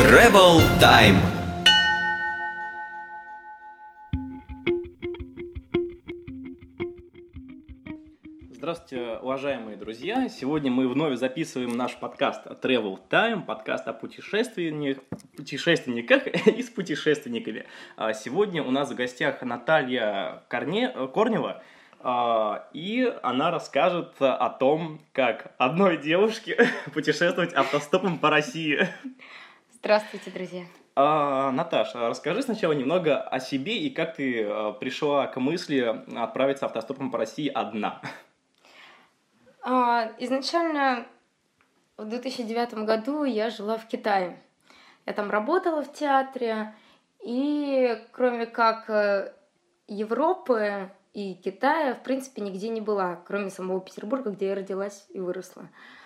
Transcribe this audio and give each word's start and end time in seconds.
Travel 0.00 0.62
Time. 0.80 1.18
Здравствуйте, 8.50 9.18
уважаемые 9.20 9.76
друзья! 9.76 10.28
Сегодня 10.30 10.70
мы 10.70 10.88
вновь 10.88 11.18
записываем 11.18 11.76
наш 11.76 11.96
подкаст 11.96 12.46
Travel 12.46 12.98
Time, 13.10 13.44
подкаст 13.44 13.86
о 13.88 13.92
путешественниках, 13.92 15.04
путешественниках 15.36 16.26
и 16.46 16.62
с 16.62 16.70
путешественниками. 16.70 17.66
А 17.96 18.14
Сегодня 18.14 18.62
у 18.62 18.70
нас 18.70 18.90
в 18.90 18.94
гостях 18.94 19.42
Наталья 19.42 20.44
Корне, 20.48 20.88
Корнева, 21.12 21.62
а, 22.02 22.68
и 22.72 23.12
она 23.22 23.50
расскажет 23.50 24.14
о 24.18 24.48
том, 24.48 25.02
как 25.12 25.54
одной 25.58 25.98
девушке 25.98 26.56
путешествовать 26.94 27.52
автостопом 27.52 28.18
по 28.18 28.30
России. 28.30 28.88
Здравствуйте, 29.80 30.30
друзья. 30.30 30.64
А, 30.94 31.50
Наташа, 31.52 32.10
расскажи 32.10 32.42
сначала 32.42 32.72
немного 32.72 33.18
о 33.18 33.40
себе 33.40 33.78
и 33.78 33.88
как 33.88 34.16
ты 34.16 34.44
а, 34.44 34.72
пришла 34.72 35.26
к 35.26 35.40
мысли 35.40 36.04
отправиться 36.18 36.66
автостопом 36.66 37.10
по 37.10 37.16
России 37.16 37.48
одна. 37.48 38.02
А, 39.62 40.12
Изначально 40.18 41.06
в 41.96 42.04
2009 42.04 42.74
году 42.84 43.24
я 43.24 43.48
жила 43.48 43.78
в 43.78 43.88
Китае. 43.88 44.38
Я 45.06 45.14
там 45.14 45.30
работала 45.30 45.82
в 45.82 45.90
театре, 45.94 46.74
и 47.24 48.04
кроме 48.12 48.44
как 48.44 48.90
э, 48.90 49.32
Европы 49.88 50.90
и 51.14 51.32
Китая, 51.34 51.94
в 51.94 52.02
принципе, 52.02 52.42
нигде 52.42 52.68
не 52.68 52.82
была, 52.82 53.16
кроме 53.26 53.48
самого 53.48 53.80
Петербурга, 53.80 54.30
где 54.30 54.48
я 54.48 54.54
родилась 54.54 55.06
и 55.08 55.20
выросла. 55.20 55.62
А, 55.62 55.99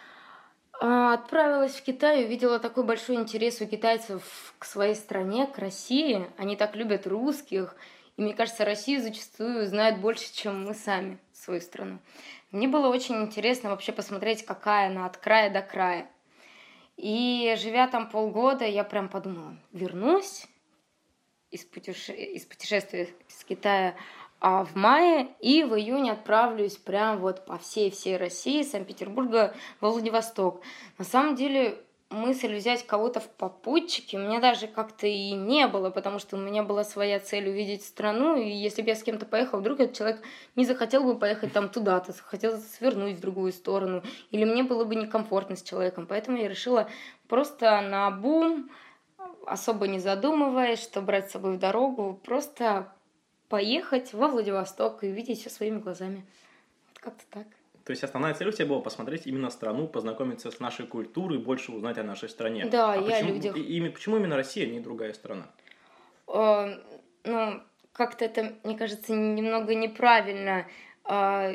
Отправилась 0.80 1.74
в 1.74 1.82
Китай, 1.82 2.24
увидела 2.24 2.58
такой 2.58 2.84
большой 2.84 3.16
интерес 3.16 3.60
у 3.60 3.66
китайцев 3.66 4.54
к 4.58 4.64
своей 4.64 4.94
стране, 4.94 5.46
к 5.46 5.58
России. 5.58 6.26
Они 6.36 6.56
так 6.56 6.74
любят 6.74 7.06
русских. 7.06 7.76
И 8.16 8.22
мне 8.22 8.34
кажется, 8.34 8.64
Россию 8.64 9.00
зачастую 9.00 9.66
знают 9.66 9.98
больше, 9.98 10.32
чем 10.32 10.64
мы 10.64 10.74
сами 10.74 11.18
свою 11.32 11.60
страну. 11.60 11.98
Мне 12.50 12.68
было 12.68 12.88
очень 12.88 13.16
интересно 13.22 13.70
вообще 13.70 13.92
посмотреть, 13.92 14.44
какая 14.44 14.88
она 14.88 15.06
от 15.06 15.16
края 15.16 15.50
до 15.50 15.62
края. 15.62 16.08
И 16.96 17.54
живя 17.58 17.88
там 17.88 18.08
полгода, 18.08 18.64
я 18.64 18.84
прям 18.84 19.08
подумала, 19.08 19.56
вернусь 19.72 20.46
из, 21.50 21.64
путеше... 21.64 22.12
из 22.12 22.44
путешествия 22.44 23.08
из 23.28 23.44
Китая 23.44 23.96
а 24.46 24.62
в 24.62 24.76
мае 24.76 25.28
и 25.40 25.64
в 25.64 25.74
июне 25.74 26.12
отправлюсь 26.12 26.76
прям 26.76 27.16
вот 27.16 27.46
по 27.46 27.56
всей-всей 27.56 28.18
России, 28.18 28.62
Санкт-Петербурга 28.62 29.54
во 29.80 29.90
Владивосток. 29.90 30.60
На 30.98 31.06
самом 31.06 31.34
деле 31.34 31.78
мысль 32.10 32.54
взять 32.54 32.86
кого-то 32.86 33.20
в 33.20 33.28
попутчики 33.30 34.16
у 34.16 34.18
меня 34.18 34.40
даже 34.40 34.66
как-то 34.66 35.06
и 35.06 35.30
не 35.30 35.66
было, 35.66 35.88
потому 35.88 36.18
что 36.18 36.36
у 36.36 36.38
меня 36.38 36.62
была 36.62 36.84
своя 36.84 37.20
цель 37.20 37.48
увидеть 37.48 37.86
страну, 37.86 38.36
и 38.36 38.50
если 38.50 38.82
бы 38.82 38.90
я 38.90 38.96
с 38.96 39.02
кем-то 39.02 39.24
поехала, 39.24 39.60
вдруг 39.60 39.80
этот 39.80 39.96
человек 39.96 40.20
не 40.56 40.66
захотел 40.66 41.04
бы 41.04 41.18
поехать 41.18 41.54
там 41.54 41.70
туда-то, 41.70 42.12
захотел 42.12 42.58
свернуть 42.58 43.16
в 43.16 43.20
другую 43.20 43.50
сторону, 43.50 44.02
или 44.30 44.44
мне 44.44 44.62
было 44.62 44.84
бы 44.84 44.94
некомфортно 44.94 45.56
с 45.56 45.62
человеком, 45.62 46.06
поэтому 46.06 46.36
я 46.36 46.48
решила 46.48 46.90
просто 47.28 47.80
на 47.80 48.10
бум, 48.10 48.68
особо 49.46 49.88
не 49.88 50.00
задумываясь, 50.00 50.82
что 50.82 51.00
брать 51.00 51.30
с 51.30 51.32
собой 51.32 51.56
в 51.56 51.58
дорогу, 51.58 52.20
просто 52.22 52.92
поехать 53.48 54.12
во 54.12 54.28
Владивосток 54.28 55.04
и 55.04 55.08
увидеть 55.08 55.40
все 55.40 55.50
своими 55.50 55.78
глазами. 55.78 56.24
Вот 56.88 56.98
как-то 57.00 57.24
так. 57.30 57.46
То 57.84 57.90
есть 57.90 58.02
основная 58.02 58.32
цель 58.34 58.48
у 58.48 58.52
тебя 58.52 58.66
была 58.66 58.80
посмотреть 58.80 59.26
именно 59.26 59.50
страну, 59.50 59.86
познакомиться 59.86 60.50
с 60.50 60.58
нашей 60.58 60.86
культурой, 60.86 61.38
больше 61.38 61.70
узнать 61.72 61.98
о 61.98 62.02
нашей 62.02 62.30
стране. 62.30 62.64
Да, 62.66 62.94
а 62.94 62.96
я 62.96 63.02
почему, 63.02 63.34
людях. 63.34 63.56
и- 63.56 63.60
ими- 63.78 63.90
почему 63.90 64.16
именно 64.16 64.36
Россия, 64.36 64.66
а 64.66 64.70
не 64.70 64.80
другая 64.80 65.12
страна? 65.12 65.46
Э, 66.26 66.78
ну, 67.24 67.60
как-то 67.92 68.24
это, 68.24 68.54
мне 68.64 68.76
кажется, 68.76 69.12
немного 69.12 69.74
неправильно. 69.74 70.66
А, 71.04 71.52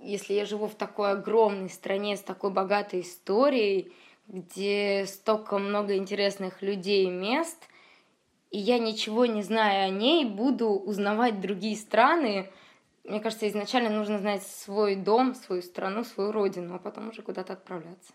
Если 0.00 0.34
я 0.34 0.44
живу 0.44 0.66
в 0.66 0.74
такой 0.74 1.12
огромной 1.12 1.70
стране 1.70 2.16
с 2.16 2.20
такой 2.20 2.50
богатой 2.50 3.00
историей, 3.00 3.90
где 4.26 5.06
столько 5.06 5.56
много 5.58 5.96
интересных 5.96 6.60
людей 6.60 7.06
и 7.06 7.10
мест, 7.10 7.68
и 8.54 8.58
я 8.58 8.78
ничего 8.78 9.26
не 9.26 9.42
знаю 9.42 9.86
о 9.86 9.88
ней, 9.90 10.24
буду 10.24 10.68
узнавать 10.68 11.40
другие 11.40 11.74
страны. 11.76 12.52
Мне 13.02 13.18
кажется, 13.18 13.48
изначально 13.48 13.90
нужно 13.90 14.20
знать 14.20 14.44
свой 14.44 14.94
дом, 14.94 15.34
свою 15.34 15.60
страну, 15.60 16.04
свою 16.04 16.30
родину, 16.30 16.76
а 16.76 16.78
потом 16.78 17.08
уже 17.08 17.22
куда-то 17.22 17.54
отправляться. 17.54 18.12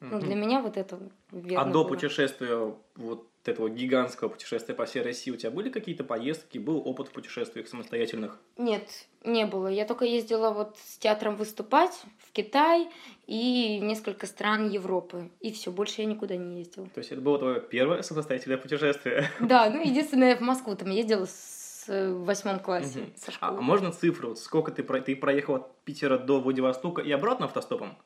Ну, 0.00 0.18
для 0.18 0.34
меня 0.34 0.62
вот 0.62 0.78
это 0.78 0.98
верно 1.30 1.60
а 1.60 1.64
до 1.66 1.82
было. 1.82 1.88
путешествия, 1.88 2.74
вот 2.94 3.28
этого 3.44 3.68
гигантского 3.68 4.30
путешествия 4.30 4.74
по 4.74 4.86
всей 4.86 5.02
России, 5.02 5.30
у 5.30 5.36
тебя 5.36 5.50
были 5.50 5.68
какие-то 5.68 6.04
поездки, 6.04 6.56
был 6.56 6.78
опыт 6.78 7.08
в 7.08 7.12
путешествиях 7.12 7.68
самостоятельных? 7.68 8.40
Нет, 8.56 8.88
не 9.24 9.44
было. 9.44 9.68
Я 9.68 9.84
только 9.84 10.06
ездила 10.06 10.52
вот 10.52 10.78
с 10.78 10.96
театром 10.96 11.36
выступать 11.36 12.02
Китай 12.36 12.88
и 13.26 13.78
несколько 13.80 14.26
стран 14.26 14.68
Европы. 14.68 15.30
И 15.40 15.50
все, 15.52 15.70
больше 15.70 16.02
я 16.02 16.06
никуда 16.06 16.36
не 16.36 16.58
ездила. 16.58 16.86
То 16.88 16.98
есть 16.98 17.10
это 17.12 17.20
было 17.22 17.38
твое 17.38 17.60
первое 17.60 18.02
самостоятельное 18.02 18.58
путешествие? 18.58 19.30
Да, 19.40 19.70
ну 19.70 19.80
единственное, 19.80 20.30
я 20.30 20.36
в 20.36 20.40
Москву 20.40 20.76
там 20.76 20.90
ездила 20.90 21.24
с 21.24 21.84
э, 21.88 22.12
в 22.12 22.24
восьмом 22.24 22.58
классе 22.60 22.98
Мгм. 23.00 23.12
со 23.16 23.30
А 23.30 23.32
школы. 23.34 23.62
можно 23.62 23.90
цифру? 23.92 24.34
Сколько 24.36 24.70
ты, 24.70 24.82
про- 24.82 25.00
ты 25.00 25.16
проехал 25.16 25.54
от 25.54 25.76
Питера 25.84 26.18
до 26.18 26.40
Владивостока 26.40 27.00
и 27.00 27.10
обратно 27.10 27.46
автостопом? 27.46 27.96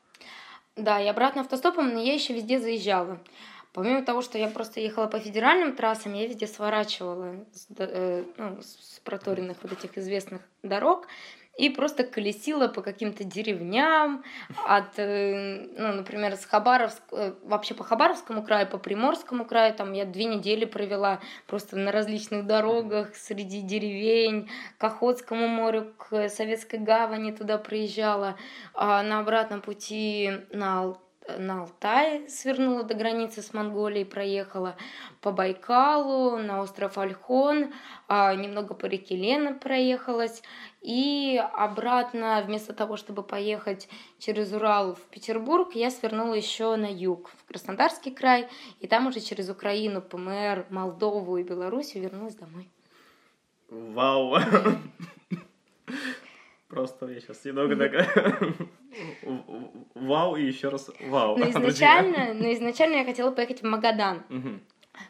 Да, 0.77 1.01
и 1.01 1.07
обратно 1.07 1.41
автостопом, 1.41 1.93
но 1.93 1.99
я 2.01 2.13
еще 2.13 2.33
везде 2.33 2.57
заезжала. 2.59 3.19
Помимо 3.73 4.03
того, 4.03 4.21
что 4.21 4.37
я 4.37 4.47
просто 4.47 4.79
ехала 4.79 5.07
по 5.07 5.19
федеральным 5.19 5.75
трассам, 5.75 6.13
я 6.13 6.27
везде 6.27 6.47
сворачивала 6.47 7.35
с, 7.53 7.67
э, 7.77 8.23
ну, 8.37 8.61
с 8.61 8.99
проторенных 9.03 9.57
вот 9.63 9.71
этих 9.73 9.97
известных 9.97 10.41
дорог 10.63 11.07
и 11.61 11.69
просто 11.69 12.03
колесила 12.03 12.67
по 12.67 12.81
каким-то 12.81 13.23
деревням 13.23 14.23
от, 14.67 14.97
э, 14.97 15.67
ну, 15.77 15.93
например, 15.93 16.35
с 16.35 16.43
Хабаровск, 16.45 17.03
э, 17.11 17.33
вообще 17.43 17.75
по 17.75 17.83
Хабаровскому 17.83 18.41
краю, 18.41 18.65
по 18.65 18.79
Приморскому 18.79 19.45
краю, 19.45 19.75
там 19.75 19.93
я 19.93 20.05
две 20.05 20.25
недели 20.25 20.65
провела 20.65 21.19
просто 21.45 21.77
на 21.77 21.91
различных 21.91 22.47
дорогах 22.47 23.15
среди 23.15 23.61
деревень, 23.61 24.49
к 24.79 24.83
Охотскому 24.83 25.47
морю, 25.47 25.93
к 25.99 26.29
Советской 26.29 26.79
гавани 26.79 27.31
туда 27.31 27.59
проезжала, 27.59 28.37
а 28.73 29.03
на 29.03 29.19
обратном 29.19 29.61
пути 29.61 30.31
на 30.51 30.95
на 31.37 31.61
Алтай 31.61 32.27
свернула 32.29 32.83
до 32.83 32.93
границы 32.93 33.41
с 33.41 33.53
Монголией, 33.53 34.05
проехала 34.05 34.75
по 35.21 35.31
Байкалу, 35.31 36.37
на 36.37 36.61
остров 36.61 36.97
Ольхон, 36.97 37.73
а, 38.07 38.33
немного 38.35 38.73
по 38.73 38.85
реке 38.85 39.15
Лена 39.15 39.53
проехалась, 39.53 40.41
и 40.81 41.41
обратно, 41.53 42.43
вместо 42.45 42.73
того, 42.73 42.97
чтобы 42.97 43.23
поехать 43.23 43.87
через 44.19 44.51
Урал 44.51 44.95
в 44.95 45.01
Петербург, 45.01 45.73
я 45.75 45.91
свернула 45.91 46.33
еще 46.33 46.75
на 46.75 46.91
юг, 46.91 47.31
в 47.37 47.45
Краснодарский 47.45 48.11
край, 48.11 48.47
и 48.79 48.87
там 48.87 49.07
уже 49.07 49.19
через 49.19 49.49
Украину, 49.49 50.01
ПМР, 50.01 50.67
Молдову 50.69 51.37
и 51.37 51.43
Белоруссию 51.43 52.03
вернулась 52.03 52.35
домой. 52.35 52.69
Вау! 53.69 54.37
Просто 56.71 57.07
я 57.07 57.19
сейчас 57.19 57.43
немного 57.43 57.75
так... 57.75 57.91
Вау 59.93 60.35
и 60.37 60.45
еще 60.45 60.69
раз 60.69 60.89
вау. 61.01 61.37
Но 61.37 61.49
изначально, 61.49 62.33
но 62.33 62.51
изначально 62.53 62.95
я 62.95 63.05
хотела 63.05 63.31
поехать 63.31 63.61
в 63.61 63.65
Магадан, 63.65 64.23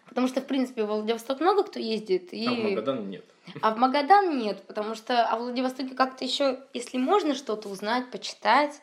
потому 0.07 0.27
что, 0.27 0.41
в 0.41 0.47
принципе, 0.47 0.83
в 0.83 0.87
Владивосток 0.87 1.39
много 1.39 1.63
кто 1.63 1.79
ездит, 1.79 2.33
и... 2.33 2.47
А 2.47 2.51
в 2.51 2.63
Магадан 2.63 3.09
нет. 3.09 3.25
А 3.61 3.73
в 3.73 3.77
Магадан 3.77 4.37
нет, 4.37 4.63
потому 4.67 4.95
что 4.95 5.23
а 5.23 5.37
в 5.37 5.41
Владивостоке 5.41 5.95
как-то 5.95 6.25
еще, 6.25 6.59
если 6.73 6.97
можно 6.97 7.35
что-то 7.35 7.69
узнать, 7.69 8.09
почитать, 8.11 8.81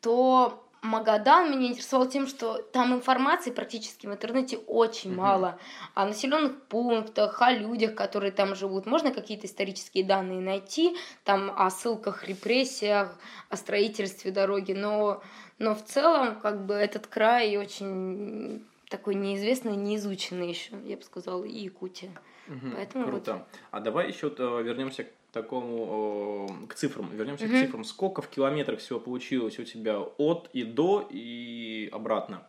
то 0.00 0.64
Магадан 0.82 1.50
меня 1.50 1.68
интересовал 1.68 2.08
тем, 2.08 2.26
что 2.26 2.58
там 2.58 2.94
информации 2.94 3.50
практически 3.50 4.06
в 4.06 4.12
интернете 4.12 4.58
очень 4.58 5.10
Мгм. 5.10 5.18
мало. 5.18 5.58
О 5.94 6.06
населенных 6.06 6.62
пунктах, 6.66 7.42
о 7.42 7.50
людях, 7.52 7.94
которые 7.94 8.30
там 8.32 8.54
живут. 8.54 8.86
Можно 8.86 9.10
какие-то 9.12 9.46
исторические 9.46 10.04
данные 10.04 10.40
найти, 10.40 10.96
там 11.24 11.52
о 11.56 11.68
ссылках, 11.70 12.28
репрессиях, 12.28 13.18
о 13.50 13.56
строительстве 13.56 14.30
дороги, 14.30 14.72
но, 14.72 15.22
но 15.58 15.74
в 15.74 15.84
целом 15.84 16.40
как 16.40 16.64
бы 16.64 16.74
этот 16.74 17.06
край 17.06 17.56
очень 17.56 18.64
такой 18.88 19.14
неизвестный, 19.16 19.76
неизученный 19.76 20.48
еще, 20.48 20.76
я 20.84 20.96
бы 20.96 21.02
сказала, 21.02 21.44
и 21.44 21.58
Якутия. 21.58 22.10
Мгм. 22.46 22.72
Поэтому 22.74 23.04
Круто. 23.04 23.46
А 23.70 23.80
давай 23.80 24.08
еще 24.08 24.32
э, 24.36 24.62
вернемся 24.62 25.04
к 25.04 25.08
такому, 25.32 26.48
э, 26.62 26.66
к 26.66 26.74
цифрам. 26.74 27.08
Вернемся 27.14 27.46
к 27.46 27.50
Мгм. 27.50 27.58
цифрам. 27.60 27.84
Сколько 27.84 28.22
в 28.22 28.28
километрах 28.28 28.80
всего 28.80 28.98
получилось 29.00 29.58
у 29.58 29.64
тебя 29.64 29.98
от 30.00 30.48
и 30.52 30.64
до 30.64 31.06
и 31.10 31.88
обратно? 31.92 32.46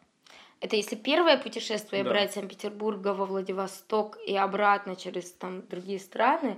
Это 0.62 0.76
если 0.76 0.96
первое 0.96 1.38
путешествие 1.38 2.04
Да. 2.04 2.10
брать 2.10 2.34
Санкт-Петербурга 2.34 3.14
во 3.14 3.26
Владивосток 3.26 4.18
и 4.28 4.36
обратно 4.36 4.96
через 4.96 5.32
там 5.32 5.66
другие 5.68 6.00
страны, 6.00 6.58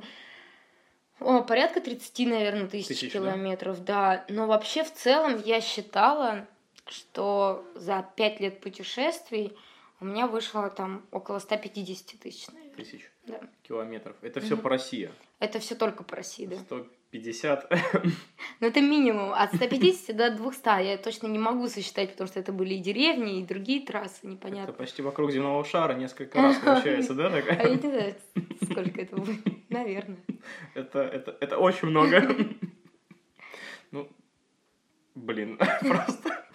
о, 1.19 1.43
порядка 1.43 1.81
30, 1.81 2.25
наверное, 2.25 2.67
тысяч, 2.67 2.87
Тысяч, 2.87 3.13
да? 3.13 3.19
километров, 3.19 3.83
да. 3.85 4.25
Но 4.27 4.47
вообще 4.47 4.83
в 4.83 4.91
целом 4.91 5.39
я 5.45 5.61
считала, 5.61 6.47
что 6.87 7.63
за 7.75 8.03
пять 8.15 8.39
лет 8.39 8.59
путешествий 8.59 9.55
у 9.99 10.05
меня 10.05 10.25
вышло 10.25 10.67
там 10.71 11.05
около 11.11 11.37
150 11.37 12.17
тысяч, 12.19 12.47
наверное. 12.47 12.75
Тысяч 12.75 13.11
Да. 13.27 13.39
километров. 13.61 14.15
Это 14.23 14.39
все 14.41 14.57
по 14.57 14.69
России. 14.69 15.11
Это 15.41 15.57
все 15.59 15.73
только 15.73 16.03
по 16.03 16.15
России, 16.15 16.45
да. 16.45 16.57
150. 16.57 17.71
Но 18.59 18.67
это 18.67 18.79
минимум. 18.79 19.33
От 19.33 19.55
150 19.55 20.15
до 20.15 20.29
200 20.29 20.83
я 20.83 20.97
точно 20.97 21.25
не 21.27 21.39
могу 21.39 21.67
сосчитать, 21.67 22.11
потому 22.11 22.27
что 22.27 22.39
это 22.39 22.53
были 22.53 22.75
и 22.75 22.77
деревни, 22.77 23.39
и 23.39 23.45
другие 23.45 23.83
трассы, 23.83 24.19
Это 24.21 24.27
непонятно. 24.27 24.73
почти 24.73 25.01
вокруг 25.01 25.31
земного 25.31 25.65
шара 25.65 25.93
несколько 25.95 26.39
раз 26.39 26.57
получается, 26.63 27.15
да? 27.15 27.27
А 27.33 27.39
я 27.39 27.69
не 27.69 27.77
знаю, 27.79 28.15
сколько 28.63 29.01
это 29.01 29.15
будет. 29.15 29.69
Наверное. 29.69 30.19
Это, 30.75 30.99
это, 30.99 31.35
это 31.41 31.57
очень 31.57 31.87
много. 31.87 32.21
Ну, 33.89 34.07
блин, 35.15 35.57
просто... 35.81 36.45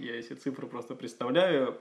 Я 0.00 0.18
эти 0.18 0.32
цифры 0.32 0.66
просто 0.66 0.94
представляю, 0.94 1.78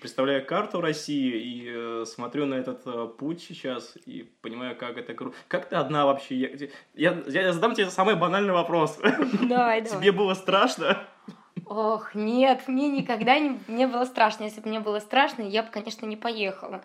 представляю 0.00 0.44
карту 0.44 0.80
России 0.80 1.40
и 1.40 1.70
э, 1.72 2.04
смотрю 2.06 2.46
на 2.46 2.54
этот 2.54 2.82
э, 2.86 3.06
путь 3.06 3.40
сейчас 3.40 3.96
и 4.04 4.28
понимаю, 4.40 4.76
как 4.76 4.98
это 4.98 5.14
круто. 5.14 5.36
Как 5.46 5.68
ты 5.68 5.76
одна 5.76 6.04
вообще? 6.04 6.34
Я, 6.36 7.12
я, 7.12 7.22
я 7.28 7.52
задам 7.52 7.74
тебе 7.74 7.88
самый 7.90 8.16
банальный 8.16 8.52
вопрос. 8.52 8.98
Давай, 9.42 9.82
давай. 9.82 10.00
Тебе 10.00 10.10
было 10.10 10.34
страшно? 10.34 11.06
Ох, 11.66 12.16
нет, 12.16 12.66
мне 12.66 12.88
никогда 12.88 13.38
не, 13.38 13.60
не 13.68 13.86
было 13.86 14.04
страшно. 14.06 14.44
Если 14.44 14.60
бы 14.60 14.68
мне 14.68 14.80
было 14.80 14.98
страшно, 14.98 15.42
я 15.42 15.62
бы, 15.62 15.70
конечно, 15.70 16.04
не 16.04 16.16
поехала. 16.16 16.84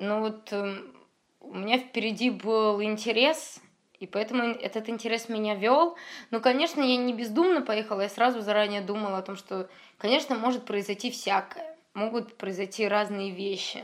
Но 0.00 0.20
вот 0.20 0.52
эм, 0.52 0.96
у 1.40 1.54
меня 1.54 1.78
впереди 1.78 2.30
был 2.30 2.82
интерес, 2.82 3.60
и 4.00 4.06
поэтому 4.06 4.44
этот 4.44 4.88
интерес 4.88 5.28
меня 5.28 5.54
вел. 5.54 5.96
Но, 6.30 6.40
конечно, 6.40 6.80
я 6.80 6.96
не 6.96 7.12
бездумно 7.12 7.60
поехала, 7.60 8.02
я 8.02 8.08
сразу 8.08 8.40
заранее 8.40 8.80
думала 8.80 9.18
о 9.18 9.22
том, 9.22 9.36
что, 9.36 9.68
конечно, 9.98 10.34
может 10.36 10.64
произойти 10.64 11.10
всякое, 11.10 11.76
могут 11.94 12.36
произойти 12.36 12.86
разные 12.86 13.30
вещи. 13.30 13.82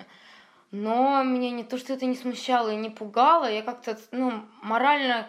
Но 0.71 1.23
меня 1.23 1.51
не 1.51 1.65
то, 1.65 1.79
что 1.79 1.93
это 1.93 2.07
не 2.07 2.17
смущало 2.17 2.71
и 2.71 2.77
не 2.77 2.91
пугало, 2.91 3.51
я 3.51 3.63
как-то, 3.63 3.99
ну, 4.11 4.43
морально 4.63 5.27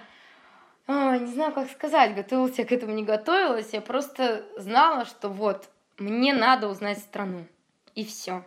а, 0.88 1.18
не 1.18 1.34
знаю, 1.34 1.52
как 1.52 1.70
сказать, 1.72 2.16
готовилась 2.16 2.60
я 2.60 2.66
к 2.66 2.72
этому, 2.72 2.94
не 2.94 3.04
готовилась. 3.04 3.74
Я 3.74 3.82
просто 3.82 4.46
знала, 4.58 5.06
что 5.06 5.30
вот, 5.30 5.70
мне 5.98 6.34
надо 6.34 6.68
узнать 6.68 7.00
страну. 7.00 7.46
И 7.96 8.06
все. 8.06 8.44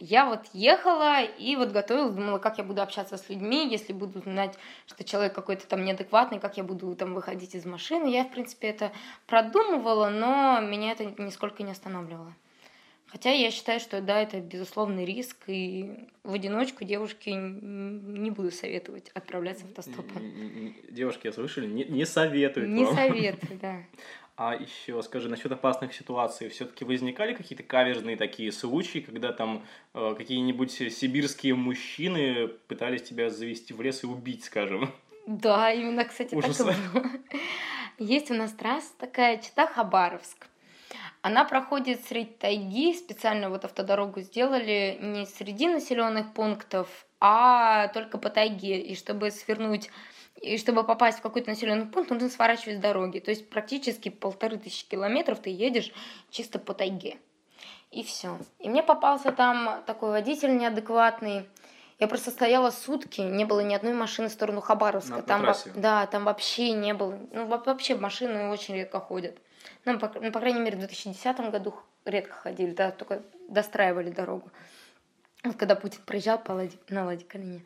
Я 0.00 0.26
вот 0.26 0.46
ехала 0.52 1.22
и 1.22 1.56
вот 1.56 1.72
готовилась, 1.72 2.14
думала, 2.14 2.38
как 2.38 2.58
я 2.58 2.64
буду 2.64 2.82
общаться 2.82 3.16
с 3.16 3.28
людьми, 3.28 3.68
если 3.68 3.92
буду 3.92 4.20
знать, 4.20 4.56
что 4.86 5.02
человек 5.02 5.34
какой-то 5.34 5.66
там 5.66 5.84
неадекватный, 5.84 6.38
как 6.38 6.56
я 6.56 6.62
буду 6.62 6.94
там 6.94 7.14
выходить 7.14 7.56
из 7.56 7.64
машины. 7.64 8.06
Я, 8.06 8.24
в 8.24 8.30
принципе, 8.30 8.68
это 8.68 8.92
продумывала, 9.26 10.08
но 10.08 10.60
меня 10.60 10.92
это 10.92 11.04
нисколько 11.20 11.64
не 11.64 11.72
останавливало. 11.72 12.32
Хотя 13.08 13.30
я 13.30 13.50
считаю, 13.50 13.80
что 13.80 14.00
да, 14.00 14.20
это 14.20 14.38
безусловный 14.38 15.04
риск, 15.04 15.36
и 15.46 16.06
в 16.22 16.34
одиночку 16.34 16.84
девушке 16.84 17.32
не 17.32 18.30
буду 18.30 18.50
советовать 18.50 19.10
отправляться 19.14 19.64
в 19.64 19.70
автостопом. 19.70 20.74
Девушки, 20.90 21.32
слышали? 21.32 21.66
Не, 21.66 21.84
не 21.84 22.04
советуют 22.04 22.68
Не 22.68 22.84
вам. 22.84 22.94
советую, 22.94 23.58
да. 23.60 23.76
А 24.40 24.54
еще 24.54 25.02
скажи, 25.02 25.28
насчет 25.28 25.50
опасных 25.50 25.92
ситуаций, 25.92 26.48
все-таки 26.48 26.84
возникали 26.84 27.34
какие-то 27.34 27.64
каверзные 27.64 28.16
такие 28.16 28.52
случаи, 28.52 29.00
когда 29.00 29.32
там 29.32 29.64
э, 29.94 30.14
какие-нибудь 30.16 30.70
сибирские 30.70 31.56
мужчины 31.56 32.46
пытались 32.46 33.02
тебя 33.02 33.30
завести 33.30 33.74
в 33.74 33.82
лес 33.82 34.04
и 34.04 34.06
убить, 34.06 34.44
скажем? 34.44 34.94
Да, 35.26 35.72
именно, 35.72 36.04
кстати, 36.04 36.36
Ужас. 36.36 36.56
так 36.56 36.68
и 36.68 36.98
было. 37.00 37.10
Есть 37.98 38.30
у 38.30 38.34
нас 38.34 38.52
трасса 38.52 38.92
такая, 38.96 39.38
Чита-Хабаровск. 39.38 40.46
Она 41.20 41.44
проходит 41.44 42.04
среди 42.04 42.30
тайги, 42.30 42.94
специально 42.94 43.50
вот 43.50 43.64
автодорогу 43.64 44.20
сделали 44.20 44.98
не 45.00 45.26
среди 45.26 45.66
населенных 45.66 46.32
пунктов, 46.32 47.07
а 47.20 47.88
только 47.88 48.18
по 48.18 48.30
тайге. 48.30 48.80
И 48.80 48.94
чтобы 48.94 49.30
свернуть, 49.30 49.90
и 50.40 50.56
чтобы 50.58 50.84
попасть 50.84 51.18
в 51.18 51.22
какой-то 51.22 51.50
населенный 51.50 51.86
пункт, 51.86 52.10
нужно 52.10 52.28
сворачивать 52.28 52.78
с 52.78 52.80
дороги. 52.80 53.18
То 53.18 53.30
есть 53.30 53.48
практически 53.50 54.08
полторы 54.08 54.58
тысячи 54.58 54.86
километров 54.86 55.38
ты 55.40 55.50
едешь 55.50 55.92
чисто 56.30 56.58
по 56.58 56.74
тайге. 56.74 57.18
И 57.90 58.02
все. 58.04 58.38
И 58.58 58.68
мне 58.68 58.82
попался 58.82 59.32
там 59.32 59.82
такой 59.86 60.10
водитель 60.10 60.56
неадекватный. 60.56 61.48
Я 61.98 62.06
просто 62.06 62.30
стояла 62.30 62.70
сутки, 62.70 63.20
не 63.22 63.44
было 63.44 63.60
ни 63.60 63.74
одной 63.74 63.94
машины 63.94 64.28
в 64.28 64.32
сторону 64.32 64.60
Хабаровска. 64.60 65.10
На- 65.10 65.16
на 65.16 65.22
там, 65.22 65.40
во- 65.40 65.46
трассе? 65.46 65.72
да, 65.74 66.06
там 66.06 66.24
вообще 66.24 66.70
не 66.72 66.94
было. 66.94 67.18
Ну, 67.32 67.46
во- 67.46 67.58
вообще 67.58 67.96
машины 67.96 68.50
очень 68.50 68.74
редко 68.76 69.00
ходят. 69.00 69.36
Ну, 69.84 69.98
по, 69.98 70.08
ну, 70.20 70.30
по 70.30 70.38
крайней 70.38 70.60
мере, 70.60 70.76
в 70.76 70.80
2010 70.80 71.50
году 71.50 71.74
редко 72.04 72.34
ходили, 72.34 72.70
да, 72.70 72.92
только 72.92 73.22
достраивали 73.48 74.10
дорогу. 74.10 74.50
Вот 75.44 75.56
когда 75.56 75.74
Путин 75.74 76.00
приезжал 76.04 76.38
по 76.38 76.52
Лади- 76.52 76.78
на 76.88 77.04
Ладе 77.04 77.24
Калине. 77.24 77.64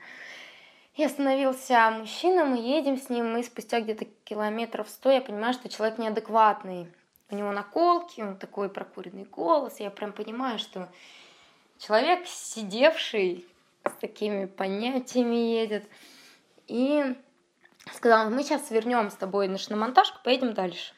И 0.95 1.05
остановился 1.05 1.91
мужчина, 1.91 2.45
мы 2.45 2.59
едем 2.59 2.99
с 2.99 3.09
ним, 3.09 3.37
и 3.39 3.43
спустя 3.43 3.81
где-то 3.81 4.05
километров 4.25 4.91
сто 4.91 5.11
я 5.11 5.23
понимаю, 5.23 5.55
что 5.55 5.71
человек 5.71 5.99
неадекватный. 5.99 6.93
У 7.31 7.35
него 7.35 7.51
наколки, 7.51 8.21
он 8.21 8.37
такой 8.37 8.69
прокуренный 8.69 9.25
голос. 9.25 9.81
Я 9.81 9.91
прям 9.91 10.13
понимаю, 10.13 10.59
что 10.59 10.91
человек, 11.79 12.27
сидевший 12.27 13.47
с 13.87 13.93
такими 13.93 14.45
понятиями 14.45 15.37
едет. 15.37 15.89
И 16.67 17.17
сказал, 17.95 18.29
мы 18.29 18.43
сейчас 18.43 18.69
свернем 18.69 19.11
с 19.11 19.15
тобой 19.15 19.49
на 19.49 19.57
шиномонтажку, 19.57 20.19
поедем 20.23 20.53
дальше. 20.53 20.93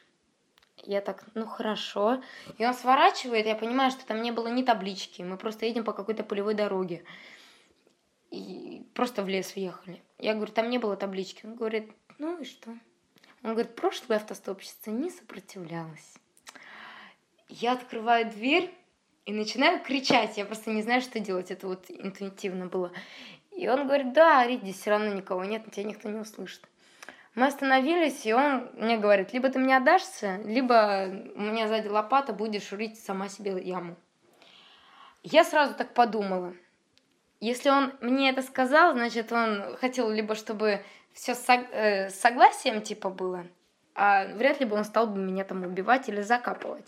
Я 0.85 1.01
так, 1.01 1.25
ну 1.33 1.45
хорошо. 1.45 2.21
И 2.57 2.65
он 2.65 2.73
сворачивает, 2.73 3.47
я 3.47 3.55
понимаю, 3.55 3.91
что 3.91 4.05
там 4.05 4.21
не 4.21 4.31
было 4.31 4.47
ни 4.47 4.63
таблички, 4.63 5.23
мы 5.23 5.37
просто 5.37 5.65
едем 5.65 5.83
по 5.83 5.93
какой-то 5.93 6.23
полевой 6.23 6.53
дороге. 6.53 7.03
И 8.29 8.85
просто 8.93 9.23
в 9.23 9.27
лес 9.27 9.55
въехали. 9.55 10.01
Я 10.19 10.35
говорю, 10.35 10.51
там 10.51 10.69
не 10.69 10.77
было 10.77 10.95
таблички. 10.95 11.45
Он 11.45 11.55
говорит, 11.55 11.91
ну 12.17 12.39
и 12.39 12.45
что? 12.45 12.71
Он 13.43 13.51
говорит, 13.51 13.75
прошлая 13.75 14.19
автостопщица 14.19 14.91
не 14.91 15.09
сопротивлялась. 15.09 16.15
Я 17.47 17.73
открываю 17.73 18.29
дверь 18.29 18.73
и 19.25 19.33
начинаю 19.33 19.81
кричать. 19.81 20.37
Я 20.37 20.45
просто 20.45 20.71
не 20.71 20.81
знаю, 20.81 21.01
что 21.01 21.19
делать. 21.19 21.51
Это 21.51 21.67
вот 21.67 21.85
интуитивно 21.89 22.67
было. 22.67 22.91
И 23.51 23.67
он 23.69 23.85
говорит, 23.85 24.13
да, 24.13 24.51
здесь 24.51 24.79
все 24.79 24.91
равно 24.91 25.13
никого 25.13 25.45
нет, 25.45 25.71
тебя 25.71 25.85
никто 25.85 26.09
не 26.09 26.19
услышит. 26.19 26.61
Мы 27.35 27.47
остановились, 27.47 28.25
и 28.25 28.33
он 28.33 28.69
мне 28.73 28.97
говорит, 28.97 29.33
либо 29.33 29.49
ты 29.49 29.59
мне 29.59 29.75
отдашься, 29.75 30.37
либо 30.45 31.09
у 31.35 31.41
меня 31.41 31.67
сзади 31.67 31.87
лопата, 31.87 32.31
будешь 32.31 32.71
рыть 32.71 32.97
сама 32.97 33.27
себе 33.27 33.61
яму. 33.61 33.97
Я 35.21 35.43
сразу 35.43 35.73
так 35.75 35.93
подумала. 35.93 36.53
Если 37.41 37.69
он 37.69 37.93
мне 37.99 38.29
это 38.29 38.41
сказал, 38.41 38.93
значит, 38.93 39.31
он 39.33 39.75
хотел 39.77 40.09
либо 40.09 40.35
чтобы 40.35 40.81
все 41.13 41.35
с 41.35 42.09
согласием 42.09 42.81
типа 42.81 43.09
было, 43.09 43.45
а 43.95 44.25
вряд 44.27 44.61
ли 44.61 44.65
бы 44.65 44.77
он 44.77 44.85
стал 44.85 45.07
бы 45.07 45.19
меня 45.19 45.43
там 45.43 45.63
убивать 45.63 46.07
или 46.07 46.21
закапывать. 46.21 46.87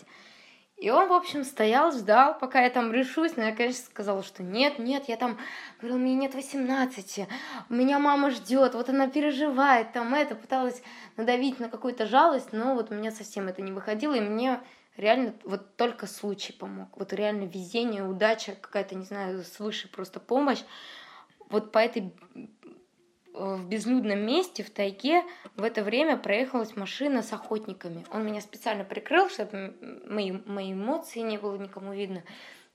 И 0.78 0.90
он, 0.90 1.08
в 1.08 1.12
общем, 1.12 1.42
стоял, 1.42 1.90
ждал, 1.90 2.38
пока 2.38 2.62
я 2.62 2.70
там 2.70 2.92
решусь. 2.92 3.36
Но 3.36 3.42
я, 3.42 3.54
конечно, 3.54 3.84
сказала, 3.84 4.22
что 4.22 4.44
нет, 4.44 4.78
нет, 4.78 5.08
я 5.08 5.16
там... 5.16 5.36
Говорила, 5.80 5.98
мне 5.98 6.14
нет 6.14 6.34
18, 6.34 7.28
у 7.68 7.74
меня 7.74 7.98
мама 7.98 8.30
ждет, 8.30 8.74
вот 8.74 8.88
она 8.88 9.08
переживает, 9.08 9.92
там 9.92 10.14
это. 10.14 10.36
Пыталась 10.36 10.80
надавить 11.16 11.58
на 11.58 11.68
какую-то 11.68 12.06
жалость, 12.06 12.52
но 12.52 12.74
вот 12.74 12.92
у 12.92 12.94
меня 12.94 13.10
совсем 13.10 13.48
это 13.48 13.60
не 13.60 13.72
выходило. 13.72 14.14
И 14.14 14.20
мне 14.20 14.60
реально 14.96 15.34
вот 15.44 15.74
только 15.76 16.06
случай 16.06 16.52
помог. 16.52 16.96
Вот 16.96 17.12
реально 17.12 17.44
везение, 17.44 18.04
удача, 18.04 18.54
какая-то, 18.54 18.94
не 18.94 19.04
знаю, 19.04 19.42
свыше 19.42 19.88
просто 19.88 20.20
помощь. 20.20 20.62
Вот 21.50 21.72
по 21.72 21.78
этой 21.78 22.12
в 23.38 23.66
безлюдном 23.66 24.20
месте, 24.20 24.62
в 24.62 24.70
тайге, 24.70 25.22
в 25.56 25.62
это 25.62 25.82
время 25.82 26.16
проехалась 26.16 26.76
машина 26.76 27.22
с 27.22 27.32
охотниками. 27.32 28.04
Он 28.12 28.26
меня 28.26 28.40
специально 28.40 28.84
прикрыл, 28.84 29.28
чтобы 29.30 29.74
мои, 30.06 30.32
мои 30.46 30.72
эмоции 30.72 31.20
не 31.20 31.38
было 31.38 31.56
никому 31.56 31.92
видно. 31.92 32.22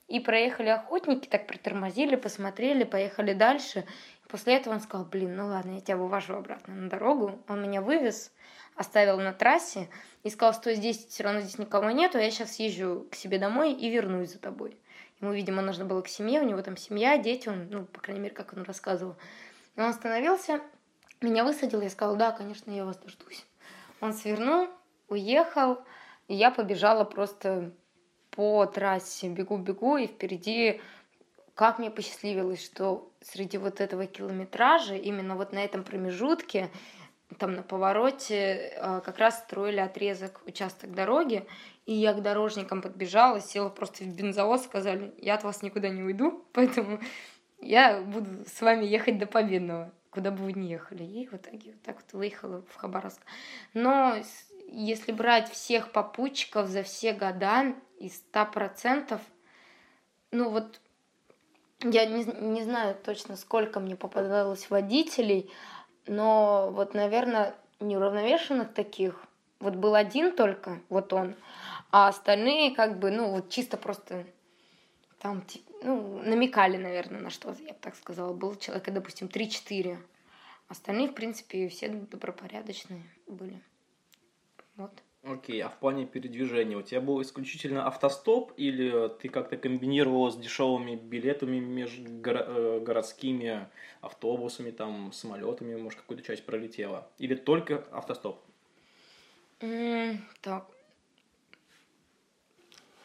И 0.08 0.20
проехали 0.20 0.68
охотники, 0.68 1.28
так 1.28 1.46
притормозили, 1.46 2.16
посмотрели, 2.16 2.84
поехали 2.84 3.32
дальше. 3.32 3.84
После 4.28 4.56
этого 4.56 4.74
он 4.74 4.80
сказал, 4.80 5.06
блин, 5.06 5.36
ну 5.36 5.46
ладно, 5.46 5.72
я 5.72 5.80
тебя 5.80 5.96
вывожу 5.96 6.34
обратно 6.34 6.74
на 6.74 6.88
дорогу. 6.88 7.38
Он 7.48 7.62
меня 7.62 7.80
вывез, 7.80 8.32
оставил 8.74 9.18
на 9.18 9.32
трассе 9.32 9.88
и 10.22 10.30
сказал, 10.30 10.54
что 10.54 10.74
здесь 10.74 11.06
все 11.06 11.22
равно 11.22 11.40
здесь 11.40 11.58
никого 11.58 11.90
нету, 11.90 12.18
я 12.18 12.30
сейчас 12.30 12.56
съезжу 12.56 13.06
к 13.10 13.14
себе 13.14 13.38
домой 13.38 13.72
и 13.72 13.90
вернусь 13.90 14.32
за 14.32 14.38
тобой. 14.38 14.76
Ему, 15.20 15.32
видимо, 15.32 15.62
нужно 15.62 15.84
было 15.84 16.02
к 16.02 16.08
семье, 16.08 16.40
у 16.40 16.44
него 16.44 16.60
там 16.62 16.76
семья, 16.76 17.16
дети, 17.16 17.48
он, 17.48 17.68
ну, 17.70 17.84
по 17.84 18.00
крайней 18.00 18.20
мере, 18.20 18.34
как 18.34 18.52
он 18.52 18.62
рассказывал. 18.62 19.16
И 19.76 19.80
он 19.80 19.88
остановился, 19.88 20.60
меня 21.20 21.44
высадил, 21.44 21.80
я 21.80 21.90
сказала, 21.90 22.16
да, 22.16 22.32
конечно, 22.32 22.70
я 22.70 22.84
вас 22.84 22.96
дождусь. 22.98 23.44
Он 24.00 24.12
свернул, 24.12 24.68
уехал, 25.08 25.78
и 26.28 26.34
я 26.34 26.50
побежала 26.50 27.04
просто 27.04 27.72
по 28.30 28.66
трассе, 28.66 29.28
бегу-бегу, 29.28 29.96
и 29.96 30.06
впереди, 30.06 30.80
как 31.54 31.78
мне 31.78 31.90
посчастливилось, 31.90 32.64
что 32.64 33.10
среди 33.20 33.58
вот 33.58 33.80
этого 33.80 34.06
километража, 34.06 34.96
именно 34.96 35.36
вот 35.36 35.52
на 35.52 35.64
этом 35.64 35.84
промежутке, 35.84 36.70
там 37.38 37.54
на 37.54 37.62
повороте, 37.62 39.00
как 39.04 39.18
раз 39.18 39.40
строили 39.40 39.80
отрезок, 39.80 40.42
участок 40.46 40.92
дороги, 40.92 41.46
И 41.86 41.92
я 41.92 42.14
к 42.14 42.22
дорожникам 42.22 42.80
подбежала, 42.80 43.40
села 43.40 43.68
просто 43.68 44.04
в 44.04 44.08
бензовоз, 44.08 44.64
сказали, 44.64 45.12
я 45.18 45.34
от 45.34 45.44
вас 45.44 45.62
никуда 45.62 45.88
не 45.88 46.02
уйду, 46.02 46.44
поэтому 46.52 47.00
я 47.64 48.00
буду 48.00 48.44
с 48.46 48.60
вами 48.60 48.84
ехать 48.84 49.18
до 49.18 49.26
Победного, 49.26 49.92
куда 50.10 50.30
бы 50.30 50.44
вы 50.44 50.52
ни 50.52 50.66
ехали. 50.66 51.02
И 51.02 51.26
в 51.26 51.34
итоге 51.34 51.72
вот 51.72 51.82
так 51.82 51.96
вот 51.96 52.12
выехала 52.12 52.62
в 52.68 52.76
Хабаровск. 52.76 53.20
Но 53.72 54.16
если 54.68 55.12
брать 55.12 55.50
всех 55.50 55.92
попутчиков 55.92 56.68
за 56.68 56.82
все 56.82 57.12
года, 57.12 57.74
из 57.98 58.22
100%, 58.32 59.18
ну 60.30 60.50
вот 60.50 60.80
я 61.80 62.06
не, 62.06 62.24
не 62.24 62.62
знаю 62.62 62.96
точно, 63.02 63.36
сколько 63.36 63.80
мне 63.80 63.96
попадалось 63.96 64.70
водителей, 64.70 65.50
но 66.06 66.70
вот, 66.70 66.94
наверное, 66.94 67.54
неуравновешенных 67.80 68.72
таких, 68.72 69.22
вот 69.60 69.74
был 69.74 69.94
один 69.94 70.34
только, 70.34 70.80
вот 70.88 71.12
он, 71.12 71.34
а 71.90 72.08
остальные 72.08 72.74
как 72.74 72.98
бы, 72.98 73.10
ну, 73.10 73.30
вот 73.30 73.50
чисто 73.50 73.76
просто 73.76 74.24
там, 75.20 75.42
ну, 75.84 76.22
намекали, 76.22 76.76
наверное, 76.76 77.20
на 77.20 77.30
что 77.30 77.54
я 77.60 77.72
бы 77.72 77.78
так 77.80 77.94
сказала. 77.94 78.32
Был 78.32 78.56
человек, 78.56 78.90
допустим, 78.90 79.28
3-4. 79.28 79.98
Остальные, 80.68 81.08
в 81.08 81.14
принципе, 81.14 81.68
все 81.68 81.88
добропорядочные 81.88 83.02
были. 83.26 83.60
Вот. 84.76 84.90
Окей, 85.22 85.62
а 85.62 85.70
в 85.70 85.78
плане 85.78 86.06
передвижения 86.06 86.76
у 86.76 86.82
тебя 86.82 87.00
был 87.00 87.22
исключительно 87.22 87.86
автостоп 87.86 88.52
или 88.58 89.08
ты 89.20 89.30
как-то 89.30 89.56
комбинировала 89.56 90.30
с 90.30 90.36
дешевыми 90.36 90.96
билетами 90.96 91.60
между 91.60 92.10
э, 92.30 92.80
городскими 92.80 93.68
автобусами, 94.02 94.70
там, 94.70 95.12
самолетами, 95.12 95.76
может, 95.76 96.00
какую-то 96.00 96.24
часть 96.24 96.44
пролетела? 96.44 97.08
Или 97.18 97.34
только 97.36 97.84
автостоп? 97.90 98.42
Mm, 99.60 100.18
так. 100.42 100.73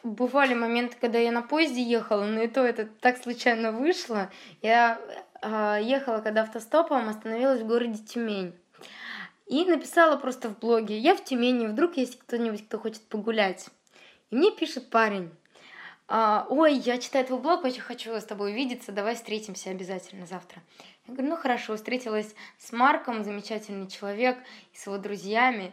Бывали 0.02 0.54
моменты, 0.54 0.96
когда 1.00 1.18
я 1.18 1.30
на 1.30 1.42
поезде 1.42 1.82
ехала, 1.82 2.24
но 2.24 2.42
и 2.42 2.48
то 2.48 2.62
это 2.62 2.86
так 2.86 3.18
случайно 3.22 3.72
вышло. 3.72 4.30
Я 4.62 5.00
э, 5.42 5.80
ехала, 5.82 6.20
когда 6.20 6.42
автостопом 6.42 7.08
остановилась 7.08 7.60
в 7.60 7.66
городе 7.66 7.98
Тюмень. 8.02 8.54
И 9.46 9.64
написала 9.64 10.16
просто 10.16 10.48
в 10.48 10.58
блоге, 10.58 10.96
я 10.96 11.16
в 11.16 11.24
Тюмени, 11.24 11.66
вдруг 11.66 11.96
есть 11.96 12.18
кто-нибудь, 12.18 12.66
кто 12.66 12.78
хочет 12.78 13.02
погулять. 13.02 13.68
И 14.30 14.36
мне 14.36 14.52
пишет 14.52 14.90
парень, 14.90 15.30
а, 16.12 16.46
ой, 16.48 16.74
я 16.74 16.98
читаю 16.98 17.24
твой 17.24 17.40
блог, 17.40 17.64
очень 17.64 17.82
хочу 17.82 18.12
с 18.12 18.24
тобой 18.24 18.50
увидеться, 18.50 18.90
давай 18.90 19.14
встретимся 19.14 19.70
обязательно 19.70 20.26
завтра. 20.26 20.60
Я 21.06 21.14
говорю, 21.14 21.30
ну 21.30 21.36
хорошо, 21.36 21.76
встретилась 21.76 22.34
с 22.58 22.72
Марком, 22.72 23.22
замечательный 23.22 23.88
человек, 23.88 24.36
и 24.72 24.76
с 24.76 24.86
его 24.86 24.98
друзьями. 24.98 25.72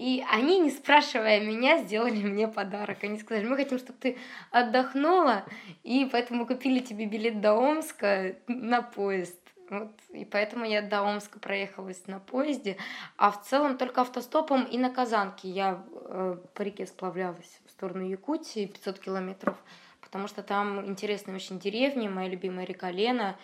И 0.00 0.24
они, 0.30 0.58
не 0.60 0.70
спрашивая 0.70 1.40
меня, 1.40 1.82
сделали 1.82 2.22
мне 2.22 2.48
подарок. 2.48 3.04
Они 3.04 3.18
сказали, 3.18 3.46
мы 3.46 3.56
хотим, 3.56 3.78
чтобы 3.78 3.98
ты 3.98 4.16
отдохнула, 4.50 5.44
и 5.82 6.08
поэтому 6.10 6.46
купили 6.46 6.78
тебе 6.78 7.04
билет 7.04 7.42
до 7.42 7.52
Омска 7.52 8.34
на 8.46 8.80
поезд. 8.80 9.38
Вот, 9.68 9.92
и 10.08 10.24
поэтому 10.24 10.64
я 10.64 10.80
до 10.80 11.02
Омска 11.02 11.38
проехалась 11.38 12.06
на 12.06 12.18
поезде, 12.18 12.78
а 13.18 13.30
в 13.30 13.42
целом 13.42 13.76
только 13.76 14.00
автостопом 14.00 14.64
и 14.64 14.78
на 14.78 14.88
Казанке 14.88 15.50
я 15.50 15.84
э, 15.92 16.38
по 16.54 16.62
реке 16.62 16.86
сплавлялась 16.86 17.60
в 17.66 17.70
сторону 17.70 18.08
Якутии 18.08 18.64
500 18.64 19.00
километров, 19.00 19.58
потому 20.00 20.28
что 20.28 20.42
там 20.42 20.86
интересные 20.86 21.34
очень 21.34 21.58
деревни, 21.58 22.08
моя 22.08 22.30
любимая 22.30 22.64
река 22.64 22.90
Лена, 22.90 23.36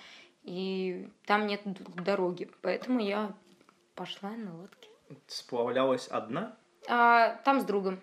и 0.42 1.10
там 1.26 1.46
нет 1.46 1.60
дороги, 2.02 2.48
поэтому 2.62 3.00
я 3.00 3.34
пошла 3.94 4.30
на 4.30 4.56
лодке. 4.56 4.88
Сплавлялась 5.26 6.08
одна? 6.08 6.56
А, 6.88 7.36
там 7.44 7.60
с 7.60 7.64
другом. 7.64 8.00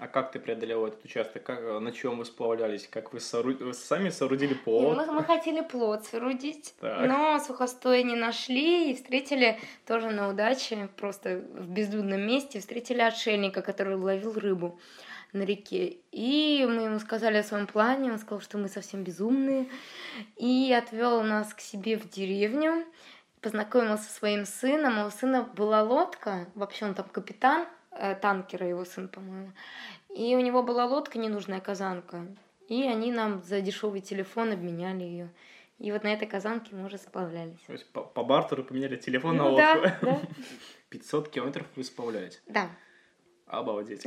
А 0.00 0.08
как 0.08 0.32
ты 0.32 0.40
преодолела 0.40 0.86
этот 0.86 1.04
участок? 1.04 1.42
Как, 1.42 1.60
на 1.60 1.92
чем 1.92 2.18
вы 2.18 2.24
сплавлялись? 2.24 2.88
Как 2.88 3.12
вы, 3.12 3.20
сору... 3.20 3.54
вы 3.54 3.74
сами 3.74 4.08
соорудили 4.08 4.54
плот? 4.54 4.96
Мы, 4.96 5.06
мы 5.12 5.22
хотели 5.22 5.60
плот 5.60 6.06
соорудить, 6.06 6.74
так. 6.80 7.06
но 7.06 7.38
сухостой 7.38 8.02
не 8.02 8.16
нашли 8.16 8.90
и 8.90 8.94
встретили 8.94 9.60
тоже 9.86 10.08
на 10.08 10.30
удаче, 10.30 10.88
просто 10.96 11.44
в 11.52 11.68
безлюдном 11.68 12.22
месте, 12.22 12.60
встретили 12.60 13.02
отшельника, 13.02 13.60
который 13.60 13.96
ловил 13.96 14.32
рыбу 14.32 14.80
на 15.34 15.42
реке. 15.42 15.98
И 16.12 16.66
мы 16.66 16.84
ему 16.84 16.98
сказали 16.98 17.36
о 17.36 17.42
своем 17.42 17.66
плане, 17.66 18.10
он 18.10 18.18
сказал, 18.18 18.40
что 18.40 18.56
мы 18.56 18.68
совсем 18.68 19.04
безумные, 19.04 19.68
и 20.36 20.72
отвел 20.72 21.22
нас 21.22 21.52
к 21.52 21.60
себе 21.60 21.98
в 21.98 22.08
деревню, 22.08 22.86
познакомился 23.40 24.04
со 24.04 24.12
своим 24.12 24.44
сыном, 24.44 24.98
а 24.98 25.06
у 25.06 25.10
сына 25.10 25.42
была 25.42 25.82
лодка, 25.82 26.46
вообще 26.54 26.86
он 26.86 26.94
там 26.94 27.06
капитан, 27.08 27.66
Э, 27.92 28.14
танкера, 28.14 28.66
его 28.66 28.84
сын, 28.84 29.08
по-моему. 29.08 29.52
И 30.14 30.36
у 30.36 30.40
него 30.40 30.62
была 30.62 30.86
лодка, 30.86 31.18
ненужная 31.18 31.60
казанка. 31.60 32.26
И 32.68 32.84
они 32.84 33.10
нам 33.10 33.42
за 33.42 33.60
дешевый 33.60 34.00
телефон 34.00 34.52
обменяли 34.52 35.02
ее. 35.02 35.30
И 35.78 35.90
вот 35.90 36.04
на 36.04 36.12
этой 36.12 36.28
казанке 36.28 36.74
мы 36.74 36.86
уже 36.86 36.98
сплавлялись. 36.98 37.58
То 37.66 37.72
есть 37.72 37.90
по, 37.90 38.02
по 38.02 38.22
бартеру 38.22 38.62
поменяли 38.64 38.96
телефон 38.96 39.36
ну, 39.36 39.44
на 39.44 39.48
лодку? 39.50 39.82
Да, 39.82 39.98
да. 40.02 40.20
500 40.90 41.28
километров 41.30 41.66
вы 41.74 41.82
сплавляете? 41.82 42.38
Да. 42.46 42.70
Обалдеть. 43.46 44.04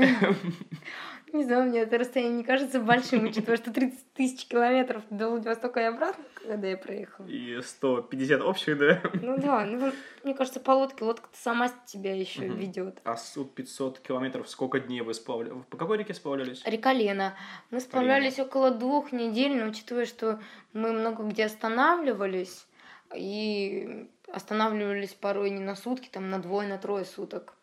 Не 1.34 1.46
знаю, 1.46 1.66
мне 1.66 1.80
это 1.80 1.98
расстояние 1.98 2.38
не 2.38 2.44
кажется 2.44 2.80
большим, 2.80 3.26
учитывая, 3.26 3.58
что 3.58 3.74
30 3.74 4.14
тысяч 4.14 4.46
километров 4.46 5.02
до 5.10 5.30
Владивостока 5.30 5.80
и 5.80 5.84
обратно, 5.86 6.24
когда 6.48 6.68
я 6.68 6.78
проехала. 6.78 7.26
И 7.26 7.60
150 7.60 8.42
общих, 8.42 8.78
да? 8.78 9.02
Ну 9.20 9.38
да, 9.38 9.66
ну, 9.66 9.92
мне 10.24 10.36
кажется, 10.36 10.60
по 10.60 10.72
лодке, 10.72 11.04
лодка 11.04 11.28
сама 11.34 11.72
тебя 11.88 12.16
еще 12.16 12.44
угу. 12.44 12.54
ведет. 12.54 13.00
А 13.04 13.18
с 13.18 13.36
500 13.44 14.00
километров 14.00 14.48
сколько 14.48 14.80
дней 14.80 15.02
вы 15.02 15.16
сплавлялись? 15.16 15.66
По 15.72 15.78
какой 15.78 15.98
реке 15.98 16.14
сплавлялись? 16.14 16.62
Река 16.66 16.94
Лена. 16.94 17.34
Мы 17.72 17.80
сплавлялись 17.80 18.38
Лена. 18.38 18.48
около 18.48 18.70
двух 18.70 19.12
недель, 19.12 19.60
но 19.60 19.70
учитывая, 19.70 20.06
что 20.06 20.40
мы 20.74 20.92
много 20.92 21.24
где 21.24 21.46
останавливались, 21.46 22.68
и 23.16 24.08
останавливались 24.32 25.14
порой 25.14 25.50
не 25.50 25.62
на 25.62 25.76
сутки, 25.76 26.10
там 26.12 26.30
на 26.30 26.40
двое, 26.40 26.68
на 26.68 26.78
трое 26.78 27.06
суток 27.06 27.56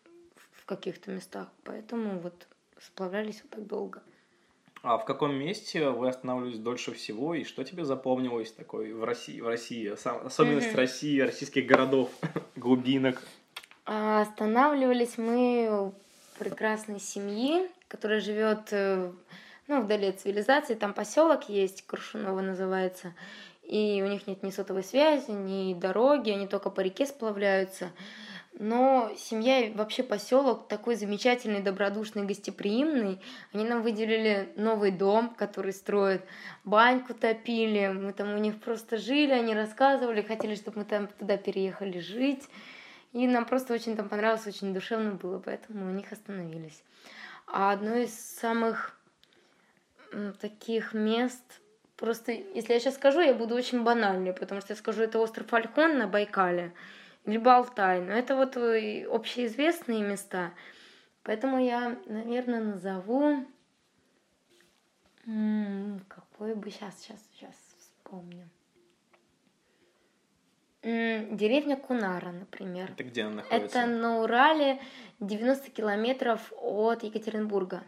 в 0.53 0.67
каких-то 0.67 1.13
местах. 1.13 1.49
Поэтому 1.63 2.19
вот 2.19 2.49
сплавлялись 2.81 3.43
вот 3.43 3.51
так 3.51 3.67
долго. 3.67 4.03
А 4.83 4.97
в 4.97 5.05
каком 5.05 5.35
месте 5.35 5.91
вы 5.91 6.09
останавливались 6.09 6.59
дольше 6.59 6.93
всего, 6.95 7.35
и 7.35 7.45
что 7.45 7.65
тебе 7.65 7.85
запомнилось 7.85 8.51
такой 8.51 8.93
в 8.95 9.05
России, 9.05 9.41
в 9.41 9.47
России, 9.47 9.95
сам, 9.97 10.27
особенность 10.27 10.69
mm-hmm. 10.69 10.77
России, 10.77 11.21
российских 11.21 11.67
городов, 11.67 12.11
глубинок? 12.57 13.23
А, 13.85 14.23
останавливались 14.23 15.19
мы 15.19 15.69
у 15.71 15.95
прекрасной 16.39 16.99
семьи, 16.99 17.69
которая 17.89 18.21
живет 18.21 18.69
э, 18.71 19.13
ну, 19.69 19.83
вдали 19.83 20.09
от 20.09 20.21
цивилизации. 20.21 20.75
Там 20.75 20.95
поселок 20.95 21.49
есть, 21.49 21.87
Крушунова 21.87 22.41
называется. 22.41 23.13
И 23.65 24.03
у 24.03 24.09
них 24.09 24.27
нет 24.27 24.43
ни 24.43 24.51
сотовой 24.51 24.83
связи, 24.83 25.31
ни 25.31 25.75
дороги, 25.75 26.31
они 26.31 26.49
только 26.49 26.71
по 26.71 26.81
реке 26.81 27.07
сплавляются. 27.07 27.91
Но 28.63 29.11
семья 29.17 29.61
и 29.61 29.73
вообще 29.73 30.03
поселок 30.03 30.69
такой 30.69 30.95
замечательный, 30.95 31.63
добродушный, 31.63 32.27
гостеприимный. 32.27 33.19
Они 33.55 33.65
нам 33.65 33.81
выделили 33.81 34.53
новый 34.55 34.91
дом, 34.91 35.35
который 35.35 35.73
строят, 35.73 36.27
баньку 36.63 37.15
топили. 37.15 37.89
Мы 37.89 38.13
там 38.13 38.35
у 38.35 38.37
них 38.37 38.61
просто 38.61 38.99
жили, 38.99 39.33
они 39.33 39.55
рассказывали, 39.55 40.21
хотели, 40.21 40.57
чтобы 40.57 40.81
мы 40.81 40.85
там 40.85 41.07
туда 41.07 41.39
переехали 41.39 42.01
жить. 42.01 42.51
И 43.15 43.27
нам 43.27 43.47
просто 43.47 43.73
очень 43.73 43.97
там 43.97 44.11
понравилось, 44.11 44.47
очень 44.47 44.75
душевно 44.75 45.13
было, 45.13 45.39
поэтому 45.39 45.87
у 45.87 45.95
них 45.95 46.13
остановились. 46.13 46.83
А 47.47 47.73
одно 47.73 47.95
из 47.95 48.13
самых 48.13 48.95
таких 50.39 50.93
мест, 50.93 51.63
просто 51.97 52.33
если 52.33 52.75
я 52.75 52.81
сейчас 52.81 52.97
скажу, 52.97 53.21
я 53.21 53.33
буду 53.33 53.55
очень 53.55 53.85
банальной, 53.85 54.35
потому 54.35 54.61
что 54.61 54.75
я 54.75 54.77
скажу, 54.77 55.03
это 55.03 55.19
остров 55.19 55.51
Альхон 55.51 55.97
на 55.97 56.07
Байкале 56.07 56.75
либо 57.25 57.57
Алтай. 57.57 58.01
Но 58.01 58.13
это 58.13 58.37
вот 58.37 58.57
э, 58.57 59.07
общеизвестные 59.07 60.03
места. 60.03 60.53
Поэтому 61.23 61.59
я, 61.59 61.99
наверное, 62.07 62.61
назову... 62.61 63.47
какой 66.09 66.55
бы 66.55 66.71
сейчас, 66.71 66.99
сейчас, 66.99 67.21
сейчас 67.33 67.55
вспомню. 67.79 68.49
Деревня 70.83 71.77
Кунара, 71.77 72.33
например. 72.33 72.91
Это 72.91 73.05
где 73.05 73.25
она 73.25 73.37
находится? 73.37 73.79
Это 73.81 73.87
на 73.87 74.23
Урале, 74.23 74.81
90 75.21 75.71
километров 75.71 76.53
от 76.57 77.03
Екатеринбурга. 77.03 77.83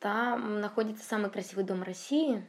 Там 0.00 0.60
находится 0.60 1.02
самый 1.02 1.30
красивый 1.30 1.64
дом 1.64 1.82
России. 1.82 2.46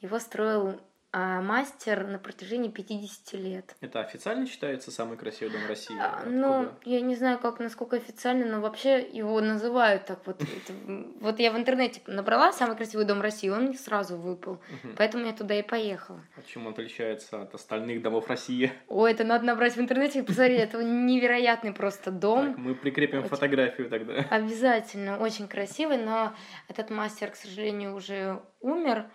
Его 0.00 0.18
строил 0.18 0.80
а 1.10 1.40
мастер 1.40 2.06
на 2.06 2.18
протяжении 2.18 2.68
50 2.68 3.32
лет. 3.40 3.76
Это 3.80 4.00
официально 4.00 4.46
считается 4.46 4.90
самый 4.90 5.16
красивый 5.16 5.52
дом 5.52 5.66
России? 5.66 5.96
А, 5.98 6.22
ну, 6.26 6.68
я 6.84 7.00
не 7.00 7.16
знаю, 7.16 7.38
как, 7.38 7.60
насколько 7.60 7.96
официально, 7.96 8.44
но 8.44 8.60
вообще 8.60 9.00
его 9.00 9.40
называют 9.40 10.04
так 10.04 10.26
вот. 10.26 10.42
Это, 10.42 10.72
вот 11.20 11.38
я 11.38 11.50
в 11.50 11.56
интернете 11.56 12.02
набрала 12.06 12.52
самый 12.52 12.76
красивый 12.76 13.06
дом 13.06 13.22
России, 13.22 13.48
он 13.48 13.68
мне 13.68 13.78
сразу 13.78 14.18
выпал. 14.18 14.54
Угу. 14.54 14.94
Поэтому 14.98 15.24
я 15.24 15.32
туда 15.32 15.58
и 15.58 15.62
поехала. 15.62 16.20
А 16.36 16.42
чем 16.42 16.66
он 16.66 16.72
отличается 16.74 17.42
от 17.42 17.54
остальных 17.54 18.02
домов 18.02 18.28
России? 18.28 18.70
Ой, 18.88 19.12
это 19.12 19.24
надо 19.24 19.46
набрать 19.46 19.76
в 19.76 19.80
интернете 19.80 20.18
и 20.18 20.22
посмотреть. 20.22 20.60
Это 20.60 20.82
невероятный 20.82 21.72
просто 21.72 22.10
дом. 22.10 22.48
Так, 22.48 22.58
мы 22.58 22.74
прикрепим 22.74 23.20
очень... 23.20 23.28
фотографию 23.28 23.88
тогда. 23.88 24.26
Обязательно, 24.30 25.18
очень 25.18 25.48
красивый, 25.48 25.96
но 25.96 26.34
этот 26.68 26.90
мастер, 26.90 27.30
к 27.30 27.36
сожалению, 27.36 27.94
уже 27.94 28.42
умер. 28.60 29.06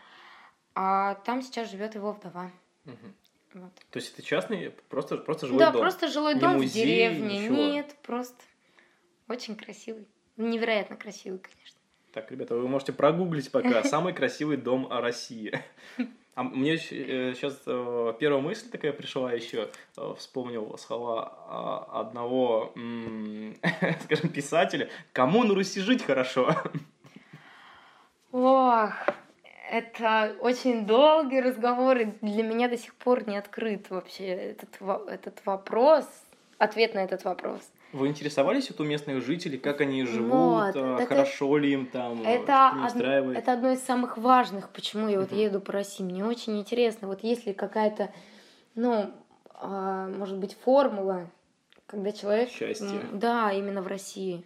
А 0.75 1.15
там 1.15 1.41
сейчас 1.41 1.69
живет 1.69 1.95
его 1.95 2.11
вдова. 2.11 2.51
Угу. 2.85 3.61
Вот. 3.61 3.73
То 3.91 3.99
есть 3.99 4.13
это 4.13 4.23
частный, 4.23 4.71
просто, 4.89 5.17
просто 5.17 5.47
жилой 5.47 5.59
да, 5.59 5.71
дом? 5.71 5.73
Да, 5.73 5.79
просто 5.79 6.07
жилой 6.07 6.35
дом 6.35 6.53
музей, 6.53 6.67
в 6.69 6.73
деревне. 6.73 7.39
Ничего. 7.43 7.55
Нет, 7.55 7.95
просто 8.01 8.43
очень 9.27 9.55
красивый. 9.55 10.07
Невероятно 10.37 10.95
красивый, 10.95 11.39
конечно. 11.39 11.79
Так, 12.13 12.31
ребята, 12.31 12.55
вы 12.55 12.67
можете 12.67 12.93
прогуглить 12.93 13.51
пока 13.51 13.83
самый 13.83 14.13
красивый 14.13 14.57
дом 14.57 14.87
России. 14.89 15.59
А 16.35 16.41
мне 16.41 16.77
сейчас 16.77 17.61
э, 17.67 18.11
э, 18.11 18.13
первая 18.19 18.41
мысль 18.41 18.67
такая 18.69 18.91
пришла 18.91 19.31
еще, 19.33 19.69
э, 19.97 20.13
вспомнил 20.17 20.75
слова 20.79 21.31
а, 21.47 22.01
одного, 22.01 22.73
скажем, 24.03 24.29
писателя. 24.29 24.89
Кому 25.11 25.43
на 25.43 25.53
Руси 25.53 25.79
жить 25.79 26.03
хорошо? 26.03 26.55
Ох, 28.31 28.93
это 29.73 30.35
очень 30.39 30.85
долгий 30.85 31.41
разговор, 31.41 31.97
и 31.97 32.05
для 32.21 32.43
меня 32.43 32.67
до 32.69 32.77
сих 32.77 32.93
пор 32.93 33.27
не 33.27 33.37
открыт 33.37 33.89
вообще 33.89 34.25
этот, 34.27 34.69
этот 35.07 35.43
вопрос, 35.45 36.05
ответ 36.59 36.93
на 36.93 36.99
этот 36.99 37.23
вопрос. 37.23 37.61
Вы 37.91 38.07
интересовались 38.07 38.69
вот 38.69 38.81
у 38.81 38.83
местных 38.83 39.23
жителей, 39.25 39.57
как 39.57 39.81
они 39.81 40.05
живут, 40.05 40.75
вот, 40.75 40.75
а, 40.75 41.05
хорошо 41.07 41.57
ли 41.57 41.73
им 41.73 41.87
там, 41.87 42.21
это, 42.23 42.71
од... 42.85 43.35
это 43.35 43.53
одно 43.53 43.71
из 43.71 43.83
самых 43.83 44.17
важных, 44.17 44.69
почему 44.69 45.07
я 45.07 45.19
вот 45.19 45.31
uh-huh. 45.31 45.43
еду 45.43 45.59
по 45.59 45.73
России. 45.73 46.03
Мне 46.03 46.23
очень 46.23 46.59
интересно, 46.59 47.07
вот 47.07 47.23
есть 47.23 47.47
ли 47.47 47.53
какая-то, 47.53 48.11
ну, 48.75 49.11
а, 49.55 50.07
может 50.07 50.37
быть, 50.37 50.55
формула, 50.63 51.27
когда 51.87 52.11
человек... 52.11 52.49
Счастье. 52.49 52.99
Да, 53.11 53.51
именно 53.51 53.81
в 53.81 53.87
России. 53.87 54.43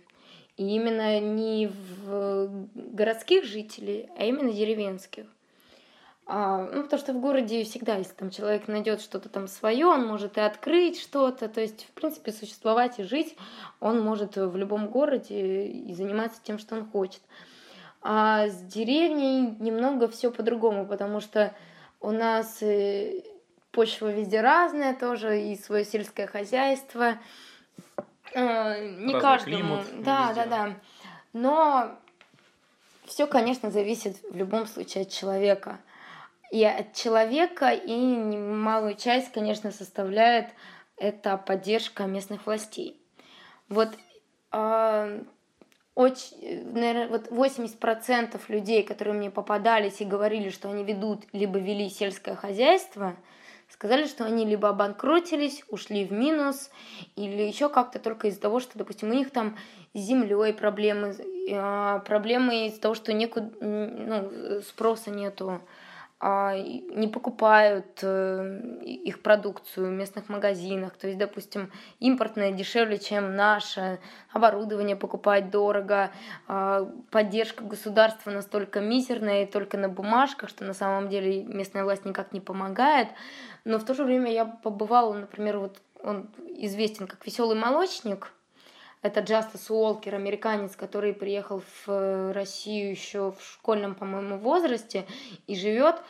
И 0.57 0.75
именно 0.75 1.19
не 1.19 1.67
в 1.67 2.67
городских 2.75 3.45
жителей, 3.45 4.09
а 4.17 4.25
именно 4.25 4.51
деревенских. 4.51 5.25
А, 6.29 6.67
ну, 6.73 6.83
потому 6.83 6.99
что 6.99 7.13
в 7.13 7.21
городе 7.21 7.63
всегда, 7.63 7.95
если 7.95 8.13
там 8.13 8.31
человек 8.31 8.67
найдет 8.67 8.99
что-то 8.99 9.29
там 9.29 9.47
свое, 9.47 9.85
он 9.85 10.05
может 10.05 10.37
и 10.37 10.41
открыть 10.41 10.99
что-то. 10.99 11.47
То 11.47 11.61
есть, 11.61 11.85
в 11.85 11.91
принципе, 11.91 12.33
существовать 12.33 12.99
и 12.99 13.03
жить 13.03 13.37
он 13.79 14.01
может 14.01 14.35
в 14.35 14.57
любом 14.57 14.89
городе 14.89 15.67
и 15.67 15.93
заниматься 15.93 16.41
тем, 16.43 16.59
что 16.59 16.75
он 16.75 16.85
хочет. 16.85 17.21
А 18.01 18.47
с 18.47 18.61
деревней 18.61 19.55
немного 19.59 20.09
все 20.09 20.29
по-другому, 20.29 20.85
потому 20.85 21.21
что 21.21 21.53
у 22.01 22.11
нас 22.11 22.61
э, 22.61 23.23
почва 23.71 24.11
везде 24.11 24.41
разная 24.41 24.95
тоже, 24.95 25.41
и 25.41 25.55
свое 25.55 25.85
сельское 25.85 26.27
хозяйство. 26.27 27.19
Э, 28.33 28.85
не 28.85 29.13
Разный 29.13 29.21
каждому. 29.21 29.57
Климат 29.57 30.03
да, 30.03 30.27
везде. 30.29 30.43
да, 30.43 30.45
да. 30.45 30.75
Но 31.33 31.91
все, 33.05 33.27
конечно, 33.27 33.71
зависит 33.71 34.17
в 34.29 34.35
любом 34.35 34.67
случае 34.67 35.03
от 35.03 35.09
человека. 35.09 35.79
И 36.51 36.63
от 36.63 36.93
человека, 36.93 37.71
и 37.71 37.93
немалую 37.93 38.95
часть, 38.95 39.31
конечно, 39.31 39.71
составляет 39.71 40.47
это 40.95 41.37
поддержка 41.37 42.03
местных 42.03 42.45
властей. 42.45 42.99
Вот 43.69 43.89
э, 44.53 45.23
очень, 45.95 46.73
наверное, 46.73 47.07
вот 47.09 47.27
80% 47.27 48.39
людей, 48.47 48.83
которые 48.83 49.13
мне 49.15 49.29
попадались 49.29 49.99
и 49.99 50.05
говорили, 50.05 50.49
что 50.49 50.69
они 50.71 50.83
ведут, 50.83 51.25
либо 51.33 51.59
вели 51.59 51.89
сельское 51.89 52.35
хозяйство– 52.35 53.15
сказали, 53.69 54.05
что 54.05 54.25
они 54.25 54.45
либо 54.45 54.69
обанкротились, 54.69 55.63
ушли 55.69 56.05
в 56.05 56.11
минус, 56.11 56.69
или 57.15 57.41
еще 57.41 57.69
как-то 57.69 57.99
только 57.99 58.27
из-за 58.27 58.41
того, 58.41 58.59
что, 58.59 58.77
допустим, 58.77 59.11
у 59.11 59.13
них 59.13 59.31
там 59.31 59.57
с 59.93 59.99
землей 59.99 60.53
проблемы, 60.53 61.15
а, 61.51 61.99
проблемы 61.99 62.67
из-за 62.67 62.81
того, 62.81 62.95
что 62.95 63.13
некуда, 63.13 63.51
ну, 63.59 64.61
спроса 64.61 65.11
нету, 65.11 65.61
не 66.19 67.07
покупают 67.07 67.99
э, 68.01 68.59
их 68.81 69.21
продукцию 69.21 69.87
в 69.87 69.91
местных 69.91 70.29
магазинах. 70.29 70.97
То 70.97 71.07
есть, 71.07 71.19
допустим, 71.19 71.71
импортное 71.99 72.51
дешевле, 72.51 72.97
чем 72.97 73.35
наше, 73.35 73.99
оборудование 74.31 74.95
покупать 74.95 75.51
дорого, 75.51 76.11
а, 76.47 76.91
поддержка 77.11 77.63
государства 77.63 78.31
настолько 78.31 78.79
мизерная 78.79 79.43
и 79.43 79.51
только 79.51 79.77
на 79.77 79.89
бумажках, 79.89 80.49
что 80.49 80.63
на 80.63 80.73
самом 80.73 81.07
деле 81.07 81.43
местная 81.43 81.83
власть 81.83 82.05
никак 82.05 82.33
не 82.33 82.41
помогает. 82.41 83.09
Но 83.63 83.77
в 83.77 83.85
то 83.85 83.93
же 83.93 84.03
время 84.03 84.31
я 84.31 84.45
побывала, 84.45 85.13
например, 85.13 85.59
вот 85.59 85.77
он 86.01 86.29
известен 86.57 87.05
как 87.05 87.25
веселый 87.27 87.57
молочник. 87.57 88.31
Это 89.01 89.19
Джастас 89.21 89.69
Уолкер, 89.69 90.15
американец, 90.15 90.75
который 90.75 91.13
приехал 91.13 91.63
в 91.85 92.33
Россию 92.33 92.91
еще 92.91 93.31
в 93.31 93.43
школьном, 93.53 93.95
по-моему, 93.95 94.37
возрасте 94.37 95.05
и 95.45 95.55
живет 95.55 96.01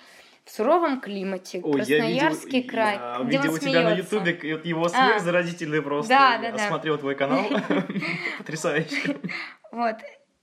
в 0.46 0.52
суровом 0.52 1.02
климате, 1.02 1.60
Ой, 1.62 1.74
Красноярский 1.74 2.50
я 2.50 2.58
видел, 2.60 2.70
край. 2.70 2.96
Я 2.96 3.20
где 3.24 3.38
видел 3.38 3.54
у 3.54 3.58
тебя 3.58 3.82
на 3.84 3.94
Ютубе 3.94 4.32
его 4.64 4.88
смех 4.88 5.18
а, 5.18 5.20
заразительный 5.20 5.82
просто. 5.82 6.10
Да, 6.10 6.38
да, 6.38 6.52
да. 6.54 6.68
Смотрел 6.70 6.98
твой 6.98 7.16
канал. 7.16 7.46
Потрясающе. 8.38 9.18
Вот 9.72 9.98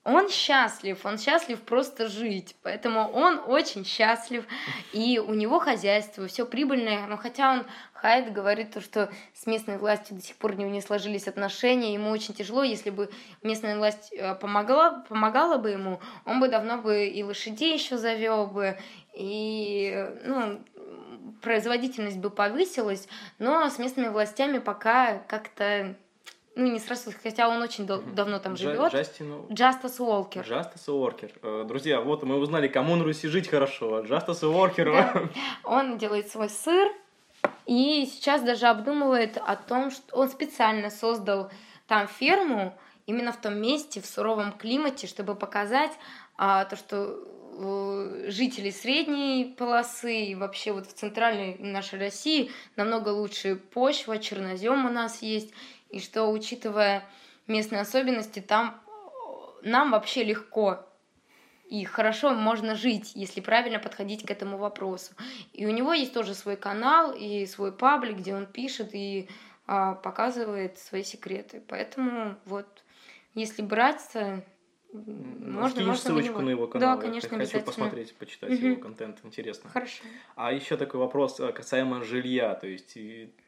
он 0.04 0.28
счастлив, 0.28 1.04
он 1.04 1.18
счастлив 1.18 1.60
просто 1.62 2.08
жить, 2.08 2.56
поэтому 2.62 3.10
он 3.10 3.40
очень 3.46 3.84
счастлив, 3.86 4.44
и 4.92 5.18
у 5.18 5.32
него 5.32 5.58
хозяйство, 5.58 6.26
все 6.26 6.44
прибыльное, 6.44 7.06
но 7.06 7.16
хотя 7.16 7.52
он 7.52 7.66
Хайд 7.94 8.34
говорит 8.34 8.72
то, 8.72 8.82
что 8.82 9.10
с 9.32 9.46
местной 9.46 9.78
властью 9.78 10.16
до 10.16 10.22
сих 10.22 10.36
пор 10.36 10.56
не, 10.56 10.64
не 10.64 10.82
сложились 10.82 11.26
отношения, 11.26 11.94
ему 11.94 12.10
очень 12.10 12.34
тяжело, 12.34 12.62
если 12.62 12.90
бы 12.90 13.08
местная 13.42 13.78
власть 13.78 14.12
э, 14.12 14.34
помогала, 14.34 15.02
помогала 15.08 15.56
бы 15.56 15.70
ему, 15.70 16.00
он 16.26 16.38
бы 16.38 16.48
давно 16.48 16.76
бы 16.76 17.06
и 17.06 17.22
лошадей 17.22 17.72
еще 17.72 17.96
завел 17.96 18.46
бы, 18.46 18.76
и 19.14 20.06
ну, 20.24 20.60
производительность 21.40 22.18
бы 22.18 22.28
повысилась, 22.28 23.08
но 23.38 23.70
с 23.70 23.78
местными 23.78 24.08
властями 24.08 24.58
пока 24.58 25.18
как-то 25.26 25.96
ну, 26.56 26.70
не 26.70 26.78
сразу, 26.78 27.10
хотя 27.22 27.48
он 27.48 27.62
очень 27.62 27.86
дав- 27.86 28.14
давно 28.14 28.38
там 28.38 28.56
живет. 28.56 28.92
Джастину... 28.92 29.46
Джастас 29.52 29.98
Уолкер. 29.98 30.44
Джастас 30.46 30.88
Уоркер. 30.88 31.32
Э, 31.42 31.64
друзья, 31.66 32.00
вот 32.00 32.22
мы 32.22 32.36
узнали, 32.36 32.68
кому 32.68 32.94
на 32.96 33.04
Руси 33.04 33.26
жить 33.28 33.48
хорошо. 33.48 34.02
Джастас 34.02 34.42
Уоркер. 34.42 34.92
Да. 34.92 35.22
Он 35.64 35.98
делает 35.98 36.30
свой 36.30 36.48
сыр, 36.48 36.92
и 37.66 38.06
сейчас 38.06 38.42
даже 38.42 38.66
обдумывает 38.66 39.36
о 39.36 39.56
том, 39.56 39.90
что 39.90 40.16
он 40.16 40.28
специально 40.28 40.90
создал 40.90 41.50
там 41.86 42.06
ферму, 42.06 42.76
именно 43.06 43.32
в 43.32 43.40
том 43.40 43.56
месте, 43.56 44.00
в 44.00 44.06
суровом 44.06 44.52
климате, 44.52 45.06
чтобы 45.06 45.34
показать 45.34 45.92
а, 46.36 46.64
то, 46.64 46.76
что 46.76 47.18
э, 47.58 48.26
жители 48.28 48.70
средней 48.70 49.54
полосы 49.58 50.24
и 50.26 50.34
вообще 50.34 50.72
вот 50.72 50.86
в 50.86 50.92
центральной 50.94 51.56
нашей 51.58 51.98
России 51.98 52.50
намного 52.76 53.10
лучше 53.10 53.56
почва, 53.56 54.18
чернозем 54.18 54.86
у 54.86 54.90
нас 54.90 55.22
есть, 55.22 55.52
и 55.94 56.00
что, 56.00 56.26
учитывая 56.26 57.04
местные 57.46 57.80
особенности, 57.80 58.40
там 58.40 58.80
э, 58.86 59.68
нам 59.68 59.92
вообще 59.92 60.24
легко 60.24 60.84
и 61.70 61.84
хорошо 61.84 62.34
можно 62.34 62.74
жить, 62.74 63.12
если 63.14 63.40
правильно 63.40 63.78
подходить 63.78 64.26
к 64.26 64.30
этому 64.30 64.58
вопросу. 64.58 65.12
И 65.52 65.66
у 65.66 65.70
него 65.70 65.92
есть 65.92 66.12
тоже 66.12 66.34
свой 66.34 66.56
канал 66.56 67.12
и 67.12 67.46
свой 67.46 67.72
паблик, 67.72 68.18
где 68.18 68.34
он 68.34 68.46
пишет 68.46 68.90
и 68.92 69.28
а, 69.66 69.94
показывает 69.94 70.78
свои 70.78 71.02
секреты. 71.02 71.62
Поэтому 71.68 72.36
вот, 72.44 72.66
если 73.34 73.62
браться, 73.62 74.44
можно, 74.94 75.70
Скинешь 75.70 75.86
можно 75.86 76.02
ссылочку 76.02 76.38
на, 76.38 76.44
на 76.44 76.50
его 76.50 76.66
канал. 76.66 76.96
Да, 76.96 77.02
конечно, 77.02 77.34
Я 77.34 77.46
хочу 77.46 77.60
посмотреть, 77.60 78.14
почитать 78.14 78.52
угу. 78.52 78.66
его 78.66 78.80
контент. 78.80 79.18
Интересно. 79.24 79.68
Хорошо. 79.70 80.04
А 80.36 80.52
еще 80.52 80.76
такой 80.76 81.00
вопрос 81.00 81.40
э, 81.40 81.52
касаемо 81.52 82.02
жилья. 82.02 82.54
То 82.54 82.66
есть, 82.66 82.96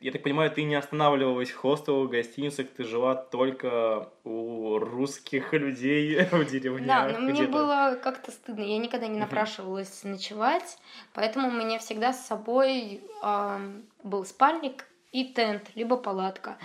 я 0.00 0.12
так 0.12 0.22
понимаю, 0.22 0.50
ты 0.50 0.64
не 0.64 0.74
останавливалась 0.74 1.50
в 1.50 1.56
хостелах, 1.56 2.11
гостиницах, 2.11 2.68
ты 2.68 2.85
жила 2.85 3.14
только 3.14 4.09
у 4.24 4.78
русских 4.78 5.52
людей 5.52 6.24
в 6.32 6.44
деревнях. 6.44 6.87
Да, 6.87 7.18
но 7.18 7.20
мне 7.20 7.46
было 7.46 7.98
как-то 8.02 8.32
стыдно. 8.32 8.62
Я 8.62 8.78
никогда 8.78 9.06
не 9.06 9.18
напрашивалась 9.18 10.02
угу. 10.02 10.12
ночевать, 10.12 10.78
поэтому 11.14 11.48
у 11.48 11.52
меня 11.52 11.78
всегда 11.78 12.12
с 12.12 12.26
собой 12.26 13.02
э, 13.22 13.59
был 14.02 14.24
спальник 14.24 14.85
и 15.12 15.24
тент, 15.32 15.70
либо 15.74 15.96
палатка. 15.96 16.59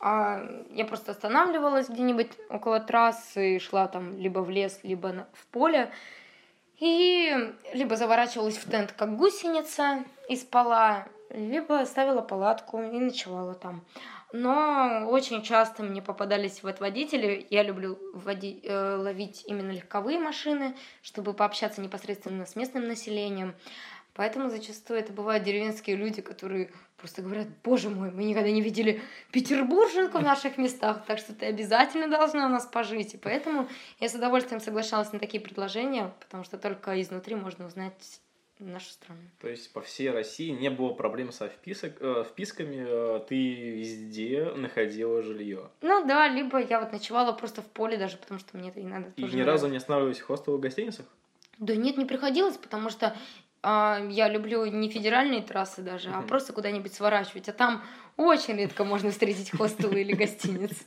А 0.00 0.42
я 0.70 0.84
просто 0.84 1.12
останавливалась 1.12 1.88
где-нибудь 1.88 2.30
около 2.50 2.80
трассы, 2.80 3.58
шла 3.58 3.88
там 3.88 4.18
либо 4.18 4.40
в 4.40 4.50
лес, 4.50 4.80
либо 4.82 5.26
в 5.32 5.46
поле. 5.46 5.90
И 6.78 7.34
либо 7.72 7.96
заворачивалась 7.96 8.58
в 8.58 8.70
тент, 8.70 8.92
как 8.92 9.16
гусеница, 9.16 10.04
и 10.28 10.36
спала, 10.36 11.06
либо 11.30 11.84
ставила 11.86 12.20
палатку 12.20 12.80
и 12.80 12.98
ночевала 12.98 13.54
там. 13.54 13.82
Но 14.32 15.06
очень 15.08 15.42
часто 15.42 15.82
мне 15.82 16.02
попадались 16.02 16.62
вот 16.62 16.80
водители. 16.80 17.46
Я 17.48 17.62
люблю 17.62 17.98
води- 18.12 18.60
э, 18.64 18.96
ловить 18.96 19.44
именно 19.46 19.70
легковые 19.70 20.18
машины, 20.18 20.76
чтобы 21.02 21.32
пообщаться 21.32 21.80
непосредственно 21.80 22.44
с 22.44 22.56
местным 22.56 22.86
населением. 22.86 23.54
Поэтому 24.16 24.48
зачастую 24.48 24.98
это 24.98 25.12
бывают 25.12 25.44
деревенские 25.44 25.94
люди, 25.94 26.22
которые 26.22 26.70
просто 26.96 27.20
говорят, 27.20 27.48
боже 27.62 27.90
мой, 27.90 28.10
мы 28.10 28.24
никогда 28.24 28.50
не 28.50 28.62
видели 28.62 29.02
петербурженку 29.30 30.18
в 30.18 30.22
наших 30.22 30.56
местах, 30.56 31.04
так 31.06 31.18
что 31.18 31.34
ты 31.34 31.44
обязательно 31.44 32.08
должна 32.08 32.46
у 32.46 32.48
нас 32.48 32.64
пожить. 32.64 33.12
И 33.12 33.18
поэтому 33.18 33.68
я 34.00 34.08
с 34.08 34.14
удовольствием 34.14 34.60
соглашалась 34.60 35.12
на 35.12 35.18
такие 35.18 35.42
предложения, 35.42 36.14
потому 36.18 36.44
что 36.44 36.56
только 36.56 36.98
изнутри 37.02 37.34
можно 37.34 37.66
узнать 37.66 38.20
нашу 38.58 38.88
страну. 38.88 39.20
То 39.38 39.48
есть 39.48 39.70
по 39.74 39.82
всей 39.82 40.10
России 40.10 40.48
не 40.48 40.70
было 40.70 40.94
проблем 40.94 41.30
со 41.30 41.48
вписок, 41.48 41.96
э, 42.00 42.24
вписками, 42.26 42.86
э, 42.88 43.20
ты 43.28 43.36
везде 43.72 44.46
находила 44.56 45.22
жилье. 45.22 45.68
Ну 45.82 46.06
да, 46.06 46.26
либо 46.26 46.58
я 46.58 46.80
вот 46.80 46.90
ночевала 46.90 47.32
просто 47.32 47.60
в 47.60 47.66
поле 47.66 47.98
даже, 47.98 48.16
потому 48.16 48.40
что 48.40 48.56
мне 48.56 48.70
это 48.70 48.80
не 48.80 48.88
надо. 48.88 49.12
И 49.16 49.22
ни 49.22 49.26
нравится. 49.26 49.44
разу 49.44 49.68
не 49.68 49.76
останавливались 49.76 50.20
в 50.20 50.24
хостелах 50.24 50.60
гостиницах? 50.60 51.04
Да 51.58 51.74
нет, 51.74 51.96
не 51.96 52.04
приходилось, 52.04 52.56
потому 52.56 52.90
что 52.90 53.16
я 53.66 54.28
люблю 54.28 54.64
не 54.66 54.88
федеральные 54.88 55.42
трассы 55.42 55.82
даже, 55.82 56.10
а 56.10 56.22
просто 56.22 56.52
куда-нибудь 56.52 56.94
сворачивать. 56.94 57.48
А 57.48 57.52
там 57.52 57.82
очень 58.16 58.56
редко 58.56 58.84
можно 58.84 59.10
встретить 59.10 59.50
хостелы 59.50 60.00
или 60.02 60.12
гостиницы. 60.12 60.84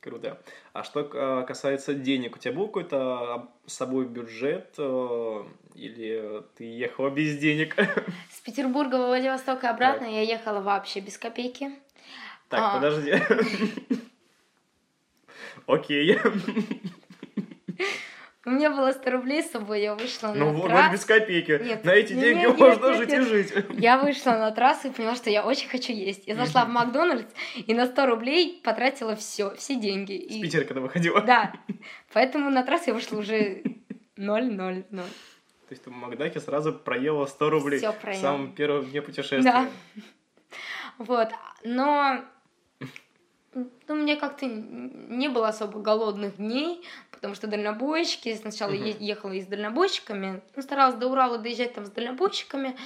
Круто. 0.00 0.42
А 0.72 0.82
что 0.82 1.00
э, 1.00 1.44
касается 1.46 1.94
денег, 1.94 2.34
у 2.34 2.38
тебя 2.40 2.54
был 2.54 2.66
какой-то 2.66 2.96
а, 3.34 3.48
с 3.66 3.74
собой 3.74 4.06
бюджет 4.06 4.74
э, 4.76 5.44
или 5.76 6.42
ты 6.56 6.64
ехала 6.64 7.08
без 7.08 7.38
денег? 7.38 7.76
С 8.32 8.40
Петербурга 8.40 8.96
во 8.96 9.06
Владивосток 9.06 9.62
и 9.62 9.68
обратно 9.68 10.06
я 10.06 10.22
ехала 10.22 10.60
вообще 10.60 10.98
без 10.98 11.18
копейки. 11.18 11.70
Так, 12.48 12.60
А. 12.60 12.74
подожди. 12.74 13.14
Окей. 15.66 16.18
У 18.44 18.50
меня 18.50 18.70
было 18.70 18.90
100 18.92 19.10
рублей 19.10 19.40
с 19.42 19.50
собой, 19.52 19.82
я 19.82 19.94
вышла 19.94 20.32
Ну 20.34 20.46
на 20.46 20.52
вот 20.52 20.66
трассу. 20.68 20.92
без 20.92 21.04
копейки. 21.04 21.60
Нет, 21.62 21.84
На 21.84 21.90
эти 21.92 22.12
нет, 22.12 22.22
деньги 22.22 22.46
нет, 22.46 22.58
можно 22.58 22.86
нет, 22.88 22.96
жить 22.96 23.08
нет. 23.10 23.20
и 23.20 23.24
жить. 23.24 23.52
Я 23.78 23.98
вышла 23.98 24.32
на 24.32 24.50
трассу 24.50 24.88
и 24.88 24.90
поняла, 24.90 25.14
что 25.14 25.30
я 25.30 25.44
очень 25.46 25.68
хочу 25.68 25.92
есть. 25.92 26.26
Я 26.26 26.34
зашла 26.34 26.64
в 26.64 26.68
Макдональдс 26.70 27.32
и 27.54 27.72
на 27.72 27.86
100 27.86 28.06
рублей 28.06 28.60
потратила 28.64 29.14
все, 29.14 29.54
все 29.54 29.76
деньги. 29.76 30.26
С 30.28 30.34
И- 30.36 30.42
Питера 30.42 30.64
когда 30.64 30.80
выходила. 30.80 31.20
Да. 31.20 31.52
Поэтому 32.12 32.50
на 32.50 32.64
трассу 32.64 32.86
я 32.88 32.94
вышла 32.94 33.18
уже 33.18 33.62
0-0-0. 34.16 34.84
То 34.90 35.04
есть 35.70 35.84
ты 35.84 35.90
в 35.90 35.92
Макдаке 35.92 36.40
сразу 36.40 36.72
проела 36.72 37.26
100 37.26 37.48
рублей. 37.50 37.78
Всё 37.78 37.92
В 37.92 37.98
проела. 37.98 38.20
самом 38.20 38.52
первом 38.54 38.86
дне 38.90 39.02
путешествия. 39.02 39.40
Да. 39.42 39.68
Вот. 40.98 41.28
Но 41.64 42.20
ну, 43.54 43.94
мне 43.94 44.16
как-то 44.16 44.46
не 44.46 45.28
было 45.28 45.48
особо 45.48 45.80
голодных 45.80 46.36
дней, 46.36 46.82
потому 47.10 47.34
что 47.34 47.46
дальнобойщики, 47.46 48.34
сначала 48.34 48.72
е- 48.72 48.96
ехала 48.98 49.32
и 49.32 49.42
с 49.42 49.46
дальнобойщиками, 49.46 50.42
ну, 50.56 50.62
старалась 50.62 50.96
до 50.96 51.08
Урала 51.08 51.38
доезжать 51.38 51.74
там 51.74 51.84
с 51.84 51.90
дальнобойщиками, 51.90 52.76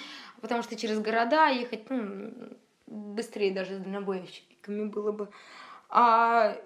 потому 0.40 0.62
что 0.62 0.76
через 0.76 0.98
города 1.00 1.48
ехать, 1.48 1.88
ну, 1.90 2.32
быстрее 2.86 3.52
даже 3.52 3.76
с 3.76 3.78
дальнобойщиками 3.78 4.84
было 4.84 5.12
бы. 5.12 5.28
А, 5.88 6.56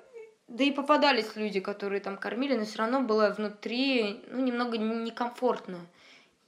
да 0.48 0.64
и 0.64 0.72
попадались 0.72 1.36
люди, 1.36 1.60
которые 1.60 2.00
там 2.00 2.16
кормили, 2.16 2.56
но 2.56 2.64
все 2.64 2.78
равно 2.78 3.02
было 3.02 3.34
внутри, 3.36 4.24
ну, 4.30 4.40
немного 4.40 4.78
некомфортно. 4.78 5.78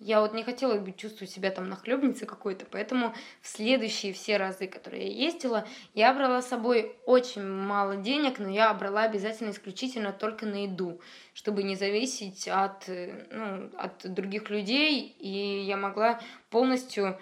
Я 0.04 0.20
вот 0.20 0.34
не 0.34 0.42
хотела 0.42 0.78
бы 0.78 0.92
чувствовать 0.92 1.30
себя 1.30 1.52
там 1.52 1.68
нахлебницей 1.68 2.26
какой-то, 2.26 2.66
поэтому 2.68 3.14
в 3.40 3.46
следующие 3.46 4.12
все 4.12 4.36
разы, 4.36 4.66
которые 4.66 5.06
я 5.06 5.26
ездила, 5.26 5.64
я 5.94 6.12
брала 6.12 6.42
с 6.42 6.48
собой 6.48 6.96
очень 7.06 7.44
мало 7.44 7.96
денег, 7.96 8.40
но 8.40 8.48
я 8.48 8.74
брала 8.74 9.02
обязательно 9.04 9.50
исключительно 9.50 10.12
только 10.12 10.44
на 10.44 10.64
еду, 10.64 11.00
чтобы 11.34 11.62
не 11.62 11.76
зависеть 11.76 12.48
от, 12.48 12.88
э, 12.88 13.26
ну, 13.30 13.70
от 13.78 14.12
других 14.12 14.50
людей, 14.50 15.14
и 15.20 15.62
я 15.64 15.76
могла 15.76 16.20
полностью 16.50 17.20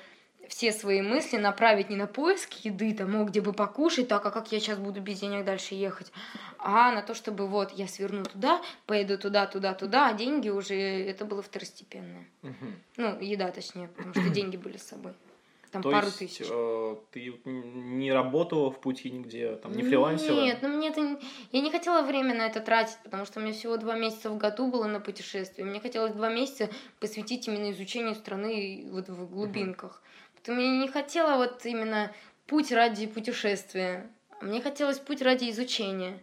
все 0.50 0.72
свои 0.72 1.00
мысли 1.00 1.36
направить 1.36 1.90
не 1.90 1.96
на 1.96 2.08
поиск 2.08 2.52
еды, 2.64 2.92
там, 2.92 3.24
где 3.24 3.40
бы 3.40 3.52
покушать, 3.52 4.08
так, 4.08 4.26
а 4.26 4.30
как 4.30 4.50
я 4.50 4.58
сейчас 4.58 4.78
буду 4.78 5.00
без 5.00 5.20
денег 5.20 5.44
дальше 5.44 5.76
ехать, 5.76 6.12
а 6.58 6.90
на 6.90 7.02
то, 7.02 7.14
чтобы 7.14 7.46
вот 7.46 7.70
я 7.70 7.86
сверну 7.86 8.24
туда, 8.24 8.60
поеду 8.86 9.16
туда, 9.16 9.46
туда, 9.46 9.74
туда, 9.74 10.08
а 10.08 10.12
деньги 10.12 10.48
уже, 10.48 10.74
это 10.74 11.24
было 11.24 11.40
второстепенное. 11.40 12.26
Мгм. 12.42 12.74
Ну, 12.96 13.20
еда 13.20 13.52
точнее, 13.52 13.88
потому 13.88 14.12
что 14.12 14.28
деньги 14.28 14.56
были 14.56 14.76
с 14.76 14.82
собой. 14.82 15.12
Там 15.70 15.82
То 15.82 15.90
пару 15.92 16.06
есть 16.06 16.18
тысяч. 16.18 16.46
э, 16.50 16.96
ты 17.12 17.32
не 17.44 18.12
работала 18.12 18.72
в 18.72 18.80
пути 18.80 19.08
нигде, 19.08 19.54
там, 19.54 19.70
не 19.70 19.84
фрилансила? 19.84 20.42
Нет, 20.42 20.58
ну 20.62 20.68
мне 20.68 20.88
это... 20.88 21.20
Я 21.52 21.60
не 21.60 21.70
хотела 21.70 22.02
время 22.02 22.34
на 22.34 22.46
это 22.46 22.58
тратить, 22.58 22.98
потому 23.04 23.24
что 23.24 23.38
у 23.38 23.42
меня 23.44 23.52
всего 23.52 23.76
два 23.76 23.94
месяца 23.94 24.30
в 24.30 24.36
году 24.36 24.68
было 24.68 24.88
на 24.88 24.98
путешествие. 24.98 25.64
Мне 25.64 25.78
хотелось 25.78 26.12
два 26.12 26.28
месяца 26.28 26.68
посвятить 26.98 27.46
именно 27.46 27.70
изучению 27.70 28.16
страны 28.16 28.88
вот 28.90 29.08
в 29.08 29.30
глубинках. 29.30 30.02
Поэтому 30.42 30.60
я 30.60 30.78
не 30.78 30.88
хотела 30.88 31.36
вот 31.36 31.66
именно 31.66 32.12
путь 32.46 32.72
ради 32.72 33.06
путешествия. 33.06 34.10
Мне 34.40 34.62
хотелось 34.62 34.98
путь 34.98 35.20
ради 35.20 35.50
изучения. 35.50 36.22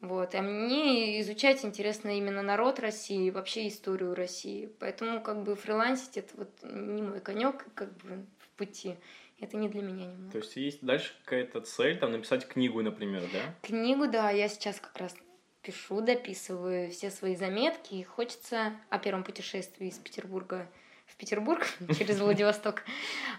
Вот. 0.00 0.34
А 0.34 0.42
мне 0.42 1.20
изучать 1.22 1.64
интересно 1.64 2.16
именно 2.18 2.42
народ 2.42 2.78
России, 2.80 3.30
вообще 3.30 3.68
историю 3.68 4.14
России. 4.14 4.70
Поэтому 4.78 5.22
как 5.22 5.42
бы 5.42 5.56
фрилансить 5.56 6.18
это 6.18 6.36
вот 6.36 6.50
не 6.62 7.00
мой 7.00 7.20
конек, 7.20 7.64
как 7.74 7.96
бы 7.96 8.26
в 8.38 8.48
пути. 8.58 8.96
Это 9.40 9.56
не 9.56 9.70
для 9.70 9.80
меня 9.80 10.04
немного. 10.04 10.32
То 10.32 10.38
есть 10.38 10.56
есть 10.56 10.84
дальше 10.84 11.14
какая-то 11.24 11.62
цель, 11.62 11.98
там, 11.98 12.12
написать 12.12 12.46
книгу, 12.46 12.82
например, 12.82 13.22
да? 13.32 13.54
Книгу, 13.62 14.06
да, 14.06 14.30
я 14.30 14.48
сейчас 14.48 14.78
как 14.78 14.96
раз 14.98 15.14
пишу, 15.62 16.02
дописываю 16.02 16.90
все 16.90 17.10
свои 17.10 17.34
заметки. 17.34 17.94
И 17.94 18.04
хочется 18.04 18.74
о 18.90 18.98
первом 18.98 19.24
путешествии 19.24 19.88
из 19.88 19.96
Петербурга 19.98 20.68
в 21.14 21.16
Петербург 21.16 21.66
через 21.98 22.18
Владивосток. 22.20 22.82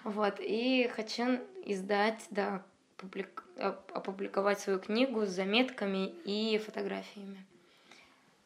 Вот. 0.03 0.35
И 0.39 0.89
хочу 0.95 1.39
издать, 1.65 2.25
да, 2.29 2.63
публик- 2.97 3.43
оп- 3.57 3.91
опубликовать 3.93 4.59
свою 4.59 4.79
книгу 4.79 5.25
с 5.25 5.29
заметками 5.29 6.07
и 6.25 6.57
фотографиями. 6.57 7.45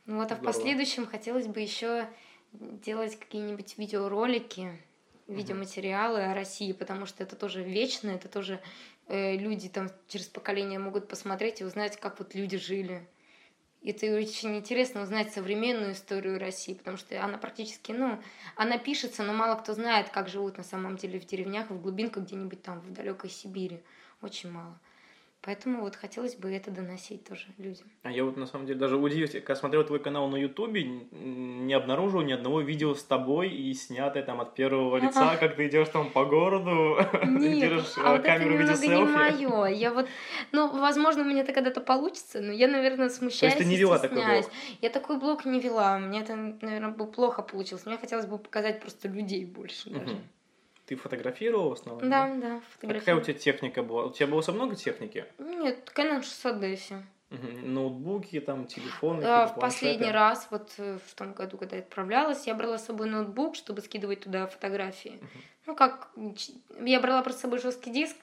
Ну 0.06 0.18
вот, 0.18 0.32
а 0.32 0.36
в 0.36 0.42
последующем 0.42 1.06
хотелось 1.06 1.46
бы 1.46 1.60
еще 1.60 2.08
делать 2.52 3.20
какие-нибудь 3.20 3.78
видеоролики, 3.78 4.72
видеоматериалы 5.28 6.24
о 6.24 6.34
России, 6.34 6.72
потому 6.72 7.06
что 7.06 7.22
это 7.22 7.36
тоже 7.36 7.62
вечно, 7.62 8.10
это 8.10 8.28
тоже 8.28 8.60
э, 9.08 9.36
люди 9.38 9.70
там 9.70 9.92
через 10.08 10.26
поколение 10.26 10.80
могут 10.80 11.08
посмотреть 11.08 11.62
и 11.62 11.64
узнать, 11.64 11.98
как 11.98 12.18
вот 12.18 12.34
люди 12.34 12.58
жили. 12.58 13.06
Это 13.82 14.06
очень 14.14 14.58
интересно 14.58 15.02
узнать 15.02 15.34
современную 15.34 15.94
историю 15.94 16.38
России, 16.38 16.74
потому 16.74 16.98
что 16.98 17.24
она 17.24 17.38
практически, 17.38 17.94
ну, 17.94 18.22
она 18.58 18.78
пишется, 18.78 19.24
но 19.24 19.32
мало 19.32 19.56
кто 19.56 19.74
знает, 19.74 20.10
как 20.10 20.28
живут 20.28 20.58
на 20.58 20.64
самом 20.64 20.98
деле 20.98 21.20
в 21.20 21.26
деревнях, 21.26 21.70
в 21.70 21.82
глубинках 21.82 22.26
где-нибудь 22.26 22.62
там, 22.62 22.82
в 22.82 22.92
далекой 22.92 23.30
Сибири. 23.30 23.82
Очень 24.22 24.52
мало. 24.52 24.78
Поэтому 25.42 25.82
вот 25.84 25.96
хотелось 25.96 26.36
бы 26.36 26.52
это 26.52 26.70
доносить 26.70 27.24
тоже 27.24 27.46
людям. 27.58 27.88
А 28.04 28.12
я 28.12 28.26
вот 28.26 28.36
на 28.36 28.46
самом 28.46 28.66
деле 28.66 28.78
даже 28.78 28.98
удивился, 28.98 29.40
когда 29.40 29.56
смотрел 29.56 29.86
твой 29.86 30.00
канал 30.00 30.28
на 30.28 30.36
Ютубе, 30.36 30.84
не 30.84 31.74
обнаружил 31.74 32.22
ни 32.22 32.34
одного 32.34 32.60
видео 32.60 32.94
с 32.94 33.04
тобой 33.04 33.50
и 33.50 33.74
снятое 33.74 34.24
там 34.24 34.42
от 34.42 34.54
первого 34.54 34.98
лица, 34.98 35.38
как 35.38 35.56
ты 35.56 35.68
идешь 35.68 35.88
там 35.90 36.12
по 36.12 36.26
городу, 36.26 36.98
держишь 37.24 37.94
а 37.98 38.16
это 38.16 38.24
камеру 38.24 38.56
в 38.56 38.60
виде 38.60 38.74
немного 38.74 38.82
не 38.82 38.88
селфи. 38.88 39.46
мое. 39.46 39.66
Я 39.68 39.94
вот, 39.94 40.10
ну, 40.52 40.78
возможно, 40.78 41.22
у 41.22 41.26
меня 41.26 41.42
это 41.42 41.54
когда-то 41.54 41.80
получится, 41.80 42.42
но 42.42 42.52
я, 42.52 42.68
наверное, 42.68 43.08
смущаюсь 43.08 43.56
ты 43.56 43.64
не 43.64 43.78
вела 43.78 43.98
такой 43.98 44.26
блог? 44.26 44.52
Я 44.82 44.90
такой 44.90 45.20
блог 45.20 45.46
не 45.46 45.62
вела. 45.62 46.00
Мне 46.00 46.20
это, 46.20 46.36
наверное, 46.36 46.92
плохо 46.92 47.44
получилось. 47.44 47.86
Мне 47.86 47.98
хотелось 47.98 48.26
бы 48.26 48.40
показать 48.40 48.82
просто 48.82 49.08
людей 49.08 49.46
больше 49.46 49.90
даже. 49.90 50.18
Ты 50.90 50.96
фотографировал 50.96 51.70
в 51.70 51.74
основном? 51.74 52.10
Да, 52.10 52.34
да, 52.34 52.34
А 52.34 52.40
какая 52.40 52.58
у 52.58 52.62
фотографировала. 52.72 53.24
тебя 53.24 53.34
техника 53.36 53.84
была? 53.84 54.06
У 54.06 54.12
тебя 54.12 54.26
было 54.26 54.42
со 54.42 54.52
много 54.52 54.76
техники? 54.76 55.24
Нет, 55.38 55.88
Canon 55.96 56.22
600D 56.24 57.04
Мгм. 57.30 57.74
Ноутбуки, 57.76 58.40
там, 58.40 58.66
телефоны, 58.66 59.22
какие-то 59.22 59.54
В 59.54 59.60
последний 59.60 60.10
раз, 60.10 60.48
вот 60.50 60.72
э, 60.80 60.98
в 61.06 61.14
том 61.14 61.34
году, 61.34 61.60
когда 61.60 61.76
я 61.76 61.84
отправлялась, 61.84 62.48
я 62.48 62.56
брала 62.56 62.80
с 62.80 62.88
собой 62.88 63.08
ноутбук, 63.08 63.56
чтобы 63.56 63.82
скидывать 63.82 64.22
туда 64.22 64.48
фотографии. 64.48 65.20
Ну, 65.68 65.76
как... 65.76 66.10
Я 66.84 67.00
брала 67.00 67.22
просто 67.22 67.42
с 67.42 67.42
собой 67.44 67.60
жесткий 67.60 67.92
диск, 67.92 68.16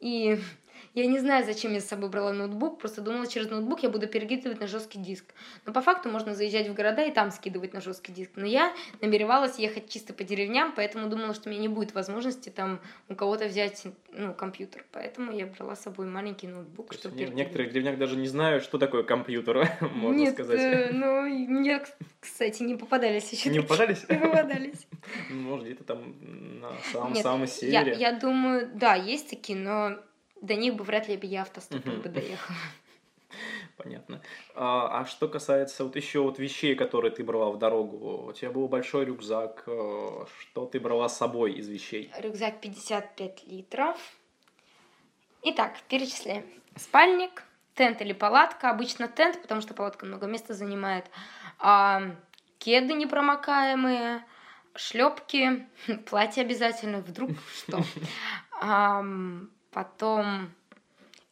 и 0.00 0.38
Я 0.94 1.06
не 1.06 1.18
знаю, 1.18 1.44
зачем 1.44 1.72
я 1.72 1.80
с 1.80 1.86
собой 1.86 2.10
брала 2.10 2.32
ноутбук, 2.32 2.78
просто 2.78 3.00
думала, 3.00 3.26
через 3.26 3.50
ноутбук 3.50 3.82
я 3.82 3.88
буду 3.88 4.06
перекидывать 4.06 4.60
на 4.60 4.66
жесткий 4.66 4.98
диск. 4.98 5.24
Но 5.66 5.72
по 5.72 5.80
факту 5.80 6.08
можно 6.08 6.34
заезжать 6.34 6.68
в 6.68 6.74
города 6.74 7.04
и 7.04 7.12
там 7.12 7.30
скидывать 7.30 7.72
на 7.72 7.80
жесткий 7.80 8.12
диск. 8.12 8.32
Но 8.36 8.46
я 8.46 8.72
намеревалась 9.00 9.58
ехать 9.58 9.88
чисто 9.88 10.12
по 10.12 10.24
деревням, 10.24 10.72
поэтому 10.74 11.08
думала, 11.08 11.34
что 11.34 11.48
у 11.48 11.52
меня 11.52 11.62
не 11.62 11.68
будет 11.68 11.94
возможности 11.94 12.48
там 12.48 12.80
у 13.08 13.14
кого-то 13.14 13.46
взять 13.46 13.86
ну, 14.12 14.34
компьютер. 14.34 14.84
Поэтому 14.92 15.32
я 15.32 15.46
брала 15.46 15.76
с 15.76 15.82
собой 15.82 16.06
маленький 16.06 16.46
ноутбук, 16.46 16.92
чтобы 16.92 17.16
В 17.16 17.34
некоторых 17.34 17.72
деревнях 17.72 17.98
даже 17.98 18.16
не 18.16 18.26
знают, 18.26 18.64
что 18.64 18.78
такое 18.78 19.02
компьютер, 19.02 19.68
можно 19.94 20.18
Нет, 20.18 20.34
сказать. 20.34 20.58
Э, 20.58 20.90
ну, 20.92 21.22
мне, 21.22 21.82
кстати, 22.20 22.62
не 22.62 22.74
попадались 22.74 23.32
еще. 23.32 23.50
Не 23.50 23.60
попадались? 23.60 24.08
Не 24.08 24.18
попадались. 24.18 24.86
Может, 25.30 25.66
где-то 25.66 25.84
там 25.84 26.14
на 26.60 26.72
самом-самом 26.92 27.46
севере. 27.46 27.96
Я 27.98 28.12
думаю, 28.12 28.70
да, 28.74 28.94
есть 28.94 29.30
такие, 29.30 29.58
но 29.58 29.98
до 30.40 30.54
них 30.54 30.74
бы 30.74 30.84
вряд 30.84 31.08
ли 31.08 31.16
бы 31.16 31.26
я 31.26 31.42
автостопом 31.42 32.00
бы 32.00 32.08
доехала. 32.08 32.58
Понятно. 33.76 34.20
А, 34.54 35.00
а 35.00 35.06
что 35.06 35.28
касается 35.28 35.84
вот 35.84 35.96
еще 35.96 36.20
вот 36.20 36.38
вещей, 36.38 36.74
которые 36.74 37.10
ты 37.10 37.24
брала 37.24 37.50
в 37.50 37.58
дорогу, 37.58 38.26
у 38.28 38.32
тебя 38.32 38.50
был 38.50 38.68
большой 38.68 39.06
рюкзак, 39.06 39.64
э, 39.66 40.24
что 40.40 40.66
ты 40.66 40.80
брала 40.80 41.08
с 41.08 41.16
собой 41.16 41.52
из 41.52 41.68
вещей? 41.68 42.12
Рюкзак 42.18 42.60
55 42.60 43.46
литров. 43.46 43.96
Итак, 45.42 45.80
перечисляем. 45.88 46.44
Спальник, 46.76 47.44
тент 47.74 48.02
или 48.02 48.12
палатка, 48.12 48.70
обычно 48.70 49.08
тент, 49.08 49.40
потому 49.40 49.62
что 49.62 49.72
палатка 49.72 50.04
много 50.04 50.26
места 50.26 50.52
занимает. 50.52 51.06
А, 51.58 52.02
кеды 52.58 52.92
непромокаемые, 52.92 54.24
шлепки, 54.74 55.66
платье 56.10 56.42
обязательно, 56.42 56.98
вдруг 57.00 57.30
что. 57.54 57.82
Потом 59.70 60.50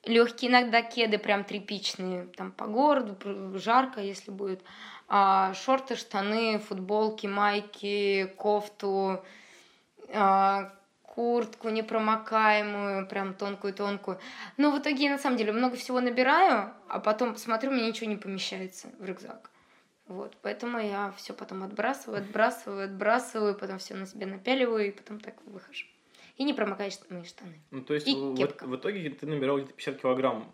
легкие 0.05 0.51
иногда 0.51 0.83
кеды 0.83 1.19
прям 1.19 1.45
тряпичные, 1.45 2.27
там 2.37 2.53
по 2.53 2.67
городу, 2.67 3.59
жарко, 3.59 4.01
если 4.01 4.31
будет. 4.31 4.63
А, 5.09 5.55
шорты, 5.55 5.97
штаны, 5.97 6.59
футболки, 6.59 7.27
майки, 7.27 8.33
кофту, 8.37 9.25
а, 10.13 10.73
куртку 11.03 11.71
непромокаемую, 11.71 13.07
прям 13.09 13.35
тонкую-тонкую. 13.35 14.21
Но 14.57 14.71
в 14.71 14.79
итоге 14.79 15.05
я 15.05 15.11
на 15.11 15.19
самом 15.19 15.37
деле 15.37 15.53
много 15.53 15.77
всего 15.77 16.01
набираю, 16.01 16.73
а 16.89 17.01
потом 17.01 17.33
посмотрю, 17.33 17.71
мне 17.71 17.89
ничего 17.89 18.09
не 18.09 18.17
помещается 18.17 18.89
в 18.99 19.05
рюкзак. 19.05 19.51
Вот, 20.07 20.37
поэтому 20.43 20.79
я 20.79 21.13
все 21.17 21.35
потом 21.35 21.65
отбрасываю, 21.65 22.23
отбрасываю, 22.23 22.85
отбрасываю, 22.85 23.55
потом 23.55 23.79
все 23.79 23.95
на 23.95 24.07
себя 24.07 24.27
напяливаю 24.27 24.89
и 24.89 24.91
потом 24.91 25.21
так 25.21 25.35
выхожу. 25.45 25.87
И 26.39 26.45
не 26.45 26.55
промокаешь 26.55 26.95
мои 27.11 27.25
штаны. 27.25 27.61
Ну, 27.71 27.83
то 27.83 27.95
есть 27.95 28.07
в, 28.07 28.35
в, 28.35 28.63
в 28.63 28.77
итоге 28.77 29.11
ты 29.11 29.27
набирал 29.27 29.59
где-то 29.59 29.75
50 29.75 30.01
килограмм 30.01 30.53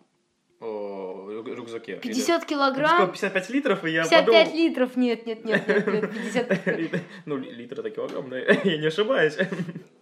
в 0.60 1.46
рюкзаке. 1.46 1.96
50 1.96 2.42
или... 2.42 2.48
килограмм? 2.48 3.12
55 3.12 3.50
литров, 3.50 3.84
и 3.84 3.90
я 3.90 4.02
55 4.04 4.26
подумал... 4.26 4.56
литров, 4.56 4.96
нет, 4.96 5.26
нет, 5.26 5.44
нет, 5.44 5.68
нет, 5.68 5.86
нет 5.86 6.10
50 6.64 7.02
Ну, 7.26 7.36
литр 7.36 7.80
это 7.80 7.90
килограмм, 7.90 8.30
да, 8.30 8.38
я 8.64 8.78
не 8.78 8.86
ошибаюсь. 8.86 9.36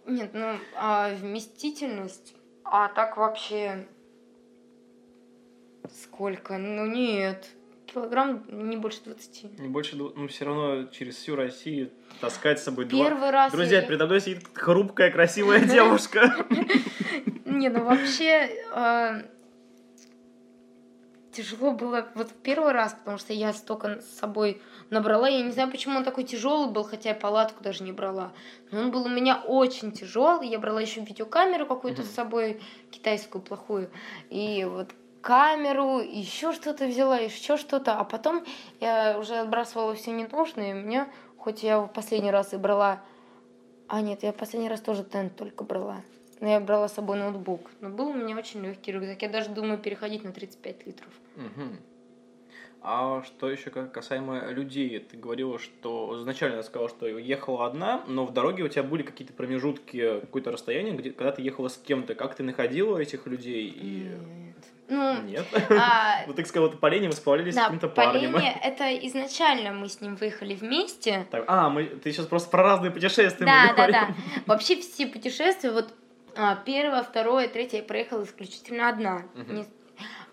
Нет, 0.05 0.31
ну, 0.33 0.55
а 0.75 1.13
вместительность, 1.15 2.35
а 2.63 2.87
так 2.87 3.17
вообще... 3.17 3.87
Сколько? 5.91 6.57
Ну, 6.57 6.85
нет, 6.85 7.45
килограмм 7.93 8.43
не 8.49 8.77
больше 8.77 9.01
20. 9.05 9.59
Не 9.59 9.67
больше, 9.67 9.95
ну 9.95 10.27
все 10.27 10.45
равно 10.45 10.85
через 10.85 11.15
всю 11.15 11.35
Россию 11.35 11.91
таскать 12.19 12.59
с 12.59 12.63
собой 12.63 12.85
Первый 12.87 13.17
два... 13.17 13.31
раз 13.31 13.51
Друзья, 13.51 13.81
я... 13.81 13.87
передо 13.87 14.05
мной 14.05 14.21
сидит 14.21 14.45
хрупкая, 14.53 15.11
красивая 15.11 15.59
девушка. 15.65 16.45
Не, 17.45 17.69
ну 17.69 17.83
вообще 17.83 18.49
а, 18.71 19.21
тяжело 21.31 21.71
было 21.71 22.07
вот 22.15 22.29
первый 22.41 22.71
раз, 22.71 22.93
потому 22.93 23.17
что 23.17 23.33
я 23.33 23.53
столько 23.53 24.01
с 24.01 24.19
собой 24.19 24.61
набрала. 24.89 25.27
Я 25.27 25.43
не 25.43 25.51
знаю, 25.51 25.69
почему 25.69 25.97
он 25.97 26.03
такой 26.03 26.23
тяжелый 26.23 26.71
был, 26.71 26.83
хотя 26.83 27.09
я 27.09 27.15
палатку 27.15 27.63
даже 27.63 27.83
не 27.83 27.91
брала. 27.91 28.33
Но 28.71 28.81
он 28.81 28.91
был 28.91 29.05
у 29.05 29.09
меня 29.09 29.41
очень 29.41 29.91
тяжелый. 29.91 30.47
Я 30.47 30.59
брала 30.59 30.81
еще 30.81 31.01
видеокамеру 31.01 31.65
какую-то 31.65 32.03
с 32.03 32.11
собой, 32.11 32.61
китайскую 32.91 33.41
плохую. 33.41 33.89
И 34.29 34.65
вот 34.69 34.91
камеру, 35.23 35.99
еще 35.99 36.51
что-то 36.51 36.85
взяла, 36.85 37.17
еще 37.17 37.57
что-то, 37.57 37.93
а 37.97 38.03
потом 38.03 38.43
я 38.81 39.17
уже 39.17 39.35
отбрасывала 39.35 39.95
все 39.95 40.11
ненужное, 40.11 40.71
и 40.71 40.73
мне, 40.73 41.07
хоть 41.37 41.63
я 41.63 41.79
в 41.79 41.87
последний 41.87 42.29
раз 42.29 42.53
и 42.53 42.57
брала, 42.57 43.01
а 43.87 44.01
нет, 44.01 44.21
я 44.21 44.33
в 44.33 44.35
последний 44.35 44.69
раз 44.69 44.81
тоже 44.81 45.03
тент 45.03 45.35
только 45.35 45.63
брала, 45.63 46.01
но 46.41 46.49
я 46.49 46.59
брала 46.59 46.89
с 46.89 46.93
собой 46.93 47.17
ноутбук, 47.17 47.71
но 47.79 47.89
был 47.89 48.09
у 48.09 48.13
меня 48.13 48.37
очень 48.37 48.61
легкий 48.61 48.91
рюкзак, 48.91 49.21
я 49.21 49.29
даже 49.29 49.49
думаю 49.49 49.79
переходить 49.79 50.23
на 50.25 50.33
35 50.33 50.87
литров. 50.87 51.09
Угу. 51.37 51.69
А 52.85 53.23
что 53.23 53.49
еще 53.49 53.69
касаемо 53.69 54.51
людей? 54.51 54.99
Ты 54.99 55.15
говорила, 55.15 55.57
что 55.57 56.19
изначально 56.19 56.61
сказала, 56.63 56.89
что 56.89 57.07
ехала 57.07 57.65
одна, 57.65 58.03
но 58.07 58.25
в 58.25 58.33
дороге 58.33 58.63
у 58.63 58.67
тебя 58.67 58.83
были 58.83 59.03
какие-то 59.03 59.33
промежутки, 59.33 60.19
какое-то 60.19 60.51
расстояние, 60.51 60.93
где, 60.93 61.11
когда 61.11 61.31
ты 61.31 61.41
ехала 61.41 61.69
с 61.69 61.77
кем-то. 61.77 62.13
Как 62.13 62.35
ты 62.35 62.43
находила 62.43 62.97
этих 62.97 63.25
людей? 63.25 63.69
И... 63.69 64.11
Нет. 64.19 64.72
Ну, 64.89 65.21
Нет. 65.21 65.45
А, 65.69 66.23
вот 66.27 66.35
так 66.35 66.45
сказала, 66.45 66.69
ты 66.69 66.77
Полене 66.77 67.07
вы 67.07 67.13
сплавлялись 67.13 67.55
да, 67.55 67.63
с 67.63 67.65
каким-то 67.65 67.87
парнем. 67.87 68.33
Полене, 68.33 68.59
это 68.63 68.93
изначально 69.07 69.71
мы 69.71 69.87
с 69.87 70.01
ним 70.01 70.15
выехали 70.15 70.55
вместе. 70.55 71.25
Так, 71.31 71.45
а, 71.47 71.69
мы, 71.69 71.85
ты 71.85 72.11
сейчас 72.11 72.25
просто 72.25 72.49
про 72.49 72.63
разные 72.63 72.91
путешествия 72.91 73.45
Да, 73.45 73.73
да, 73.75 73.87
да. 73.87 74.15
Вообще 74.45 74.75
все 74.81 75.07
путешествия, 75.07 75.71
вот 75.71 75.93
а, 76.35 76.55
первое, 76.55 77.03
второе, 77.03 77.47
третье 77.47 77.77
я 77.77 77.83
проехала 77.83 78.23
исключительно 78.23 78.89
одна. 78.89 79.23
Угу. 79.35 79.53
Не, 79.53 79.65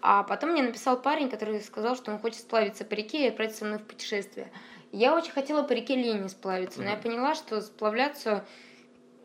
а 0.03 0.23
потом 0.23 0.51
мне 0.51 0.63
написал 0.63 1.01
парень, 1.01 1.31
который 1.31 1.61
сказал, 1.61 1.95
что 1.97 2.11
он 2.11 2.19
хочет 2.19 2.41
сплавиться 2.41 2.85
по 2.85 2.95
реке 2.95 3.27
и 3.27 3.29
отправиться 3.29 3.61
со 3.61 3.65
мной 3.67 3.79
в 3.79 3.83
путешествие. 3.83 4.51
Я 4.93 5.15
очень 5.15 5.31
хотела 5.31 5.63
по 5.63 5.73
реке 5.73 5.95
Лени 5.95 6.27
сплавиться, 6.27 6.83
но 6.83 6.91
я 6.91 6.97
поняла, 6.97 7.35
что 7.35 7.61
сплавляться 7.61 8.45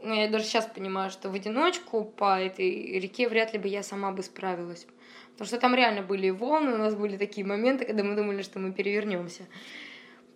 ну, 0.06 0.14
я 0.14 0.28
даже 0.30 0.46
сейчас 0.46 0.68
понимаю, 0.68 1.10
что 1.10 1.30
в 1.30 1.34
одиночку 1.34 2.04
по 2.04 2.40
этой 2.40 3.00
реке 3.00 3.28
вряд 3.28 3.54
ли 3.54 3.60
бы 3.60 3.68
я 3.68 3.82
сама 3.82 4.12
бы 4.12 4.22
справилась. 4.22 4.86
Потому 5.36 5.48
что 5.48 5.60
там 5.60 5.76
реально 5.76 6.02
были 6.02 6.30
волны, 6.30 6.74
у 6.74 6.78
нас 6.78 6.95
были 6.95 7.17
такие 7.17 7.45
моменты, 7.45 7.86
когда 7.86 8.04
мы 8.04 8.15
думали, 8.15 8.41
что 8.41 8.60
мы 8.60 8.71
перевернемся. 8.71 9.43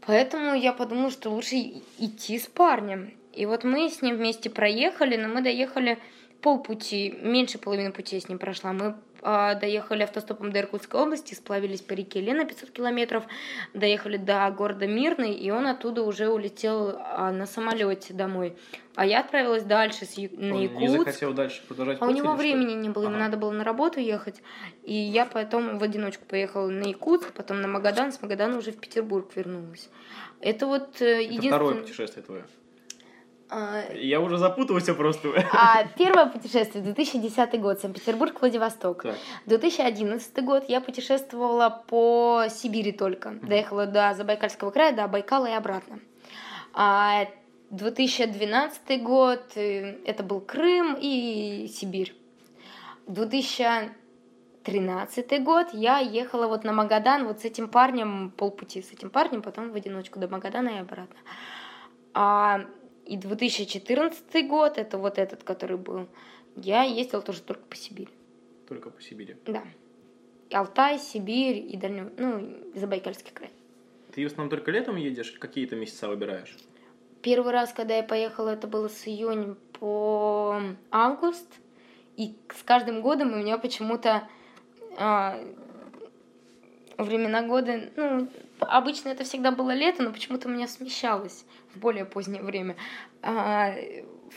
Поэтому 0.05 0.53
я 0.53 0.73
подумала, 0.73 1.09
что 1.09 1.29
лучше 1.29 1.55
идти 1.97 2.37
с 2.37 2.47
парнем. 2.47 3.13
И 3.33 3.45
вот 3.45 3.63
мы 3.63 3.89
с 3.89 4.01
ним 4.01 4.17
вместе 4.17 4.49
проехали, 4.49 5.15
но 5.15 5.29
мы 5.29 5.41
доехали 5.41 5.97
полпути, 6.41 7.15
меньше 7.21 7.57
половины 7.59 7.91
пути 7.91 8.15
я 8.15 8.21
с 8.21 8.27
ним 8.27 8.39
прошла. 8.39 8.73
Мы 8.73 8.95
доехали 9.21 10.03
автостопом 10.03 10.51
до 10.51 10.59
Иркутской 10.59 10.99
области, 10.99 11.33
сплавились 11.33 11.81
по 11.81 11.93
реке 11.93 12.21
Лена 12.21 12.45
500 12.45 12.71
километров, 12.71 13.23
доехали 13.73 14.17
до 14.17 14.49
города 14.51 14.87
Мирный, 14.87 15.33
и 15.33 15.51
он 15.51 15.67
оттуда 15.67 16.03
уже 16.03 16.29
улетел 16.29 16.95
а, 16.97 17.31
на 17.31 17.45
самолете 17.45 18.13
домой. 18.13 18.55
А 18.95 19.05
я 19.05 19.21
отправилась 19.21 19.63
дальше 19.63 20.05
с, 20.05 20.17
на 20.17 20.55
он 20.55 20.61
Якутск. 20.61 20.81
не 20.81 20.87
захотел 20.89 21.33
дальше 21.33 21.61
продолжать 21.67 21.97
А 22.01 22.05
у 22.05 22.11
него 22.11 22.33
времени 22.35 22.73
не 22.73 22.89
было, 22.89 23.05
ему 23.05 23.17
надо 23.17 23.37
было 23.37 23.51
на 23.51 23.63
работу 23.63 23.99
ехать. 23.99 24.41
И 24.83 24.93
я 24.93 25.25
потом 25.25 25.77
в 25.77 25.83
одиночку 25.83 26.25
поехала 26.25 26.67
на 26.69 26.85
Якутск, 26.85 27.31
потом 27.33 27.61
на 27.61 27.67
Магадан, 27.67 28.11
с 28.11 28.21
Магадана 28.21 28.57
уже 28.57 28.71
в 28.71 28.77
Петербург 28.77 29.29
вернулась. 29.35 29.89
Это 30.41 30.65
вот 30.65 31.01
э, 31.01 31.05
Это 31.05 31.21
единственное... 31.21 31.49
второе 31.49 31.75
путешествие 31.75 32.23
твое. 32.23 32.45
А, 33.49 33.83
Я 33.93 34.21
уже 34.21 34.37
запутался 34.37 34.93
просто. 34.93 35.29
А, 35.51 35.83
первое 35.97 36.27
путешествие 36.27 36.83
2010 36.83 37.59
год, 37.59 37.79
Санкт-Петербург, 37.79 38.39
Владивосток. 38.39 39.01
Так. 39.03 39.15
2011 39.47 40.43
год 40.43 40.65
я 40.67 40.81
путешествовала 40.81 41.83
по 41.87 42.43
Сибири 42.49 42.91
только. 42.91 43.31
Доехала 43.41 43.87
до 43.87 44.13
Забайкальского 44.13 44.69
края, 44.71 44.95
до 44.95 45.07
Байкала 45.07 45.47
и 45.47 45.53
обратно. 45.53 45.99
А 46.73 47.25
2012 47.71 49.01
год 49.01 49.41
э, 49.55 49.97
это 50.05 50.21
был 50.23 50.41
Крым 50.41 50.95
и 50.99 51.67
Сибирь. 51.73 52.13
2013 53.07 55.43
год 55.43 55.69
я 55.73 55.97
ехала 55.97 56.45
вот 56.47 56.63
на 56.63 56.73
Магадан 56.73 57.25
вот 57.25 57.41
с 57.41 57.45
этим 57.45 57.67
парнем 57.67 58.31
полпути 58.37 58.83
с 58.83 58.91
этим 58.91 59.09
парнем, 59.09 59.41
потом 59.41 59.71
в 59.71 59.75
одиночку 59.75 60.19
до 60.19 60.27
Магадана 60.27 60.69
и 60.69 60.77
обратно. 60.77 61.15
А 62.13 62.61
и 63.09 63.17
2014 63.17 64.47
год, 64.47 64.77
это 64.77 64.99
вот 64.99 65.17
этот, 65.17 65.43
который 65.43 65.77
был, 65.77 66.07
я 66.55 66.83
ездила 66.83 67.23
тоже 67.23 67.41
только 67.41 67.63
по 67.63 67.75
Сибири. 67.75 68.13
Только 68.67 68.91
по 68.91 69.01
Сибири? 69.01 69.35
Да. 69.47 69.63
И 70.49 70.55
Алтай, 70.55 70.99
Сибирь 70.99 71.57
и 71.57 71.75
Дальний, 71.75 72.03
ну, 72.17 72.55
Забайкальский 72.75 73.31
край. 73.33 73.49
Ты 74.13 74.23
в 74.23 74.27
основном 74.27 74.51
только 74.51 74.69
летом 74.69 74.95
едешь? 74.95 75.31
Какие-то 75.31 75.75
месяца 75.75 76.07
выбираешь? 76.07 76.55
Первый 77.23 77.51
раз, 77.51 77.73
когда 77.73 77.97
я 77.97 78.03
поехала, 78.03 78.49
это 78.49 78.67
было 78.67 78.87
с 78.87 79.07
июня 79.07 79.55
по 79.79 80.61
август. 80.91 81.47
И 82.15 82.35
с 82.55 82.61
каждым 82.61 83.01
годом 83.01 83.33
у 83.33 83.37
меня 83.37 83.57
почему-то 83.57 84.27
а, 84.97 85.43
времена 86.97 87.41
года, 87.41 87.89
ну, 87.95 88.27
обычно 88.59 89.09
это 89.09 89.23
всегда 89.23 89.51
было 89.51 89.71
лето, 89.71 90.03
но 90.03 90.11
почему-то 90.11 90.47
у 90.47 90.51
меня 90.51 90.67
смещалось 90.67 91.45
в 91.73 91.79
более 91.79 92.05
позднее 92.05 92.41
время. 92.41 92.75
А, 93.21 93.73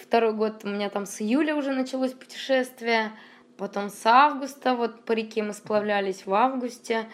второй 0.01 0.33
год 0.33 0.65
у 0.65 0.69
меня 0.69 0.91
там 0.91 1.07
с 1.07 1.21
июля 1.21 1.55
уже 1.55 1.73
началось 1.73 2.13
путешествие, 2.13 3.13
Потом 3.57 3.91
с 3.91 4.07
августа, 4.07 4.75
вот 4.75 5.05
по 5.05 5.13
реке 5.13 5.43
мы 5.43 5.53
сплавлялись 5.53 6.27
в 6.27 6.35
августе. 6.35 7.07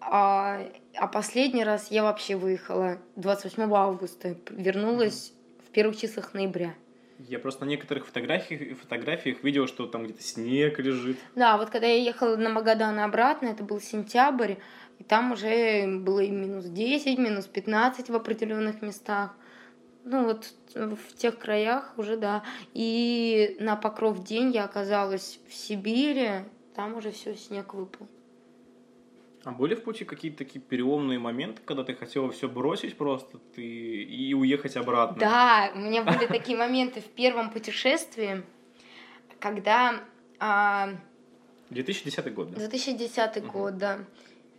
А, 0.00 0.60
а 0.94 1.06
последний 1.08 1.64
раз 1.64 1.90
я 1.90 2.02
вообще 2.02 2.36
выехала 2.36 2.98
28 3.16 3.62
августа, 3.74 4.36
вернулась 4.50 5.32
в 5.66 5.72
первых 5.72 5.96
числах 5.96 6.34
ноября. 6.34 6.74
Я 7.18 7.38
просто 7.38 7.64
на 7.64 7.70
некоторых 7.70 8.06
фотографиях, 8.06 8.78
фотографиях 8.78 9.42
видел, 9.42 9.66
что 9.66 9.86
там 9.86 10.04
где-то 10.04 10.22
снег 10.22 10.78
лежит. 10.78 11.16
Да, 11.34 11.56
вот 11.56 11.70
когда 11.70 11.86
я 11.86 12.02
ехала 12.02 12.36
на 12.36 12.50
Магадан 12.50 12.98
обратно, 12.98 13.46
это 13.46 13.64
был 13.64 13.80
сентябрь, 13.80 14.54
и 14.98 15.04
там 15.04 15.32
уже 15.32 15.86
было 15.86 16.20
и 16.20 16.30
минус 16.30 16.66
10, 16.66 17.18
минус 17.18 17.46
15 17.46 18.10
в 18.10 18.14
определенных 18.14 18.82
местах. 18.82 19.34
Ну 20.04 20.24
вот 20.24 20.52
в 20.74 21.16
тех 21.16 21.38
краях 21.38 21.94
уже, 21.96 22.16
да. 22.16 22.42
И 22.74 23.56
на 23.58 23.76
Покров 23.76 24.22
день 24.22 24.50
я 24.52 24.64
оказалась 24.64 25.40
в 25.48 25.54
Сибири, 25.54 26.44
там 26.74 26.96
уже 26.96 27.10
все, 27.10 27.34
снег 27.34 27.74
выпал. 27.74 28.06
А 29.44 29.52
были 29.52 29.74
в 29.74 29.82
пути 29.82 30.04
какие-то 30.04 30.38
такие 30.38 30.60
переломные 30.60 31.18
моменты, 31.18 31.60
когда 31.64 31.84
ты 31.84 31.94
хотела 31.94 32.30
все 32.30 32.48
бросить 32.48 32.96
просто 32.96 33.38
ты 33.54 33.62
и 33.62 34.32
уехать 34.32 34.76
обратно? 34.76 35.18
Да, 35.18 35.70
у 35.74 35.78
меня 35.78 36.02
были 36.02 36.26
такие 36.26 36.56
моменты 36.56 37.00
в 37.00 37.08
первом 37.08 37.50
путешествии, 37.50 38.42
когда... 39.38 40.00
2010 41.70 42.34
год, 42.34 42.50
да? 42.52 42.56
2010 42.56 43.46
год, 43.46 43.76
да. 43.76 43.98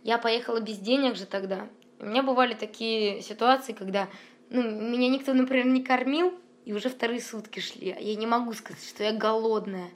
Я 0.06 0.18
поехала 0.18 0.60
без 0.60 0.78
денег 0.78 1.16
же 1.16 1.26
тогда. 1.26 1.66
У 1.98 2.06
меня 2.06 2.22
бывали 2.22 2.54
такие 2.54 3.22
ситуации, 3.22 3.72
когда 3.72 4.08
ну, 4.50 4.62
меня 4.62 5.08
никто, 5.08 5.34
например, 5.34 5.66
не 5.66 5.82
кормил, 5.82 6.32
и 6.64 6.72
уже 6.72 6.90
вторые 6.90 7.20
сутки 7.20 7.58
шли. 7.58 7.88
Я 7.98 8.14
не 8.14 8.24
могу 8.24 8.52
сказать, 8.52 8.84
что 8.84 9.02
я 9.02 9.12
голодная. 9.12 9.90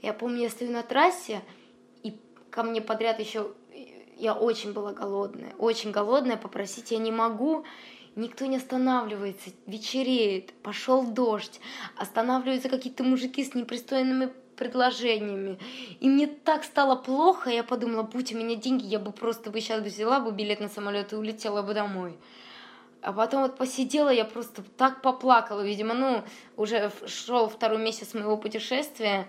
Я 0.00 0.14
помню, 0.14 0.44
я 0.44 0.48
стою 0.48 0.72
на 0.72 0.82
трассе, 0.82 1.42
и 2.02 2.18
ко 2.48 2.62
мне 2.62 2.80
подряд 2.80 3.20
еще 3.20 3.52
я 4.16 4.32
очень 4.32 4.72
была 4.72 4.94
голодная, 4.94 5.54
очень 5.58 5.90
голодная, 5.90 6.38
попросить 6.38 6.90
я 6.90 6.96
не 6.96 7.12
могу. 7.12 7.66
Никто 8.16 8.46
не 8.46 8.56
останавливается, 8.56 9.50
вечереет, 9.66 10.54
пошел 10.62 11.04
дождь, 11.04 11.60
останавливаются 11.96 12.70
какие-то 12.70 13.04
мужики 13.04 13.44
с 13.44 13.54
непристойными 13.54 14.32
предложениями. 14.60 15.58
И 16.00 16.08
мне 16.08 16.26
так 16.26 16.64
стало 16.64 16.94
плохо, 16.94 17.50
я 17.50 17.64
подумала, 17.64 18.02
будь 18.02 18.32
у 18.32 18.38
меня 18.38 18.54
деньги, 18.54 18.84
я 18.84 18.98
бы 18.98 19.10
просто 19.10 19.50
бы 19.50 19.60
сейчас 19.60 19.82
взяла 19.82 20.20
бы 20.20 20.30
билет 20.30 20.60
на 20.60 20.68
самолет 20.68 21.12
и 21.12 21.16
улетела 21.16 21.62
бы 21.62 21.74
домой. 21.74 22.16
А 23.02 23.12
потом 23.12 23.42
вот 23.42 23.56
посидела, 23.56 24.10
я 24.10 24.26
просто 24.26 24.62
так 24.76 25.00
поплакала, 25.00 25.62
видимо, 25.62 25.94
ну, 25.94 26.22
уже 26.58 26.92
шел 27.06 27.48
второй 27.48 27.78
месяц 27.78 28.12
моего 28.12 28.36
путешествия, 28.36 29.26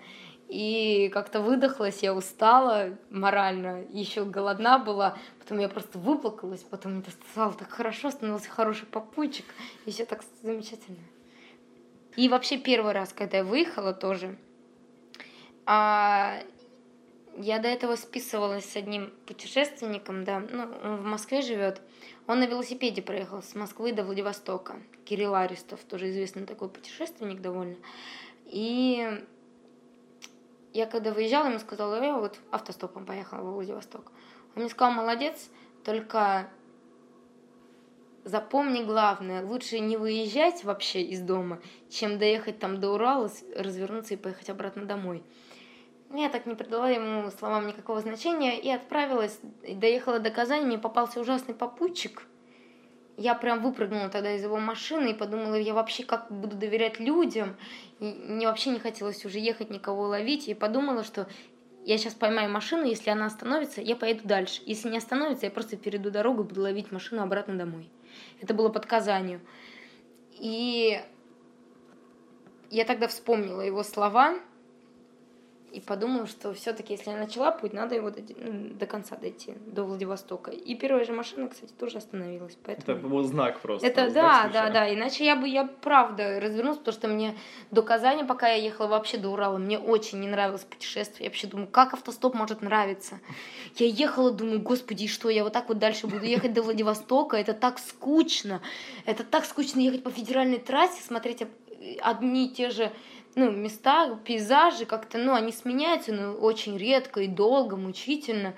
и 0.50 1.10
как-то 1.14 1.40
выдохлась, 1.40 2.04
я 2.04 2.14
устала 2.14 2.98
морально, 3.10 3.86
еще 3.90 4.26
голодна 4.26 4.80
была, 4.80 5.18
потом 5.40 5.60
я 5.60 5.70
просто 5.70 5.98
выплакалась, 5.98 6.64
потом 6.64 6.96
мне 6.96 7.04
стало 7.32 7.54
так 7.54 7.70
хорошо, 7.70 8.12
становился 8.12 8.50
хороший 8.50 8.86
попутчик, 8.86 9.46
и 9.86 9.92
все 9.92 10.06
так 10.06 10.26
замечательно. 10.44 11.00
И 12.18 12.28
вообще 12.28 12.58
первый 12.58 12.92
раз, 12.92 13.14
когда 13.14 13.38
я 13.38 13.44
выехала 13.46 13.94
тоже, 13.94 14.38
а, 15.74 16.44
я 17.38 17.60
до 17.60 17.70
этого 17.70 17.96
списывалась 17.96 18.66
с 18.66 18.76
одним 18.76 19.14
путешественником, 19.26 20.26
да, 20.26 20.42
ну, 20.42 20.64
он 20.84 20.98
в 20.98 21.06
Москве 21.06 21.42
живет, 21.42 21.82
он 22.28 22.42
на 22.42 22.46
велосипеде 22.46 23.02
проехал 23.02 23.42
с 23.42 23.56
Москвы 23.56 23.94
до 23.94 24.04
Владивостока, 24.04 24.82
Кирилл 25.06 25.34
Аристов, 25.34 25.80
тоже 25.86 26.10
известный 26.10 26.46
такой 26.46 26.68
путешественник 26.68 27.40
довольно, 27.40 27.78
и 28.48 29.24
я 30.74 30.86
когда 30.88 31.14
выезжала, 31.14 31.48
ему 31.48 31.60
сказала, 31.60 32.04
я 32.04 32.18
вот 32.18 32.38
автостопом 32.52 33.06
поехала 33.06 33.42
во 33.42 33.52
Владивосток. 33.54 34.12
Он 34.56 34.64
мне 34.64 34.70
сказал, 34.70 34.92
молодец, 34.92 35.50
только 35.86 36.50
запомни 38.26 38.84
главное, 38.84 39.42
лучше 39.42 39.80
не 39.80 39.96
выезжать 39.96 40.66
вообще 40.66 41.02
из 41.02 41.22
дома, 41.22 41.62
чем 41.90 42.20
доехать 42.20 42.60
там 42.60 42.82
до 42.82 42.90
Урала, 42.90 43.32
развернуться 43.56 44.16
и 44.16 44.18
поехать 44.18 44.50
обратно 44.50 44.86
домой. 44.86 45.24
Я 46.14 46.30
так 46.30 46.46
не 46.46 46.56
придала 46.56 46.90
ему 46.90 47.30
словам 47.32 47.68
никакого 47.68 48.02
значения 48.02 48.60
и 48.60 48.70
отправилась, 48.70 49.40
доехала 49.68 50.20
до 50.20 50.30
Казани, 50.30 50.66
мне 50.66 50.78
попался 50.78 51.20
ужасный 51.20 51.56
попутчик– 51.56 52.24
я 53.22 53.36
прям 53.36 53.62
выпрыгнула 53.62 54.10
тогда 54.10 54.34
из 54.36 54.44
его 54.44 54.58
машины 54.58 55.12
и 55.12 55.14
подумала, 55.14 55.56
я 55.56 55.74
вообще 55.74 56.04
как 56.04 56.32
буду 56.32 56.56
доверять 56.56 57.00
людям. 57.00 57.56
И 58.00 58.06
мне 58.06 58.48
вообще 58.48 58.72
не 58.72 58.80
хотелось 58.80 59.24
уже 59.26 59.38
ехать, 59.40 59.70
никого 59.70 60.08
ловить. 60.08 60.48
И 60.48 60.54
подумала, 60.54 61.04
что 61.04 61.28
я 61.86 61.98
сейчас 61.98 62.14
поймаю 62.14 62.52
машину, 62.52 62.86
если 62.86 63.10
она 63.10 63.28
остановится, 63.28 63.82
я 63.82 63.96
поеду 63.96 64.28
дальше. 64.28 64.62
Если 64.66 64.90
не 64.90 64.98
остановится, 64.98 65.46
я 65.46 65.52
просто 65.52 65.78
перейду 65.78 66.10
дорогу 66.10 66.44
и 66.44 66.48
буду 66.48 66.62
ловить 66.62 66.92
машину 66.92 67.22
обратно 67.22 67.56
домой. 67.56 67.90
Это 68.40 68.54
было 68.54 68.70
под 68.70 68.88
Казанью. 68.88 69.42
И 70.32 71.00
я 72.72 72.86
тогда 72.86 73.08
вспомнила 73.08 73.62
его 73.62 73.84
слова, 73.84 74.36
и 75.72 75.80
подумала, 75.80 76.28
что 76.28 76.54
все-таки, 76.54 76.94
если 76.94 77.12
я 77.12 77.18
начала 77.18 77.52
путь, 77.52 77.72
надо 77.74 77.96
его 77.96 78.10
до, 78.10 78.22
до 78.22 78.86
конца 78.86 79.16
дойти, 79.16 79.54
до 79.66 79.84
Владивостока. 79.84 80.52
И 80.52 80.76
первая 80.76 81.06
же 81.06 81.14
машина, 81.14 81.48
кстати, 81.48 81.72
тоже 81.72 81.98
остановилась. 81.98 82.58
Поэтому... 82.64 82.98
Это 82.98 83.08
был 83.08 83.24
знак 83.24 83.62
просто. 83.62 83.88
Это 83.88 84.10
знак 84.10 84.14
да, 84.14 84.42
случая. 84.42 84.54
да, 84.54 84.70
да. 84.70 84.94
Иначе 84.94 85.26
я 85.26 85.36
бы, 85.36 85.48
я 85.48 85.66
правда 85.66 86.40
развернулась, 86.40 86.80
потому 86.80 86.94
что 86.94 87.08
мне 87.08 87.38
до 87.72 87.82
Казани, 87.84 88.24
пока 88.24 88.50
я 88.50 88.56
ехала 88.56 88.88
вообще 88.88 89.18
до 89.18 89.30
Урала, 89.30 89.58
мне 89.58 89.80
очень 89.80 90.20
не 90.20 90.28
нравилось 90.28 90.66
путешествие. 90.66 91.26
Я 91.26 91.30
вообще 91.30 91.48
думаю, 91.48 91.70
как 91.70 91.94
автостоп 91.94 92.34
может 92.36 92.62
нравиться? 92.62 93.20
Я 93.78 93.88
ехала, 93.88 94.32
думаю, 94.32 94.62
господи, 94.62 95.08
что 95.08 95.30
я 95.30 95.44
вот 95.44 95.54
так 95.54 95.70
вот 95.70 95.80
дальше 95.80 96.08
буду 96.08 96.26
ехать 96.26 96.54
до 96.54 96.64
Владивостока? 96.64 97.38
Это 97.38 97.54
так 97.54 97.80
скучно. 97.80 98.62
Это 99.06 99.24
так 99.24 99.46
скучно 99.46 99.80
ехать 99.80 100.04
по 100.04 100.12
федеральной 100.12 100.60
трассе, 100.60 101.02
смотреть 101.02 101.44
одни 102.02 102.48
и 102.48 102.50
те 102.50 102.70
же 102.70 102.92
ну, 103.36 103.52
места, 103.52 104.16
пейзажи 104.26 104.86
как-то, 104.86 105.18
ну, 105.18 105.34
они 105.34 105.52
сменяются, 105.52 106.14
но 106.14 106.34
очень 106.34 106.78
редко 106.78 107.22
и 107.22 107.28
долго, 107.28 107.78
мучительно. 107.78 108.54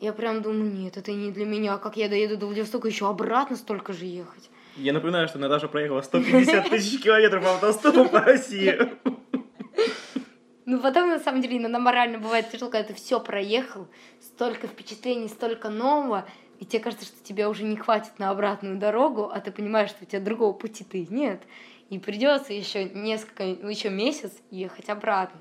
Я 0.00 0.12
прям 0.12 0.42
думаю, 0.42 0.72
нет, 0.72 0.96
это 0.96 1.12
не 1.12 1.30
для 1.30 1.44
меня. 1.44 1.78
Как 1.78 1.96
я 1.96 2.08
доеду 2.08 2.36
до 2.36 2.46
Владивостока, 2.46 2.88
еще 2.88 3.08
обратно 3.08 3.56
столько 3.56 3.92
же 3.92 4.04
ехать. 4.04 4.50
Я 4.76 4.92
напоминаю, 4.92 5.28
что 5.28 5.38
Наташа 5.38 5.68
проехала 5.68 6.02
150 6.02 6.68
тысяч 6.70 7.00
километров 7.00 7.46
автостопом 7.46 8.08
по 8.08 8.20
России. 8.20 8.76
Ну, 10.66 10.80
потом, 10.80 11.10
на 11.10 11.18
самом 11.18 11.42
деле, 11.42 11.58
иногда 11.58 11.78
морально 11.78 12.18
бывает 12.18 12.50
тяжело, 12.50 12.70
когда 12.70 12.88
ты 12.88 12.94
все 12.94 13.20
проехал, 13.20 13.86
столько 14.20 14.66
впечатлений, 14.66 15.28
столько 15.28 15.68
нового, 15.68 16.26
и 16.58 16.64
тебе 16.64 16.82
кажется, 16.82 17.04
что 17.04 17.22
тебя 17.22 17.50
уже 17.50 17.64
не 17.64 17.76
хватит 17.76 18.18
на 18.18 18.30
обратную 18.30 18.78
дорогу, 18.78 19.30
а 19.32 19.40
ты 19.40 19.52
понимаешь, 19.52 19.90
что 19.90 20.04
у 20.04 20.06
тебя 20.06 20.20
другого 20.20 20.54
пути-то 20.54 20.96
нет 20.96 21.42
и 21.90 21.98
придется 21.98 22.52
еще 22.52 22.84
несколько, 22.84 23.44
еще 23.44 23.90
месяц 23.90 24.32
ехать 24.50 24.88
обратно. 24.88 25.40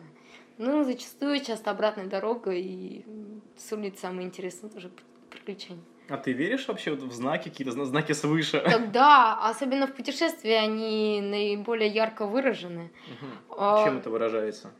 Ну, 0.58 0.84
зачастую 0.84 1.44
часто 1.44 1.72
обратная 1.72 2.06
дорога 2.06 2.52
и 2.52 3.04
сулит 3.58 4.00
самые 4.00 4.28
интересные 4.28 4.72
тоже 4.72 4.92
приключения. 5.30 5.84
А 6.10 6.18
ты 6.18 6.34
веришь 6.34 6.68
вообще 6.68 6.92
в 6.92 7.12
знаки, 7.12 7.50
какие-то 7.50 7.86
знаки 7.86 8.12
свыше? 8.12 8.60
Так, 8.60 8.92
да, 8.92 9.40
особенно 9.50 9.88
в 9.88 9.94
путешествии 9.94 10.52
они 10.52 11.22
наиболее 11.22 11.90
ярко 11.90 12.26
выражены. 12.26 12.92
Угу. 13.08 13.58
А, 13.58 13.86
Чем 13.86 13.98
это 13.98 14.10
выражается? 14.10 14.72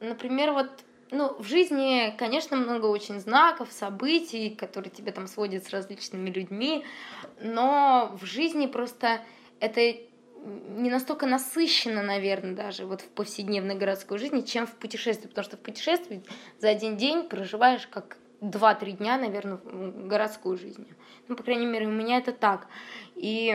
Например, 0.00 0.52
вот 0.52 0.70
ну, 1.10 1.36
в 1.38 1.44
жизни, 1.44 2.14
конечно, 2.16 2.56
много 2.56 2.86
очень 2.86 3.20
знаков, 3.20 3.72
событий, 3.72 4.50
которые 4.50 4.90
тебя 4.90 5.12
там 5.12 5.26
сводят 5.26 5.64
с 5.64 5.70
различными 5.70 6.30
людьми, 6.30 6.84
но 7.40 8.16
в 8.20 8.24
жизни 8.24 8.66
просто 8.66 9.20
это 9.58 9.94
не 10.42 10.90
настолько 10.90 11.26
насыщенно, 11.26 12.02
наверное, 12.02 12.54
даже 12.54 12.86
вот 12.86 13.02
в 13.02 13.08
повседневной 13.08 13.74
городской 13.74 14.18
жизни, 14.18 14.40
чем 14.40 14.66
в 14.66 14.74
путешествии, 14.76 15.28
потому 15.28 15.44
что 15.44 15.56
в 15.56 15.60
путешествии 15.60 16.22
за 16.58 16.68
один 16.70 16.96
день 16.96 17.28
проживаешь 17.28 17.86
как 17.86 18.16
два-три 18.40 18.92
дня, 18.92 19.18
наверное, 19.18 19.58
в 19.62 20.06
городской 20.06 20.56
жизни. 20.56 20.86
Ну, 21.28 21.36
по 21.36 21.42
крайней 21.42 21.66
мере, 21.66 21.86
у 21.86 21.90
меня 21.90 22.18
это 22.18 22.32
так. 22.32 22.68
И, 23.14 23.54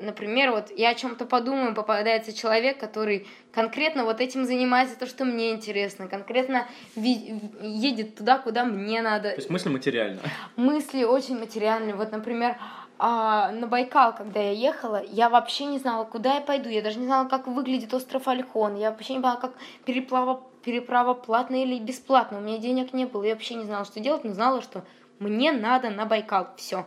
например, 0.00 0.50
вот 0.50 0.76
я 0.76 0.90
о 0.90 0.94
чем-то 0.94 1.26
подумаю, 1.26 1.74
попадается 1.74 2.32
человек, 2.32 2.78
который 2.78 3.28
конкретно 3.52 4.04
вот 4.04 4.20
этим 4.20 4.44
занимается, 4.44 4.98
то, 4.98 5.06
что 5.06 5.24
мне 5.24 5.52
интересно, 5.52 6.08
конкретно 6.08 6.66
едет 6.96 8.16
туда, 8.16 8.38
куда 8.38 8.64
мне 8.64 9.00
надо. 9.00 9.30
То 9.30 9.36
есть 9.36 9.50
мысли 9.50 9.68
материальные? 9.68 10.20
Мысли 10.56 11.04
очень 11.04 11.38
материальные. 11.38 11.94
Вот, 11.94 12.10
например, 12.10 12.56
а, 13.02 13.50
на 13.52 13.66
Байкал, 13.66 14.14
когда 14.14 14.40
я 14.40 14.50
ехала, 14.50 15.02
я 15.02 15.30
вообще 15.30 15.64
не 15.64 15.78
знала, 15.78 16.04
куда 16.04 16.34
я 16.34 16.40
пойду. 16.42 16.68
Я 16.68 16.82
даже 16.82 16.98
не 16.98 17.06
знала, 17.06 17.26
как 17.26 17.46
выглядит 17.46 17.94
остров 17.94 18.28
Альхон. 18.28 18.76
Я 18.76 18.90
вообще 18.90 19.14
не 19.14 19.20
знала, 19.20 19.40
как 19.40 19.54
переплава, 19.86 20.42
переправа 20.62 21.14
платная 21.14 21.62
или 21.62 21.78
бесплатная. 21.78 22.40
У 22.40 22.42
меня 22.42 22.58
денег 22.58 22.92
не 22.92 23.06
было. 23.06 23.22
Я 23.22 23.32
вообще 23.32 23.54
не 23.54 23.64
знала, 23.64 23.86
что 23.86 24.00
делать, 24.00 24.24
но 24.24 24.34
знала, 24.34 24.60
что 24.60 24.84
мне 25.18 25.50
надо 25.50 25.88
на 25.88 26.04
Байкал. 26.04 26.48
Все. 26.58 26.86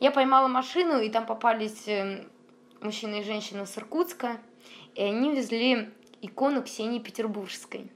Я 0.00 0.12
поймала 0.12 0.48
машину, 0.48 0.98
и 0.98 1.10
там 1.10 1.26
попались 1.26 1.86
э, 1.86 2.24
мужчина 2.80 3.16
и 3.16 3.22
женщина 3.22 3.66
с 3.66 3.76
Иркутска, 3.76 4.38
и 4.94 5.02
они 5.02 5.34
везли 5.34 5.90
икону 6.22 6.62
Ксении 6.62 7.00
Петербургской. 7.00 7.92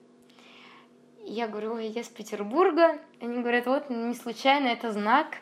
Я 1.25 1.49
говорю, 1.49 1.77
ой, 1.77 1.87
я 1.87 2.05
с 2.05 2.09
Петербурга. 2.09 2.99
Они 3.23 3.39
говорят, 3.39 3.65
вот 3.65 3.89
не 3.89 4.15
случайно, 4.15 4.67
это 4.67 4.93
знак. 4.93 5.39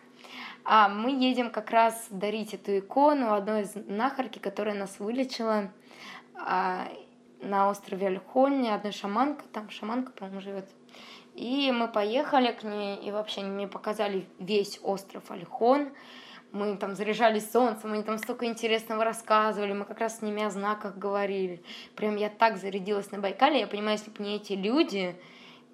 А 0.73 0.89
мы 0.89 1.11
едем 1.11 1.51
как 1.51 1.73
раз 1.73 2.07
дарить 2.11 2.55
эту 2.55 2.79
икону 2.79 3.35
одной 3.35 3.63
из 3.63 3.75
нахарки, 3.75 4.39
которая 4.39 4.77
нас 4.77 5.01
вылечила 5.01 5.73
а, 6.37 6.87
на 7.43 7.69
острове 7.69 8.07
Альхольне, 8.07 8.73
одной 8.73 8.93
шаманка, 8.93 9.43
там 9.53 9.69
шаманка, 9.69 10.13
по-моему, 10.13 10.41
живет. 10.41 10.69
И 11.35 11.73
мы 11.73 11.89
поехали 11.89 12.53
к 12.53 12.63
ней, 12.63 12.95
и 12.99 13.11
вообще 13.11 13.41
они 13.41 13.51
мне 13.51 13.67
показали 13.67 14.29
весь 14.39 14.79
остров 14.85 15.29
Альхон. 15.33 15.91
Мы 16.53 16.77
там 16.77 16.95
заряжались 16.95 17.51
солнцем, 17.51 17.93
они 17.93 18.05
там 18.05 18.19
столько 18.19 18.47
интересного 18.47 19.03
рассказывали, 19.03 19.73
мы 19.73 19.85
как 19.85 19.99
раз 19.99 20.19
с 20.19 20.23
ними 20.23 20.45
о 20.45 20.51
знаках 20.51 20.97
говорили. 20.97 21.65
Прям 21.97 22.15
я 22.15 22.29
так 22.29 22.59
зарядилась 22.59 23.11
на 23.11 23.19
Байкале, 23.19 23.59
я 23.59 23.67
понимаю, 23.67 23.99
если 23.99 24.13
бы 24.13 24.23
не 24.23 24.37
эти 24.37 24.53
люди, 24.53 25.17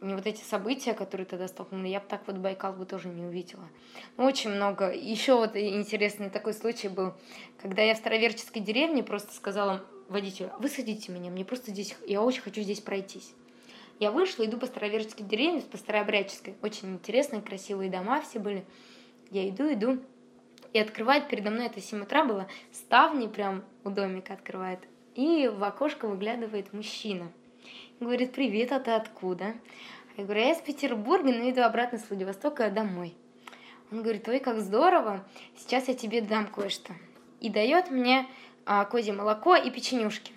не 0.01 0.15
вот 0.15 0.27
эти 0.27 0.43
события, 0.43 0.95
которые 0.95 1.27
тогда 1.27 1.49
столкнули, 1.49 1.89
я 1.89 2.01
бы 2.01 2.07
так 2.07 2.23
вот 2.27 2.37
Байкал 2.37 2.73
бы 2.73 2.87
тоже 2.87 3.09
не 3.09 3.23
увидела. 3.23 3.69
Ну, 4.17 4.25
очень 4.25 4.51
много. 4.51 4.93
Еще 4.93 5.35
вот 5.35 5.57
интересный 5.57 6.31
такой 6.31 6.55
случай 6.55 6.89
был, 6.89 7.15
когда 7.61 7.83
я 7.83 7.95
в 7.95 7.99
Староверческой 7.99 8.63
деревне 8.63 9.03
просто 9.03 9.33
сказала 9.35 9.85
водителю, 10.09 10.53
высадите 10.59 11.11
меня, 11.13 11.31
мне 11.31 11.45
просто 11.45 11.71
здесь, 11.71 11.97
я 12.07 12.23
очень 12.23 12.43
хочу 12.43 12.61
здесь 12.61 12.81
пройтись. 12.81 13.33
Я 13.99 14.11
вышла, 14.11 14.45
иду 14.45 14.59
по 14.59 14.67
Староверческой 14.67 15.25
деревне, 15.25 15.63
по 15.63 15.79
Старообрядческой. 15.79 16.55
Очень 16.61 16.95
интересные, 16.95 17.41
красивые 17.41 17.91
дома 17.91 18.21
все 18.21 18.39
были. 18.39 18.67
Я 19.31 19.49
иду, 19.49 19.73
иду. 19.73 19.99
И 20.75 20.79
открывает 20.79 21.29
передо 21.29 21.51
мной, 21.51 21.67
это 21.67 21.81
7 21.81 22.03
утра 22.03 22.25
было, 22.25 22.47
ставни 22.73 23.27
прям 23.27 23.65
у 23.85 23.91
домика 23.91 24.35
открывает. 24.35 24.81
И 25.15 25.49
в 25.49 25.65
окошко 25.65 26.07
выглядывает 26.07 26.75
мужчина. 26.75 27.33
Говорит, 28.01 28.33
привет, 28.33 28.73
а 28.73 28.81
ты 28.81 28.93
откуда? 28.93 29.55
Я 30.17 30.25
говорю, 30.25 30.41
я 30.41 30.53
из 30.53 30.59
Петербурга, 30.59 31.33
но 31.33 31.51
иду 31.51 31.63
обратно 31.63 31.99
с 31.99 32.09
Владивостока 32.09 32.71
домой. 32.71 33.15
Он 33.91 34.03
говорит, 34.03 34.29
ой, 34.29 34.41
как 34.41 34.61
здорово, 34.61 35.27
сейчас 35.57 35.89
я 35.89 35.95
тебе 35.95 36.21
дам 36.21 36.47
кое-что. 36.47 36.93
И 37.41 37.51
дает 37.51 37.91
мне 37.91 38.27
а, 38.65 38.85
козье 38.85 39.13
молоко 39.13 39.57
и 39.57 39.71
печенюшки. 39.71 40.33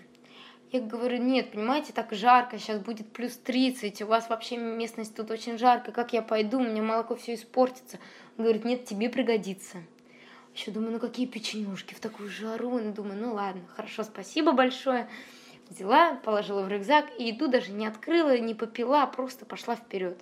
Я 0.71 0.81
говорю, 0.81 1.17
нет, 1.17 1.51
понимаете, 1.51 1.93
так 1.93 2.13
жарко, 2.13 2.59
сейчас 2.59 2.79
будет 2.79 3.11
плюс 3.11 3.35
30, 3.37 4.03
у 4.03 4.05
вас 4.05 4.29
вообще 4.29 4.55
местность 4.55 5.15
тут 5.15 5.31
очень 5.31 5.57
жарко, 5.57 5.91
как 5.91 6.13
я 6.13 6.21
пойду, 6.21 6.59
у 6.59 6.63
меня 6.63 6.83
молоко 6.83 7.15
все 7.15 7.33
испортится. 7.33 7.97
Он 8.37 8.43
говорит, 8.43 8.65
нет, 8.65 8.85
тебе 8.85 9.09
пригодится. 9.09 9.77
Еще 10.53 10.71
думаю, 10.71 10.91
ну 10.91 10.99
какие 10.99 11.25
печенюшки 11.25 11.93
в 11.93 11.99
такую 11.99 12.29
жару. 12.29 12.77
Ну, 12.79 12.91
думаю, 12.91 13.19
ну 13.19 13.33
ладно, 13.33 13.61
хорошо, 13.75 14.03
спасибо 14.03 14.51
большое. 14.51 15.09
Взяла, 15.69 16.15
положила 16.15 16.63
в 16.63 16.67
рюкзак 16.67 17.05
и 17.19 17.29
иду, 17.29 17.47
даже 17.47 17.71
не 17.71 17.85
открыла, 17.85 18.37
не 18.39 18.55
попила, 18.55 19.05
просто 19.05 19.45
пошла 19.45 19.75
вперед. 19.75 20.19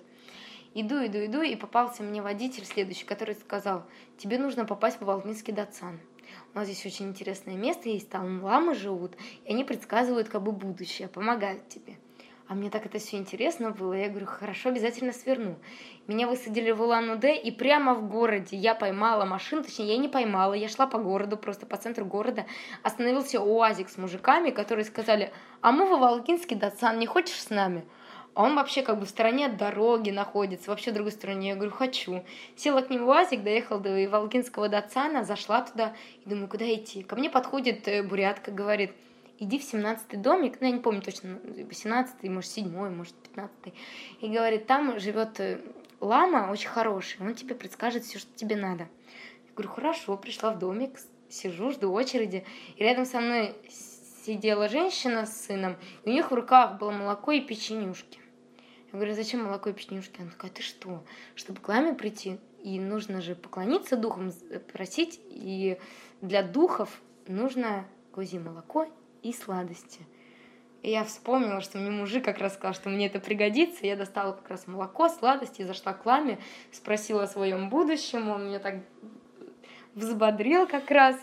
Иду, 0.74 0.96
иду, 1.06 1.24
иду, 1.24 1.40
и 1.40 1.56
попался 1.56 2.02
мне 2.02 2.20
водитель 2.20 2.66
следующий, 2.66 3.06
который 3.06 3.34
сказал, 3.34 3.84
тебе 4.18 4.38
нужно 4.38 4.66
попасть 4.66 5.00
в 5.00 5.04
Волминский 5.06 5.54
Датсан. 5.54 5.98
У 6.52 6.58
нас 6.58 6.68
здесь 6.68 6.84
очень 6.84 7.08
интересное 7.08 7.56
место 7.56 7.88
есть, 7.88 8.10
там 8.10 8.44
ламы 8.44 8.74
живут, 8.74 9.12
и 9.46 9.52
они 9.52 9.64
предсказывают 9.64 10.28
как 10.28 10.42
бы 10.42 10.52
будущее, 10.52 11.08
помогают 11.08 11.66
тебе. 11.68 11.96
А 12.48 12.54
мне 12.54 12.70
так 12.70 12.86
это 12.86 12.98
все 12.98 13.18
интересно 13.18 13.72
было. 13.72 13.92
Я 13.92 14.08
говорю, 14.08 14.24
хорошо, 14.24 14.70
обязательно 14.70 15.12
сверну. 15.12 15.56
Меня 16.06 16.26
высадили 16.26 16.70
в 16.70 16.80
Улан-Удэ, 16.80 17.36
и 17.36 17.50
прямо 17.50 17.92
в 17.92 18.08
городе 18.08 18.56
я 18.56 18.74
поймала 18.74 19.26
машину, 19.26 19.62
точнее, 19.62 19.88
я 19.88 19.98
не 19.98 20.08
поймала, 20.08 20.54
я 20.54 20.68
шла 20.68 20.86
по 20.86 20.96
городу, 20.96 21.36
просто 21.36 21.66
по 21.66 21.76
центру 21.76 22.06
города. 22.06 22.46
Остановился 22.82 23.42
УАЗик 23.42 23.90
с 23.90 23.98
мужиками, 23.98 24.48
которые 24.48 24.86
сказали, 24.86 25.30
а 25.60 25.72
мы 25.72 25.86
во 25.86 25.98
Волгинский 25.98 26.56
Датсан, 26.56 26.98
не 26.98 27.06
хочешь 27.06 27.38
с 27.38 27.50
нами? 27.50 27.84
А 28.32 28.44
он 28.44 28.54
вообще 28.54 28.80
как 28.82 28.98
бы 28.98 29.04
в 29.04 29.10
стороне 29.10 29.46
от 29.46 29.58
дороги 29.58 30.08
находится, 30.08 30.70
вообще 30.70 30.92
в 30.92 30.94
другой 30.94 31.12
стороне. 31.12 31.50
Я 31.50 31.54
говорю, 31.54 31.72
хочу. 31.72 32.24
Села 32.56 32.80
к 32.80 32.88
ним 32.88 33.04
в 33.04 33.08
УАЗик, 33.08 33.42
доехала 33.42 33.80
до 33.80 34.08
Волгинского 34.08 34.70
Датсана, 34.70 35.22
зашла 35.22 35.60
туда 35.60 35.94
и 36.24 36.30
думаю, 36.30 36.48
куда 36.48 36.64
идти. 36.72 37.02
Ко 37.02 37.16
мне 37.16 37.28
подходит 37.28 37.86
э, 37.88 38.02
бурятка, 38.02 38.52
говорит, 38.52 38.92
иди 39.38 39.58
в 39.58 39.62
17-й 39.62 40.16
домик, 40.16 40.58
ну, 40.60 40.66
я 40.66 40.72
не 40.72 40.80
помню 40.80 41.00
точно, 41.00 41.38
18-й, 41.44 42.28
может, 42.28 42.56
7-й, 42.56 42.90
может, 42.90 43.14
15-й. 43.34 43.74
И 44.20 44.28
говорит, 44.28 44.66
там 44.66 44.98
живет 44.98 45.38
э, 45.40 45.60
лама 46.00 46.50
очень 46.50 46.68
хороший, 46.68 47.20
он 47.20 47.34
тебе 47.34 47.54
предскажет 47.54 48.04
все, 48.04 48.18
что 48.18 48.30
тебе 48.34 48.56
надо. 48.56 48.88
Я 49.46 49.54
говорю, 49.54 49.70
хорошо, 49.70 50.16
пришла 50.16 50.52
в 50.52 50.58
домик, 50.58 50.98
сижу, 51.28 51.70
жду 51.70 51.92
очереди, 51.92 52.44
и 52.76 52.82
рядом 52.82 53.04
со 53.04 53.20
мной 53.20 53.54
сидела 54.24 54.68
женщина 54.68 55.26
с 55.26 55.46
сыном, 55.46 55.76
и 56.04 56.10
у 56.10 56.12
них 56.12 56.30
в 56.30 56.34
руках 56.34 56.78
было 56.78 56.90
молоко 56.90 57.32
и 57.32 57.40
печенюшки. 57.40 58.18
Я 58.90 58.98
говорю, 58.98 59.14
зачем 59.14 59.44
молоко 59.44 59.70
и 59.70 59.72
печенюшки? 59.72 60.20
Она 60.20 60.30
такая, 60.30 60.50
ты 60.50 60.62
что? 60.62 61.04
Чтобы 61.34 61.60
к 61.60 61.68
ламе 61.68 61.94
прийти, 61.94 62.38
и 62.62 62.80
нужно 62.80 63.20
же 63.20 63.34
поклониться 63.34 63.96
духам, 63.96 64.32
просить, 64.72 65.20
и 65.28 65.78
для 66.22 66.42
духов 66.42 67.00
нужно 67.26 67.86
козье 68.12 68.40
молоко 68.40 68.88
и 69.22 69.32
сладости. 69.32 70.00
И 70.82 70.90
я 70.90 71.04
вспомнила, 71.04 71.60
что 71.60 71.78
мне 71.78 71.90
мужик 71.90 72.24
как 72.24 72.38
раз 72.38 72.54
сказал, 72.54 72.74
что 72.74 72.88
мне 72.88 73.06
это 73.06 73.18
пригодится. 73.18 73.86
Я 73.86 73.96
достала 73.96 74.32
как 74.32 74.48
раз 74.48 74.66
молоко, 74.66 75.08
сладости, 75.08 75.62
зашла 75.62 75.92
к 75.92 76.06
ламе, 76.06 76.38
спросила 76.70 77.24
о 77.24 77.26
своем 77.26 77.68
будущем. 77.68 78.28
Он 78.28 78.46
меня 78.46 78.60
так 78.60 78.76
взбодрил 79.94 80.66
как 80.66 80.90
раз. 80.90 81.16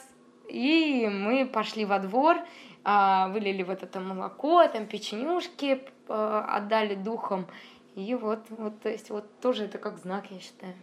И 0.50 1.10
мы 1.12 1.48
пошли 1.48 1.86
во 1.86 2.00
двор, 2.00 2.38
а, 2.84 3.30
вылили 3.30 3.64
вот 3.64 3.82
это 3.82 4.00
молоко, 4.00 4.68
там 4.68 4.86
печенюшки 4.86 5.82
а, 6.08 6.58
отдали 6.58 6.94
духом. 6.96 7.48
И 7.96 8.14
вот, 8.14 8.42
вот, 8.50 8.80
то 8.82 8.90
есть, 8.90 9.10
вот 9.10 9.26
тоже 9.40 9.64
это 9.64 9.78
как 9.78 9.98
знак, 9.98 10.30
я 10.30 10.40
считаю. 10.40 10.76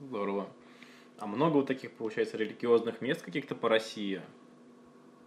Здорово. 0.00 0.48
А 1.18 1.26
много 1.26 1.54
вот 1.56 1.66
таких, 1.66 1.92
получается, 1.92 2.36
религиозных 2.36 3.00
мест 3.00 3.22
каких-то 3.22 3.54
по 3.54 3.68
России? 3.68 4.20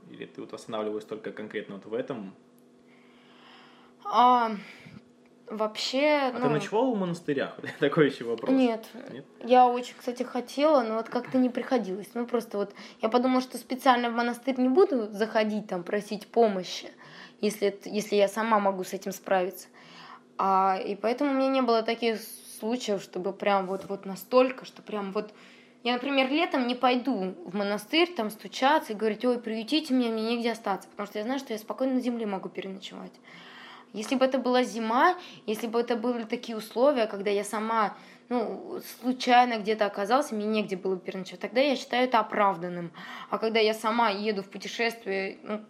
Или 0.10 0.26
ты 0.26 0.42
вот 0.42 0.54
останавливаешься 0.54 1.10
только 1.10 1.32
конкретно 1.32 1.76
вот 1.76 1.86
в 1.86 1.94
этом? 1.94 2.34
А, 4.06 4.52
вообще... 5.48 6.32
А 6.34 6.34
ну... 6.34 6.48
ты 6.48 6.50
ночевал 6.50 6.94
в 6.94 7.00
монастырях? 7.00 7.58
Такой 7.80 8.10
еще 8.10 8.26
вопрос. 8.26 8.52
Нет. 8.52 8.86
Нет. 9.12 9.26
Я 9.44 9.68
очень, 9.68 9.96
кстати, 9.98 10.24
хотела, 10.24 10.82
но 10.84 10.96
вот 10.96 11.10
как-то 11.10 11.38
не 11.38 11.50
приходилось. 11.50 12.10
Ну, 12.14 12.26
просто 12.26 12.58
вот 12.58 12.74
я 13.02 13.10
подумала, 13.10 13.42
что 13.42 13.58
специально 13.58 14.10
в 14.10 14.14
монастырь 14.14 14.60
не 14.60 14.70
буду 14.70 15.08
заходить 15.12 15.68
там, 15.68 15.84
просить 15.84 16.28
помощи, 16.28 16.90
если, 17.42 17.78
если 17.86 18.16
я 18.16 18.28
сама 18.28 18.60
могу 18.60 18.84
с 18.84 18.94
этим 18.94 19.12
справиться. 19.12 19.68
А, 20.38 20.80
и 20.84 20.96
поэтому 20.96 21.32
у 21.32 21.34
меня 21.34 21.48
не 21.48 21.62
было 21.62 21.84
таких 21.84 22.20
случаев, 22.60 23.02
чтобы 23.02 23.34
прям 23.34 23.68
вот, 23.68 23.86
вот 23.86 24.06
настолько, 24.06 24.66
что 24.66 24.82
прям 24.82 25.12
вот 25.12 25.34
я, 25.84 25.94
например, 25.94 26.30
летом 26.30 26.68
не 26.68 26.76
пойду 26.76 27.36
в 27.46 27.56
монастырь, 27.56 28.14
там 28.14 28.30
стучаться 28.30 28.94
и 28.94 28.96
говорить, 28.96 29.26
ой, 29.26 29.40
приютите 29.40 29.94
меня, 29.94 30.12
мне 30.12 30.36
негде 30.36 30.52
остаться, 30.52 30.88
потому 30.90 31.08
что 31.08 31.20
я 31.20 31.26
знаю, 31.26 31.40
что 31.40 31.54
я 31.54 31.60
спокойно 31.60 31.96
на 31.96 32.00
земле 32.00 32.26
могу 32.26 32.48
переночевать. 32.50 33.12
Если 33.92 34.16
бы 34.16 34.26
это 34.26 34.40
была 34.40 34.64
зима, 34.64 35.16
если 35.46 35.68
бы 35.68 35.80
это 35.80 35.96
были 35.96 36.24
такие 36.24 36.58
условия, 36.58 37.06
когда 37.06 37.30
я 37.30 37.44
сама 37.44 37.96
ну, 38.30 38.82
случайно 39.02 39.60
где-то 39.60 39.86
оказалась, 39.86 40.32
мне 40.32 40.46
негде 40.46 40.78
было 40.78 40.98
переночевать, 40.98 41.42
тогда 41.42 41.62
я 41.62 41.76
считаю 41.76 42.06
это 42.06 42.20
оправданным. 42.20 42.92
А 43.30 43.38
когда 43.38 43.60
я 43.60 43.74
сама 43.74 44.10
еду 44.10 44.42
в 44.42 44.50
путешествие, 44.50 45.38
ну, 45.44 45.62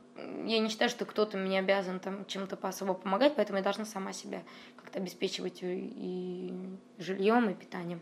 я 0.46 0.60
не 0.60 0.70
считаю, 0.70 0.90
что 0.90 1.06
кто-то 1.06 1.38
мне 1.38 1.60
обязан 1.60 2.00
там 2.00 2.26
чем-то 2.26 2.56
по 2.56 2.70
особо 2.70 2.94
помогать, 2.94 3.36
поэтому 3.36 3.58
я 3.58 3.64
должна 3.64 3.84
сама 3.84 4.14
себя 4.14 4.44
как-то 4.78 5.00
обеспечивать 5.00 5.60
и 5.64 6.54
жильем, 7.00 7.50
и 7.50 7.54
питанием. 7.56 8.00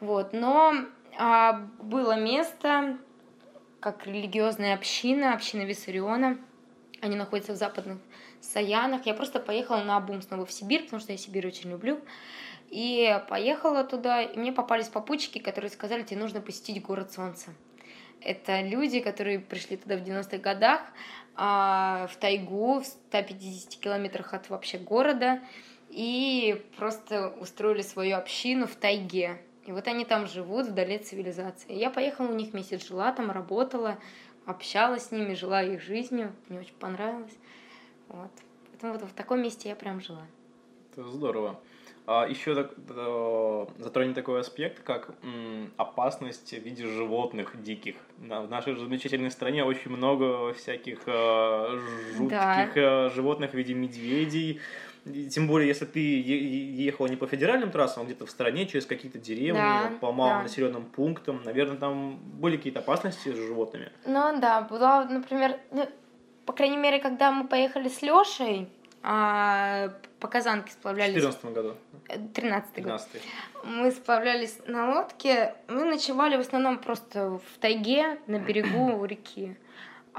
Вот. 0.00 0.32
Но 0.32 0.74
было 1.82 2.18
место, 2.18 2.98
как 3.80 4.06
религиозная 4.06 4.74
община, 4.74 5.34
община 5.34 5.62
Виссариона. 5.62 6.38
Они 7.00 7.16
находятся 7.16 7.52
в 7.52 7.56
западных 7.56 7.98
Саянах. 8.40 9.06
Я 9.06 9.14
просто 9.14 9.40
поехала 9.40 9.82
на 9.82 9.96
обум 9.96 10.22
снова 10.22 10.46
в 10.46 10.52
Сибирь, 10.52 10.84
потому 10.84 11.00
что 11.00 11.12
я 11.12 11.18
Сибирь 11.18 11.46
очень 11.46 11.70
люблю. 11.70 12.00
И 12.70 13.20
поехала 13.28 13.84
туда, 13.84 14.22
и 14.22 14.38
мне 14.38 14.52
попались 14.52 14.88
попутчики, 14.88 15.38
которые 15.38 15.70
сказали, 15.70 16.02
тебе 16.02 16.20
нужно 16.20 16.40
посетить 16.40 16.82
город 16.82 17.12
Солнца. 17.12 17.54
Это 18.20 18.60
люди, 18.60 19.00
которые 19.00 19.38
пришли 19.38 19.76
туда 19.76 19.96
в 19.96 20.02
90-х 20.02 20.38
годах, 20.38 20.82
а, 21.34 22.08
в 22.12 22.16
тайгу, 22.16 22.80
в 22.80 22.84
150 22.84 23.80
километрах 23.80 24.34
от 24.34 24.50
вообще 24.50 24.78
города, 24.78 25.40
и 25.88 26.62
просто 26.76 27.28
устроили 27.40 27.82
свою 27.82 28.16
общину 28.16 28.66
в 28.66 28.74
тайге. 28.74 29.40
И 29.68 29.72
вот 29.72 29.86
они 29.86 30.06
там 30.06 30.26
живут 30.26 30.66
вдали 30.66 30.96
от 30.96 31.04
цивилизации. 31.04 31.74
Я 31.74 31.90
поехала 31.90 32.28
у 32.28 32.34
них 32.34 32.54
месяц, 32.54 32.88
жила 32.88 33.12
там, 33.12 33.30
работала, 33.30 33.98
общалась 34.46 35.08
с 35.08 35.10
ними, 35.10 35.34
жила 35.34 35.62
их 35.62 35.82
жизнью. 35.82 36.32
Мне 36.48 36.60
очень 36.60 36.74
понравилось. 36.80 37.36
Вот. 38.08 38.30
Поэтому 38.70 38.94
вот 38.94 39.02
в 39.02 39.12
таком 39.12 39.42
месте 39.42 39.68
я 39.68 39.76
прям 39.76 40.00
жила. 40.00 40.22
Это 40.90 41.04
здорово. 41.10 41.60
А 42.06 42.26
еще 42.26 42.54
так, 42.54 42.72
да, 42.78 43.66
затронем 43.76 44.14
такой 44.14 44.40
аспект, 44.40 44.82
как 44.82 45.14
м, 45.22 45.70
опасность 45.76 46.50
в 46.54 46.62
виде 46.62 46.86
животных 46.86 47.62
диких. 47.62 47.96
В 48.16 48.48
нашей 48.48 48.74
замечательной 48.74 49.30
стране 49.30 49.64
очень 49.64 49.90
много 49.90 50.54
всяких 50.54 51.00
э, 51.04 51.78
жутких 52.16 52.30
да. 52.30 52.70
э, 52.74 53.10
животных 53.10 53.50
в 53.50 53.54
виде 53.54 53.74
медведей, 53.74 54.62
Тем 55.30 55.46
более, 55.46 55.68
если 55.68 55.84
ты 55.84 56.00
е- 56.00 56.20
е- 56.20 56.84
ехала 56.84 57.06
не 57.06 57.16
по 57.16 57.26
федеральным 57.26 57.70
трассам, 57.70 58.02
а 58.02 58.06
где-то 58.06 58.26
в 58.26 58.30
стране, 58.30 58.66
через 58.66 58.86
какие-то 58.86 59.18
деревни, 59.18 59.58
Да, 59.60 59.90
по 60.00 60.12
малым 60.12 60.38
да. 60.38 60.42
населенным 60.44 60.84
пунктам, 60.84 61.42
наверное, 61.44 61.76
там 61.76 62.16
были 62.16 62.56
какие-то 62.56 62.80
опасности 62.80 63.28
с 63.30 63.36
животными. 63.36 63.90
Ну 64.06 64.38
да, 64.40 64.62
была, 64.62 65.04
например, 65.04 65.58
ну, 65.70 65.88
по 66.46 66.52
крайней 66.52 66.76
мере, 66.78 66.98
когда 66.98 67.30
мы 67.30 67.46
поехали 67.46 67.88
с 67.88 68.02
Лешей, 68.02 68.68
а, 69.02 69.90
по 70.20 70.28
Казанке 70.28 70.70
В 70.70 70.72
сплавлялись. 70.72 71.14
2014 71.14 71.54
году, 71.54 71.74
13 72.34 72.82
год. 72.82 73.00
15 73.00 73.22
Мы 73.64 73.90
сплавлялись 73.92 74.58
на 74.66 74.92
лодке. 74.94 75.54
Мы 75.68 75.84
ночевали 75.84 76.36
в 76.36 76.40
основном 76.40 76.78
просто 76.78 77.30
в 77.38 77.58
тайге 77.60 78.18
на 78.26 78.38
берегу 78.38 79.04
реки. 79.04 79.56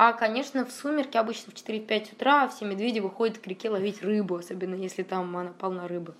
А, 0.02 0.14
конечно, 0.14 0.66
в 0.66 0.72
сумерки, 0.72 1.18
обычно 1.18 1.52
в 1.52 1.56
4-5 1.56 2.14
утра, 2.14 2.48
все 2.48 2.64
медведи 2.64 3.00
выходят 3.00 3.38
к 3.38 3.46
реке 3.48 3.70
ловить 3.70 4.02
рыбу, 4.02 4.38
особенно 4.38 4.76
если 4.76 5.04
там 5.04 5.36
она 5.36 5.52
полна 5.52 5.90
рыбы. 5.90 6.14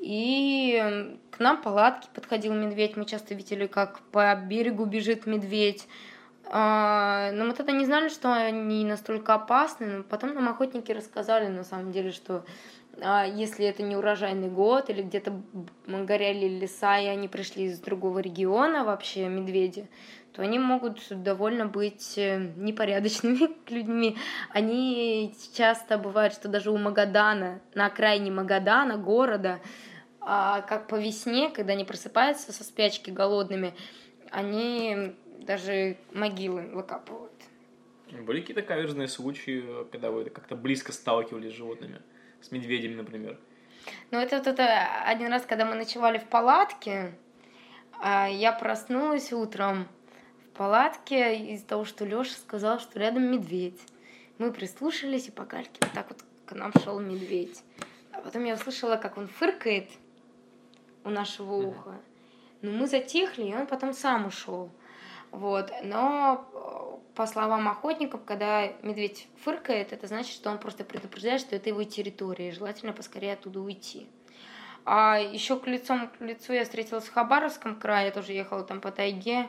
И 0.00 1.16
к 1.30 1.38
нам 1.38 1.62
палатки 1.62 2.08
подходил 2.12 2.54
медведь. 2.54 2.96
Мы 2.96 3.04
часто 3.04 3.36
видели, 3.36 3.68
как 3.68 4.00
по 4.10 4.34
берегу 4.34 4.84
бежит 4.84 5.26
медведь. 5.26 5.86
А, 6.46 7.30
Но 7.34 7.44
мы 7.44 7.52
тогда 7.52 7.70
не 7.70 7.84
знали, 7.84 8.08
что 8.08 8.32
они 8.32 8.84
настолько 8.84 9.34
опасны. 9.34 9.86
Но 9.86 10.02
потом 10.02 10.34
нам 10.34 10.48
охотники 10.48 10.90
рассказали, 10.90 11.46
на 11.46 11.62
самом 11.62 11.92
деле, 11.92 12.10
что 12.10 12.44
а, 13.00 13.24
если 13.24 13.64
это 13.64 13.84
не 13.84 13.94
урожайный 13.94 14.48
год 14.48 14.90
или 14.90 15.02
где-то 15.02 15.40
горели 15.86 16.48
леса, 16.48 16.98
и 16.98 17.06
они 17.06 17.28
пришли 17.28 17.66
из 17.66 17.78
другого 17.78 18.18
региона 18.18 18.82
вообще, 18.82 19.28
медведи, 19.28 19.88
то 20.32 20.42
они 20.42 20.58
могут 20.58 21.00
довольно 21.10 21.66
быть 21.66 22.16
э, 22.16 22.52
непорядочными 22.56 23.50
людьми. 23.70 24.16
Они 24.50 25.34
часто 25.54 25.98
бывает, 25.98 26.32
что 26.32 26.48
даже 26.48 26.70
у 26.70 26.76
Магадана, 26.76 27.60
на 27.74 27.86
окраине 27.86 28.30
Магадана, 28.30 28.96
города, 28.96 29.60
а, 30.20 30.60
как 30.62 30.88
по 30.88 30.96
весне, 30.96 31.50
когда 31.50 31.72
они 31.72 31.84
просыпаются 31.84 32.52
со 32.52 32.62
спячки 32.62 33.10
голодными, 33.10 33.74
они 34.30 35.14
даже 35.40 35.96
могилы 36.12 36.62
выкапывают. 36.72 37.32
Были 38.10 38.40
какие-то 38.40 38.62
каверзные 38.62 39.08
случаи, 39.08 39.64
когда 39.90 40.10
вы 40.10 40.24
как-то 40.30 40.56
близко 40.56 40.92
сталкивались 40.92 41.52
с 41.52 41.56
животными? 41.56 42.00
С 42.40 42.52
медведями, 42.52 42.94
например. 42.94 43.38
Ну, 44.10 44.18
это 44.18 44.38
вот 44.38 44.46
это 44.46 44.86
один 45.04 45.28
раз, 45.28 45.44
когда 45.46 45.64
мы 45.64 45.74
ночевали 45.74 46.18
в 46.18 46.24
палатке, 46.24 47.14
а, 48.00 48.28
я 48.28 48.52
проснулась 48.52 49.32
утром 49.32 49.88
палатке 50.58 51.36
из-за 51.52 51.66
того, 51.66 51.84
что 51.84 52.04
Леша 52.04 52.32
сказал, 52.32 52.80
что 52.80 52.98
рядом 52.98 53.30
медведь. 53.30 53.80
Мы 54.38 54.52
прислушались, 54.52 55.28
и 55.28 55.30
по 55.30 55.44
гальке 55.44 55.78
вот 55.80 55.92
так 55.92 56.08
вот 56.10 56.18
к 56.46 56.52
нам 56.52 56.72
шел 56.82 56.98
медведь. 56.98 57.62
А 58.12 58.20
потом 58.20 58.44
я 58.44 58.54
услышала, 58.54 58.96
как 58.96 59.16
он 59.16 59.28
фыркает 59.28 59.88
у 61.04 61.10
нашего 61.10 61.54
уха. 61.54 62.00
Ну, 62.60 62.72
мы 62.72 62.88
затихли, 62.88 63.44
и 63.44 63.54
он 63.54 63.68
потом 63.68 63.92
сам 63.92 64.26
ушел. 64.26 64.70
Вот. 65.30 65.70
Но, 65.84 66.44
э, 66.52 67.14
по 67.14 67.26
словам 67.26 67.68
охотников, 67.68 68.24
когда 68.24 68.66
медведь 68.82 69.28
фыркает, 69.44 69.92
это 69.92 70.08
значит, 70.08 70.32
что 70.32 70.50
он 70.50 70.58
просто 70.58 70.82
предупреждает, 70.82 71.40
что 71.40 71.54
это 71.54 71.68
его 71.68 71.84
территория, 71.84 72.48
и 72.48 72.52
желательно 72.52 72.92
поскорее 72.92 73.34
оттуда 73.34 73.60
уйти. 73.60 74.08
А 74.84 75.18
еще 75.18 75.58
к 75.58 75.66
лицом 75.68 76.08
к 76.08 76.20
лицу 76.20 76.52
я 76.52 76.64
встретилась 76.64 77.04
в 77.04 77.12
Хабаровском 77.12 77.78
крае, 77.78 78.06
я 78.06 78.12
тоже 78.12 78.32
ехала 78.32 78.64
там 78.64 78.80
по 78.80 78.90
тайге, 78.90 79.46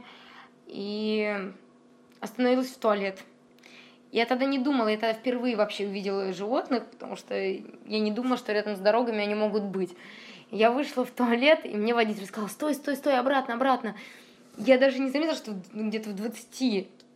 и 0.70 1.52
остановилась 2.20 2.70
в 2.70 2.78
туалет. 2.78 3.20
Я 4.12 4.26
тогда 4.26 4.46
не 4.46 4.58
думала, 4.58 4.88
я 4.88 4.98
тогда 4.98 5.14
впервые 5.14 5.56
вообще 5.56 5.86
увидела 5.86 6.34
животных, 6.34 6.86
потому 6.90 7.16
что 7.16 7.36
я 7.36 8.00
не 8.00 8.12
думала, 8.12 8.38
что 8.38 8.54
рядом 8.54 8.76
с 8.76 8.80
дорогами 8.80 9.20
они 9.20 9.36
могут 9.36 9.64
быть. 9.64 9.96
Я 10.52 10.72
вышла 10.72 11.06
в 11.06 11.12
туалет, 11.12 11.62
и 11.64 11.76
мне 11.76 11.94
водитель 11.94 12.26
сказал, 12.26 12.50
стой, 12.50 12.74
стой, 12.74 12.96
стой, 12.96 13.20
обратно, 13.20 13.54
обратно. 13.54 13.96
Я 14.58 14.80
даже 14.80 15.00
не 15.00 15.10
заметила, 15.10 15.36
что 15.36 15.56
где-то 15.74 16.10
в 16.10 16.16
20 16.16 16.50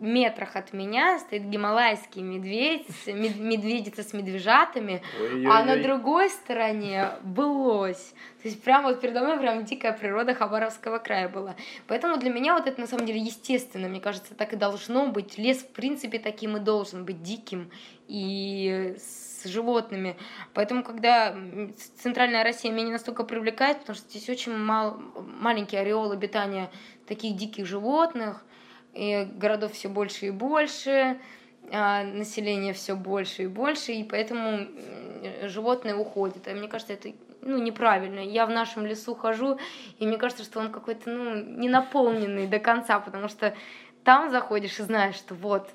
метрах 0.03 0.55
от 0.55 0.73
меня 0.73 1.17
стоит 1.19 1.43
гималайский 1.43 2.21
медведь, 2.21 2.87
мед- 3.07 3.39
медведица 3.39 4.03
с 4.03 4.13
медвежатами, 4.13 5.01
а 5.19 5.63
на 5.63 5.71
Ой-ой-ой. 5.71 5.83
другой 5.83 6.29
стороне 6.29 7.09
былось. 7.23 8.13
То 8.41 8.49
есть 8.49 8.61
прямо 8.61 8.89
вот 8.89 9.01
передо 9.01 9.21
мной 9.21 9.39
прям 9.39 9.63
дикая 9.63 9.93
природа 9.93 10.35
Хабаровского 10.35 10.99
края 10.99 11.29
была. 11.29 11.55
Поэтому 11.87 12.17
для 12.17 12.29
меня 12.29 12.53
вот 12.53 12.67
это 12.67 12.79
на 12.79 12.87
самом 12.87 13.05
деле 13.05 13.19
естественно. 13.19 13.87
Мне 13.87 14.01
кажется, 14.01 14.35
так 14.35 14.53
и 14.53 14.57
должно 14.57 15.07
быть. 15.07 15.37
Лес 15.37 15.59
в 15.59 15.69
принципе 15.69 16.19
таким 16.19 16.57
и 16.57 16.59
должен 16.59 17.05
быть 17.05 17.23
диким 17.23 17.71
и 18.07 18.95
с 18.97 19.45
животными. 19.45 20.15
Поэтому, 20.53 20.83
когда 20.83 21.35
центральная 21.97 22.43
Россия 22.43 22.71
меня 22.71 22.85
не 22.85 22.91
настолько 22.91 23.23
привлекает, 23.23 23.79
потому 23.79 23.95
что 23.95 24.09
здесь 24.09 24.29
очень 24.29 24.55
мал, 24.55 24.97
маленький 25.39 25.77
ореол 25.77 26.11
обитания 26.11 26.69
таких 27.07 27.35
диких 27.35 27.65
животных, 27.65 28.43
и 28.93 29.27
городов 29.35 29.73
все 29.73 29.89
больше 29.89 30.27
и 30.27 30.31
больше, 30.31 31.19
а, 31.71 32.03
население 32.03 32.73
все 32.73 32.95
больше 32.95 33.43
и 33.43 33.47
больше, 33.47 33.93
и 33.93 34.03
поэтому 34.03 34.67
животные 35.43 35.95
уходят. 35.95 36.47
А 36.47 36.53
мне 36.53 36.67
кажется, 36.67 36.93
это 36.93 37.13
ну, 37.41 37.57
неправильно. 37.61 38.19
Я 38.19 38.45
в 38.45 38.49
нашем 38.49 38.85
лесу 38.85 39.15
хожу, 39.15 39.59
и 39.99 40.07
мне 40.07 40.17
кажется, 40.17 40.43
что 40.43 40.59
он 40.59 40.71
какой-то 40.71 41.09
ну, 41.09 41.35
не 41.35 41.69
наполненный 41.69 42.47
до 42.47 42.59
конца, 42.59 42.99
потому 42.99 43.27
что 43.27 43.55
там 44.03 44.29
заходишь 44.29 44.79
и 44.79 44.83
знаешь, 44.83 45.15
что 45.15 45.35
вот, 45.35 45.69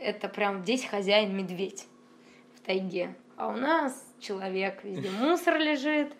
это 0.00 0.28
прям 0.28 0.62
здесь 0.62 0.84
хозяин 0.84 1.36
медведь 1.36 1.86
в 2.56 2.60
тайге. 2.60 3.14
А 3.36 3.48
у 3.48 3.56
нас 3.56 4.06
человек, 4.18 4.82
везде 4.84 5.10
мусор 5.20 5.58
лежит. 5.58 6.12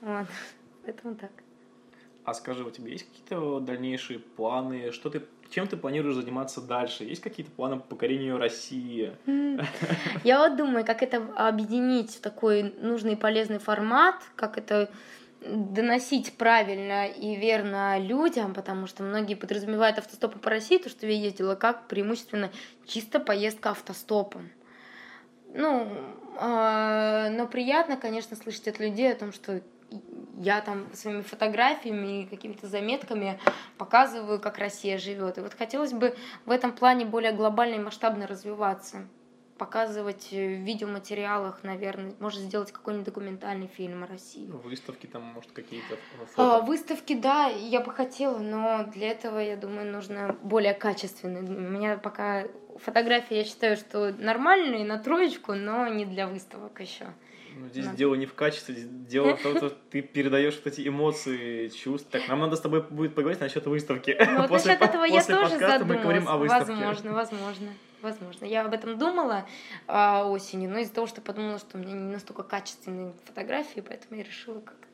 Вот. 0.00 0.26
Поэтому 0.84 1.14
так. 1.14 1.30
А 2.24 2.34
скажи, 2.34 2.64
у 2.64 2.70
тебя 2.70 2.90
есть 2.90 3.08
какие-то 3.08 3.60
дальнейшие 3.60 4.18
планы? 4.18 4.92
Что 4.92 5.10
ты, 5.10 5.22
чем 5.50 5.66
ты 5.66 5.76
планируешь 5.76 6.14
заниматься 6.14 6.60
дальше? 6.60 7.04
Есть 7.04 7.20
какие-то 7.20 7.52
планы 7.52 7.76
по 7.76 7.82
покорению 7.82 8.38
России? 8.38 9.12
Я 10.24 10.38
вот 10.38 10.56
думаю, 10.56 10.84
как 10.84 11.02
это 11.02 11.22
объединить 11.36 12.16
в 12.16 12.20
такой 12.20 12.74
нужный 12.80 13.14
и 13.14 13.16
полезный 13.16 13.58
формат, 13.58 14.16
как 14.36 14.58
это 14.58 14.90
доносить 15.44 16.36
правильно 16.36 17.06
и 17.06 17.34
верно 17.34 17.98
людям, 17.98 18.52
потому 18.52 18.86
что 18.86 19.02
многие 19.02 19.34
подразумевают 19.34 19.98
автостопы 19.98 20.38
по 20.38 20.50
России, 20.50 20.78
то, 20.78 20.88
что 20.88 21.06
я 21.06 21.14
ездила, 21.14 21.54
как 21.54 21.88
преимущественно 21.88 22.50
чисто 22.86 23.20
поездка 23.20 23.70
автостопом. 23.70 24.50
Ну, 25.52 25.88
а, 26.38 27.30
но 27.30 27.46
приятно, 27.46 27.96
конечно, 27.96 28.36
слышать 28.36 28.68
от 28.68 28.78
людей 28.78 29.10
о 29.12 29.16
том, 29.16 29.32
что 29.32 29.62
я 30.38 30.60
там 30.60 30.92
своими 30.94 31.22
фотографиями 31.22 32.22
и 32.22 32.26
какими-то 32.26 32.66
заметками 32.66 33.38
показываю, 33.78 34.40
как 34.40 34.58
Россия 34.58 34.98
живет. 34.98 35.38
И 35.38 35.40
вот 35.40 35.54
хотелось 35.54 35.92
бы 35.92 36.16
в 36.46 36.50
этом 36.50 36.72
плане 36.72 37.04
более 37.04 37.32
глобально 37.32 37.74
и 37.74 37.78
масштабно 37.78 38.26
развиваться. 38.26 39.06
Показывать 39.58 40.28
э, 40.32 40.56
в 40.56 40.60
видеоматериалах, 40.64 41.62
наверное, 41.64 42.14
может 42.18 42.40
сделать 42.40 42.72
какой-нибудь 42.72 43.04
документальный 43.04 43.66
фильм 43.66 44.02
о 44.04 44.06
России. 44.06 44.46
Выставки 44.50 45.06
там, 45.06 45.22
может, 45.22 45.52
какие-то 45.52 45.96
А, 46.36 46.60
фото? 46.60 46.64
выставки, 46.64 47.14
да, 47.14 47.48
я 47.48 47.80
бы 47.80 47.92
хотела, 47.92 48.38
но 48.38 48.84
для 48.84 49.10
этого, 49.10 49.38
я 49.38 49.56
думаю, 49.56 49.92
нужно 49.92 50.34
более 50.42 50.72
качественные. 50.72 51.42
У 51.42 51.46
меня 51.46 51.98
пока 51.98 52.44
фотографии, 52.78 53.36
я 53.36 53.44
считаю, 53.44 53.76
что 53.76 54.14
нормальные, 54.16 54.86
на 54.86 54.98
троечку, 54.98 55.52
но 55.52 55.86
не 55.88 56.06
для 56.06 56.26
выставок 56.26 56.80
еще. 56.80 57.08
Ну, 57.56 57.68
здесь 57.68 57.86
надо. 57.86 57.96
дело 57.96 58.14
не 58.14 58.26
в 58.26 58.34
качестве, 58.34 58.74
дело 58.76 59.36
в 59.36 59.42
том, 59.42 59.56
что 59.56 59.70
ты 59.70 60.02
передаешь 60.02 60.54
вот 60.56 60.66
эти 60.66 60.86
эмоции, 60.86 61.68
чувства. 61.68 62.18
Так, 62.18 62.28
нам 62.28 62.40
надо 62.40 62.56
с 62.56 62.60
тобой 62.60 62.82
будет 62.82 63.14
поговорить 63.14 63.40
насчет 63.40 63.66
выставки. 63.66 64.16
Ну, 64.18 64.42
вот 64.42 64.50
насчет 64.50 64.80
этого 64.80 65.04
я 65.04 65.24
тоже 65.24 65.50
подкаста 65.50 65.58
мы 65.60 65.68
задумалась. 65.68 66.02
говорим 66.02 66.28
о 66.28 66.36
выставке. 66.36 66.72
Возможно, 66.72 67.12
возможно, 67.12 67.68
возможно. 68.02 68.44
Я 68.44 68.64
об 68.64 68.72
этом 68.72 68.98
думала 68.98 69.46
а, 69.86 70.24
осенью, 70.26 70.70
но 70.70 70.78
из-за 70.78 70.94
того, 70.94 71.06
что 71.06 71.20
подумала, 71.20 71.58
что 71.58 71.78
у 71.78 71.80
меня 71.80 71.92
не 71.92 72.12
настолько 72.12 72.42
качественные 72.42 73.12
фотографии, 73.24 73.80
поэтому 73.80 74.16
я 74.18 74.24
решила 74.24 74.60
как-то 74.60 74.86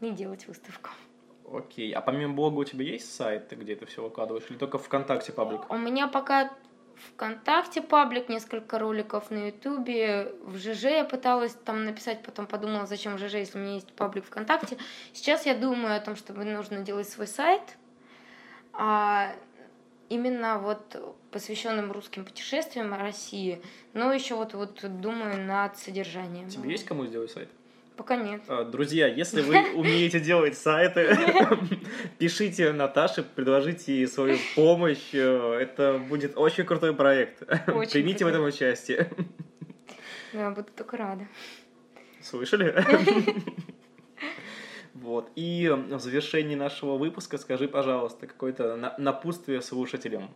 не 0.00 0.12
делать 0.12 0.46
выставку. 0.46 0.90
Окей. 1.52 1.92
А 1.92 2.00
помимо 2.00 2.34
блога 2.34 2.58
у 2.58 2.64
тебя 2.64 2.84
есть 2.84 3.14
сайт, 3.14 3.50
где 3.50 3.72
это 3.72 3.86
все 3.86 4.02
выкладываешь? 4.02 4.44
Или 4.50 4.58
только 4.58 4.78
ВКонтакте 4.78 5.32
паблик? 5.32 5.70
У 5.70 5.78
меня 5.78 6.06
пока 6.08 6.50
ВКонтакте 7.14 7.82
паблик, 7.82 8.28
несколько 8.28 8.78
роликов 8.78 9.30
на 9.30 9.48
Ютубе, 9.48 10.32
в 10.42 10.56
ЖЖ 10.56 10.84
я 10.84 11.04
пыталась 11.04 11.52
там 11.64 11.84
написать, 11.84 12.22
потом 12.22 12.46
подумала, 12.46 12.86
зачем 12.86 13.16
в 13.16 13.18
ЖЖ, 13.18 13.34
если 13.34 13.58
у 13.58 13.60
меня 13.60 13.74
есть 13.74 13.92
паблик 13.92 14.24
ВКонтакте. 14.24 14.78
Сейчас 15.12 15.46
я 15.46 15.54
думаю 15.54 15.96
о 15.96 16.00
том, 16.00 16.16
чтобы 16.16 16.44
нужно 16.44 16.80
делать 16.80 17.08
свой 17.08 17.26
сайт, 17.26 17.62
а, 18.72 19.34
именно 20.08 20.58
вот 20.58 21.16
посвященным 21.30 21.92
русским 21.92 22.24
путешествиям 22.24 22.94
России, 22.94 23.62
но 23.92 24.12
еще 24.12 24.34
вот, 24.34 24.54
вот 24.54 24.80
думаю 25.00 25.44
над 25.44 25.76
содержанием. 25.76 26.48
Тебе 26.48 26.70
есть 26.70 26.84
кому 26.84 27.06
сделать 27.06 27.30
сайт? 27.30 27.48
Пока 27.98 28.14
нет. 28.14 28.42
А, 28.46 28.64
Друзья, 28.64 29.08
если 29.08 29.42
вы 29.42 29.72
умеете 29.74 30.20
делать 30.20 30.56
сайты, 30.56 31.18
пишите 32.18 32.72
Наташе, 32.72 33.24
предложите 33.24 33.92
ей 33.92 34.06
свою 34.06 34.38
помощь. 34.54 35.12
Э, 35.12 35.58
Это 35.60 35.98
будет 35.98 36.38
очень 36.38 36.64
крутой 36.64 36.94
проект. 36.94 37.42
Очень 37.68 37.90
Примите 37.92 38.24
в 38.24 38.28
этом 38.28 38.44
участие. 38.44 39.10
Я 40.32 40.50
буду 40.50 40.68
только 40.76 40.96
рада. 40.96 41.26
Слышали? 42.22 42.84
Вот. 44.94 45.32
И 45.34 45.68
в 45.68 45.98
завершении 45.98 46.54
нашего 46.54 46.98
выпуска 46.98 47.36
скажи, 47.36 47.66
пожалуйста, 47.66 48.28
какое-то 48.28 48.94
напутствие 48.98 49.60
слушателям 49.60 50.30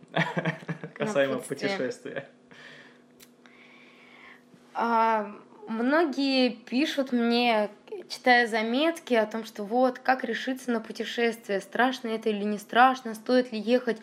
касаемо 0.95 1.39
путешествия. 1.39 2.27
Многие 5.67 6.49
пишут 6.49 7.11
мне, 7.11 7.69
читая 8.09 8.47
заметки 8.47 9.13
о 9.13 9.25
том, 9.25 9.45
что 9.45 9.63
вот, 9.63 9.99
как 9.99 10.23
решиться 10.23 10.71
на 10.71 10.79
путешествие, 10.79 11.61
страшно 11.61 12.09
это 12.09 12.29
или 12.29 12.43
не 12.43 12.57
страшно, 12.57 13.13
стоит 13.15 13.51
ли 13.51 13.59
ехать 13.59 13.97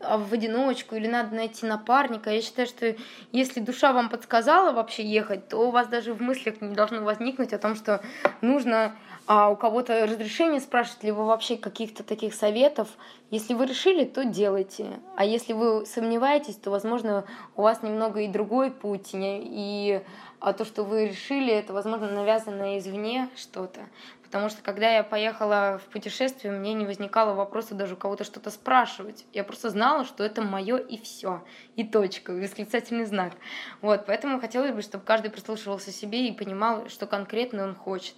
а, 0.00 0.18
в 0.18 0.32
одиночку 0.32 0.94
или 0.94 1.06
надо 1.06 1.34
найти 1.34 1.66
напарника. 1.66 2.30
Я 2.30 2.42
считаю, 2.42 2.68
что 2.68 2.96
если 3.32 3.60
душа 3.60 3.92
вам 3.92 4.08
подсказала 4.08 4.72
вообще 4.72 5.04
ехать, 5.04 5.48
то 5.48 5.58
у 5.58 5.70
вас 5.70 5.88
даже 5.88 6.12
в 6.12 6.20
мыслях 6.20 6.60
не 6.60 6.74
должно 6.74 7.02
возникнуть 7.02 7.52
о 7.52 7.58
том, 7.58 7.74
что 7.74 8.02
нужно 8.40 8.94
а 9.32 9.48
у 9.48 9.54
кого-то 9.54 10.06
разрешение 10.06 10.60
спрашивать, 10.60 11.04
либо 11.04 11.20
вообще 11.20 11.56
каких-то 11.56 12.02
таких 12.02 12.34
советов. 12.34 12.88
Если 13.30 13.54
вы 13.54 13.66
решили, 13.66 14.04
то 14.04 14.24
делайте. 14.24 14.86
А 15.14 15.24
если 15.24 15.52
вы 15.52 15.86
сомневаетесь, 15.86 16.56
то, 16.56 16.70
возможно, 16.70 17.24
у 17.54 17.62
вас 17.62 17.80
немного 17.84 18.22
и 18.22 18.26
другой 18.26 18.72
путь. 18.72 19.10
И 19.12 20.02
а 20.40 20.52
то, 20.52 20.64
что 20.64 20.84
вы 20.84 21.08
решили, 21.08 21.52
это, 21.52 21.72
возможно, 21.72 22.10
навязанное 22.10 22.78
извне 22.78 23.28
что-то. 23.36 23.80
Потому 24.22 24.48
что 24.48 24.62
когда 24.62 24.88
я 24.88 25.02
поехала 25.02 25.80
в 25.84 25.90
путешествие, 25.90 26.52
мне 26.52 26.72
не 26.72 26.86
возникало 26.86 27.34
вопроса 27.34 27.74
даже 27.74 27.94
у 27.94 27.96
кого-то 27.96 28.22
что-то 28.22 28.50
спрашивать. 28.50 29.26
Я 29.32 29.42
просто 29.42 29.70
знала, 29.70 30.04
что 30.04 30.22
это 30.22 30.40
мое 30.40 30.76
и 30.76 30.98
все. 30.98 31.44
И 31.74 31.84
точка, 31.84 32.30
восклицательный 32.30 33.06
знак. 33.06 33.32
Вот, 33.80 34.06
поэтому 34.06 34.40
хотелось 34.40 34.70
бы, 34.70 34.82
чтобы 34.82 35.04
каждый 35.04 35.32
прислушивался 35.32 35.90
себе 35.90 36.28
и 36.28 36.32
понимал, 36.32 36.88
что 36.88 37.06
конкретно 37.06 37.64
он 37.64 37.74
хочет. 37.74 38.14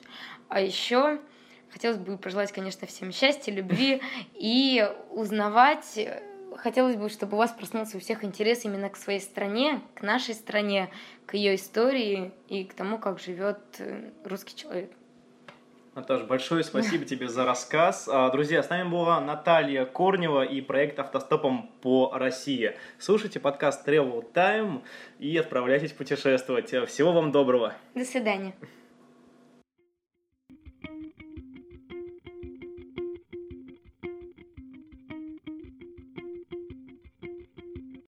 А 0.48 0.60
еще 0.60 1.18
хотелось 1.72 1.96
бы 1.96 2.18
пожелать, 2.18 2.52
конечно, 2.52 2.86
всем 2.86 3.10
счастья, 3.10 3.50
любви 3.50 4.02
и 4.34 4.86
узнавать 5.10 5.98
хотелось 6.56 6.96
бы, 6.96 7.08
чтобы 7.08 7.34
у 7.34 7.38
вас 7.38 7.50
проснулся 7.52 7.96
у 7.96 8.00
всех 8.00 8.24
интерес 8.24 8.64
именно 8.64 8.88
к 8.88 8.96
своей 8.96 9.20
стране, 9.20 9.80
к 9.94 10.02
нашей 10.02 10.34
стране, 10.34 10.90
к 11.26 11.34
ее 11.34 11.54
истории 11.54 12.32
и 12.48 12.64
к 12.64 12.74
тому, 12.74 12.98
как 12.98 13.18
живет 13.18 13.58
э, 13.78 14.10
русский 14.24 14.56
человек. 14.56 14.90
Наташа, 15.94 16.24
большое 16.24 16.64
спасибо 16.64 17.04
тебе 17.04 17.28
за 17.28 17.44
рассказ. 17.44 18.08
А, 18.10 18.30
друзья, 18.30 18.62
с 18.62 18.70
нами 18.70 18.88
была 18.88 19.20
Наталья 19.20 19.84
Корнева 19.84 20.42
и 20.42 20.60
проект 20.60 20.98
«Автостопом 20.98 21.70
по 21.82 22.10
России». 22.14 22.76
Слушайте 22.98 23.40
подкаст 23.40 23.86
Travel 23.86 24.24
Time 24.32 24.82
и 25.18 25.36
отправляйтесь 25.36 25.92
путешествовать. 25.92 26.74
Всего 26.88 27.12
вам 27.12 27.30
доброго. 27.30 27.74
До 27.94 28.04
свидания. 28.04 28.54